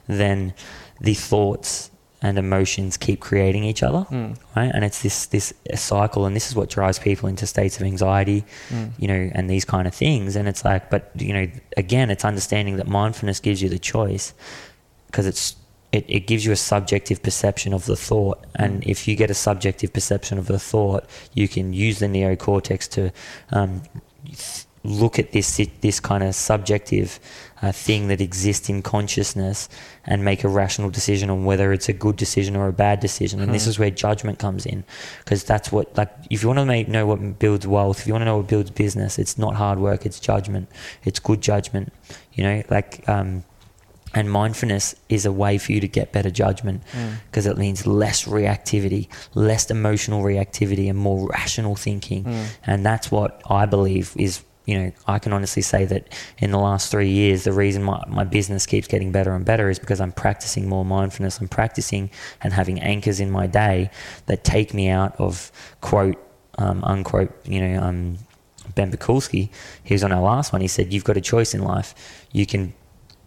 then 0.08 0.54
the 1.00 1.14
thoughts 1.14 1.92
and 2.20 2.40
emotions 2.40 2.98
keep 2.98 3.20
creating 3.20 3.64
each 3.64 3.84
other, 3.84 4.06
Mm. 4.10 4.36
right? 4.56 4.72
And 4.74 4.84
it's 4.84 5.02
this 5.04 5.28
this 5.28 5.54
cycle, 5.76 6.26
and 6.26 6.36
this 6.36 6.48
is 6.50 6.56
what 6.56 6.70
drives 6.70 6.98
people 6.98 7.30
into 7.30 7.46
states 7.46 7.78
of 7.78 7.84
anxiety, 7.84 8.44
Mm. 8.72 8.92
you 8.98 9.08
know, 9.08 9.30
and 9.34 9.48
these 9.50 9.66
kind 9.66 9.88
of 9.88 9.94
things. 9.94 10.36
And 10.36 10.48
it's 10.48 10.66
like, 10.66 10.90
but 10.90 11.12
you 11.16 11.34
know, 11.34 11.48
again, 11.78 12.10
it's 12.10 12.26
understanding 12.26 12.78
that 12.78 12.88
mindfulness 12.88 13.40
gives 13.40 13.62
you 13.62 13.70
the 13.70 13.78
choice 13.80 14.34
because 15.08 15.28
it's 15.28 15.56
it, 15.98 16.06
it 16.18 16.24
gives 16.30 16.44
you 16.46 16.52
a 16.52 16.62
subjective 16.74 17.20
perception 17.28 17.72
of 17.74 17.84
the 17.92 17.96
thought 18.08 18.40
and 18.64 18.82
Mm. 18.82 18.90
if 18.94 19.08
you 19.08 19.14
get 19.24 19.30
a 19.38 19.40
subjective 19.48 19.92
perception 19.98 20.36
of 20.42 20.46
the 20.54 20.60
thought 20.72 21.04
you 21.40 21.48
can 21.56 21.66
use 21.88 21.98
the 22.04 22.08
neocortex 22.16 22.80
to 22.96 23.02
um, 23.58 23.72
th- 24.26 24.66
look 24.84 25.20
at 25.20 25.32
this 25.36 25.50
this 25.82 26.00
kind 26.00 26.24
of 26.24 26.34
subjective 26.34 27.20
uh, 27.62 27.72
thing 27.86 28.08
that 28.12 28.22
exists 28.22 28.70
in 28.74 28.82
consciousness 28.82 29.68
and 30.06 30.18
make 30.24 30.44
a 30.46 30.48
rational 30.48 30.90
decision 31.00 31.30
on 31.30 31.40
whether 31.50 31.68
it's 31.76 31.90
a 31.90 31.94
good 32.06 32.16
decision 32.16 32.56
or 32.56 32.66
a 32.68 32.74
bad 32.86 32.98
decision 33.08 33.38
and 33.42 33.54
this 33.54 33.66
Mhm. 33.66 33.68
is 33.72 33.80
where 33.80 33.90
judgment 34.06 34.38
comes 34.46 34.64
in 34.66 34.84
because 35.20 35.42
that's 35.52 35.70
what 35.74 35.86
like 35.98 36.12
if 36.30 36.38
you 36.42 36.48
want 36.52 36.60
to 36.60 36.66
make 36.66 36.88
know 36.88 37.06
what 37.12 37.20
builds 37.40 37.66
wealth 37.68 38.00
if 38.02 38.08
you 38.08 38.14
want 38.14 38.22
to 38.22 38.26
know 38.32 38.38
what 38.38 38.48
builds 38.48 38.72
business 38.72 39.12
it's 39.24 39.38
not 39.46 39.54
hard 39.64 39.78
work 39.80 40.06
it's 40.08 40.20
judgment 40.32 40.66
it's 41.08 41.20
good 41.30 41.42
judgment 41.52 41.92
you 42.36 42.44
know 42.46 42.58
like 42.70 42.90
um 43.16 43.44
and 44.14 44.32
mindfulness 44.32 44.96
is 45.10 45.26
a 45.26 45.32
way 45.32 45.58
for 45.58 45.72
you 45.74 45.80
to 45.82 45.88
get 45.88 46.12
better 46.12 46.30
judgment 46.32 46.82
Mm. 46.94 47.16
because 47.30 47.46
it 47.46 47.58
means 47.58 47.86
less 47.86 48.24
reactivity, 48.26 49.08
less 49.36 49.70
emotional 49.70 50.24
reactivity, 50.24 50.90
and 50.90 50.98
more 50.98 51.28
rational 51.30 51.76
thinking. 51.76 52.24
Mm. 52.24 52.46
And 52.66 52.86
that's 52.86 53.12
what 53.12 53.42
I 53.50 53.66
believe 53.66 54.14
is, 54.18 54.44
you 54.66 54.78
know, 54.80 54.92
I 55.08 55.20
can 55.20 55.34
honestly 55.34 55.62
say 55.62 55.86
that 55.86 56.08
in 56.40 56.52
the 56.52 56.58
last 56.60 56.90
three 56.92 57.10
years, 57.10 57.44
the 57.44 57.54
reason 57.54 57.84
my, 57.84 58.04
my 58.08 58.24
business 58.24 58.66
keeps 58.66 58.88
getting 58.88 59.12
better 59.12 59.34
and 59.34 59.46
better 59.46 59.70
is 59.70 59.78
because 59.80 60.00
I'm 60.02 60.12
practicing 60.12 60.68
more 60.68 60.84
mindfulness. 60.86 61.40
I'm 61.40 61.48
practicing 61.48 62.10
and 62.42 62.54
having 62.54 62.80
anchors 62.82 63.20
in 63.20 63.30
my 63.32 63.46
day 63.48 63.90
that 64.26 64.44
take 64.44 64.74
me 64.74 64.90
out 64.90 65.16
of 65.20 65.52
quote, 65.82 66.18
um, 66.58 66.84
unquote, 66.84 67.32
you 67.46 67.62
know, 67.62 67.82
um, 67.84 68.18
Ben 68.76 68.92
Pakulski, 68.92 69.50
he 69.84 69.94
was 69.94 70.04
on 70.04 70.12
our 70.12 70.22
last 70.22 70.52
one. 70.52 70.62
He 70.62 70.68
said, 70.68 70.92
You've 70.92 71.06
got 71.06 71.16
a 71.18 71.22
choice 71.22 71.54
in 71.54 71.62
life. 71.64 71.94
You 72.34 72.46
can 72.46 72.74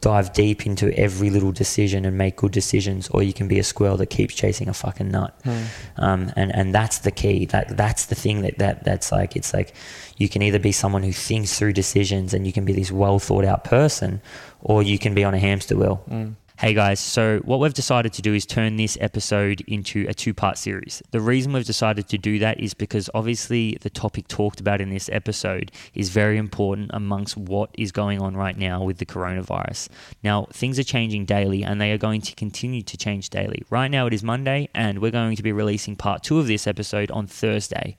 dive 0.01 0.33
deep 0.33 0.67
into 0.67 0.97
every 0.99 1.31
little 1.31 1.53
decision 1.53 2.05
and 2.05 2.17
make 2.17 2.37
good 2.37 2.53
decisions, 2.53 3.09
or 3.09 3.23
you 3.23 3.33
can 3.33 3.49
be 3.49 3.59
a 3.59 3.65
squirrel 3.65 3.97
that 3.99 4.07
keeps 4.07 4.35
chasing 4.35 4.69
a 4.69 4.75
fucking 4.75 5.11
nut. 5.11 5.39
Mm. 5.45 5.67
Um, 5.97 6.33
and 6.37 6.55
and 6.55 6.75
that's 6.75 6.99
the 6.99 7.11
key. 7.11 7.47
That 7.47 7.77
that's 7.77 8.07
the 8.07 8.15
thing 8.15 8.43
that, 8.43 8.59
that 8.59 8.85
that's 8.85 9.13
like. 9.13 9.37
It's 9.37 9.53
like 9.53 9.75
you 10.17 10.29
can 10.29 10.43
either 10.43 10.59
be 10.59 10.73
someone 10.73 11.03
who 11.03 11.13
thinks 11.13 11.59
through 11.59 11.75
decisions 11.75 12.35
and 12.35 12.47
you 12.47 12.53
can 12.53 12.65
be 12.65 12.73
this 12.73 12.91
well 12.91 13.19
thought 13.19 13.45
out 13.45 13.65
person, 13.65 14.23
or 14.61 14.83
you 14.83 14.99
can 14.99 15.15
be 15.15 15.25
on 15.25 15.35
a 15.35 15.39
hamster 15.39 15.77
wheel. 15.77 16.03
Mm. 16.09 16.35
Hey 16.61 16.75
guys, 16.75 17.01
so 17.01 17.38
what 17.46 17.59
we've 17.59 17.73
decided 17.73 18.12
to 18.12 18.20
do 18.20 18.35
is 18.35 18.44
turn 18.44 18.77
this 18.77 18.99
episode 19.01 19.62
into 19.62 20.05
a 20.11 20.12
two 20.12 20.35
part 20.35 20.59
series. 20.59 21.03
The 21.11 21.18
reason 21.18 21.55
we've 21.55 21.64
decided 21.64 22.07
to 22.09 22.18
do 22.18 22.38
that 22.40 22.61
is 22.61 22.75
because 22.75 23.09
obviously 23.14 23.79
the 23.81 23.88
topic 23.88 24.29
talked 24.29 24.61
about 24.61 24.83
in 24.83 24.90
this 24.90 25.09
episode 25.11 25.73
is 25.94 26.11
very 26.11 26.37
important 26.37 26.90
amongst 26.92 27.38
what 27.38 27.70
is 27.79 27.92
going 27.92 28.20
on 28.20 28.37
right 28.37 28.59
now 28.59 28.83
with 28.83 28.99
the 28.99 29.07
coronavirus. 29.07 29.88
Now, 30.23 30.49
things 30.53 30.79
are 30.79 30.85
changing 30.85 31.25
daily 31.25 31.64
and 31.64 31.81
they 31.81 31.92
are 31.92 31.99
going 31.99 32.20
to 32.20 32.35
continue 32.35 32.83
to 32.83 32.96
change 32.99 33.31
daily. 33.31 33.62
Right 33.70 33.90
now 33.90 34.07
it 34.07 34.12
is 34.12 34.23
Monday 34.23 34.68
and 34.75 34.99
we're 34.99 35.12
going 35.12 35.37
to 35.37 35.42
be 35.42 35.53
releasing 35.53 35.96
part 35.96 36.23
two 36.23 36.40
of 36.40 36.46
this 36.46 36.66
episode 36.66 37.11
on 37.11 37.27
Thursday. 37.27 37.96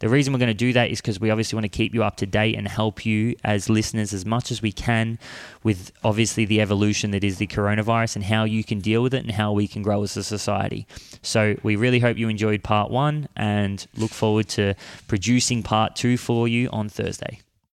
The 0.00 0.08
reason 0.08 0.32
we're 0.32 0.38
going 0.38 0.48
to 0.48 0.54
do 0.54 0.72
that 0.72 0.90
is 0.90 1.00
because 1.00 1.20
we 1.20 1.30
obviously 1.30 1.56
want 1.56 1.64
to 1.64 1.68
keep 1.68 1.94
you 1.94 2.02
up 2.02 2.16
to 2.16 2.26
date 2.26 2.56
and 2.56 2.66
help 2.66 3.06
you 3.06 3.36
as 3.44 3.68
listeners 3.68 4.12
as 4.12 4.24
much 4.26 4.50
as 4.50 4.62
we 4.62 4.72
can 4.72 5.18
with 5.62 5.92
obviously 6.02 6.46
the 6.46 6.60
evolution 6.60 7.10
that 7.12 7.22
is 7.22 7.36
the 7.36 7.46
coronavirus 7.46 8.16
and 8.16 8.24
how 8.24 8.44
you 8.44 8.64
can 8.64 8.80
deal 8.80 9.02
with 9.02 9.14
it 9.14 9.22
and 9.22 9.32
how 9.32 9.52
we 9.52 9.68
can 9.68 9.82
grow 9.82 10.02
as 10.02 10.16
a 10.16 10.24
society. 10.24 10.86
So 11.22 11.56
we 11.62 11.76
really 11.76 11.98
hope 11.98 12.16
you 12.16 12.28
enjoyed 12.28 12.62
part 12.62 12.90
one 12.90 13.28
and 13.36 13.86
look 13.94 14.10
forward 14.10 14.48
to 14.50 14.74
producing 15.06 15.62
part 15.62 15.96
two 15.96 16.16
for 16.16 16.48
you 16.48 16.70
on 16.70 16.88
Thursday. 16.88 17.40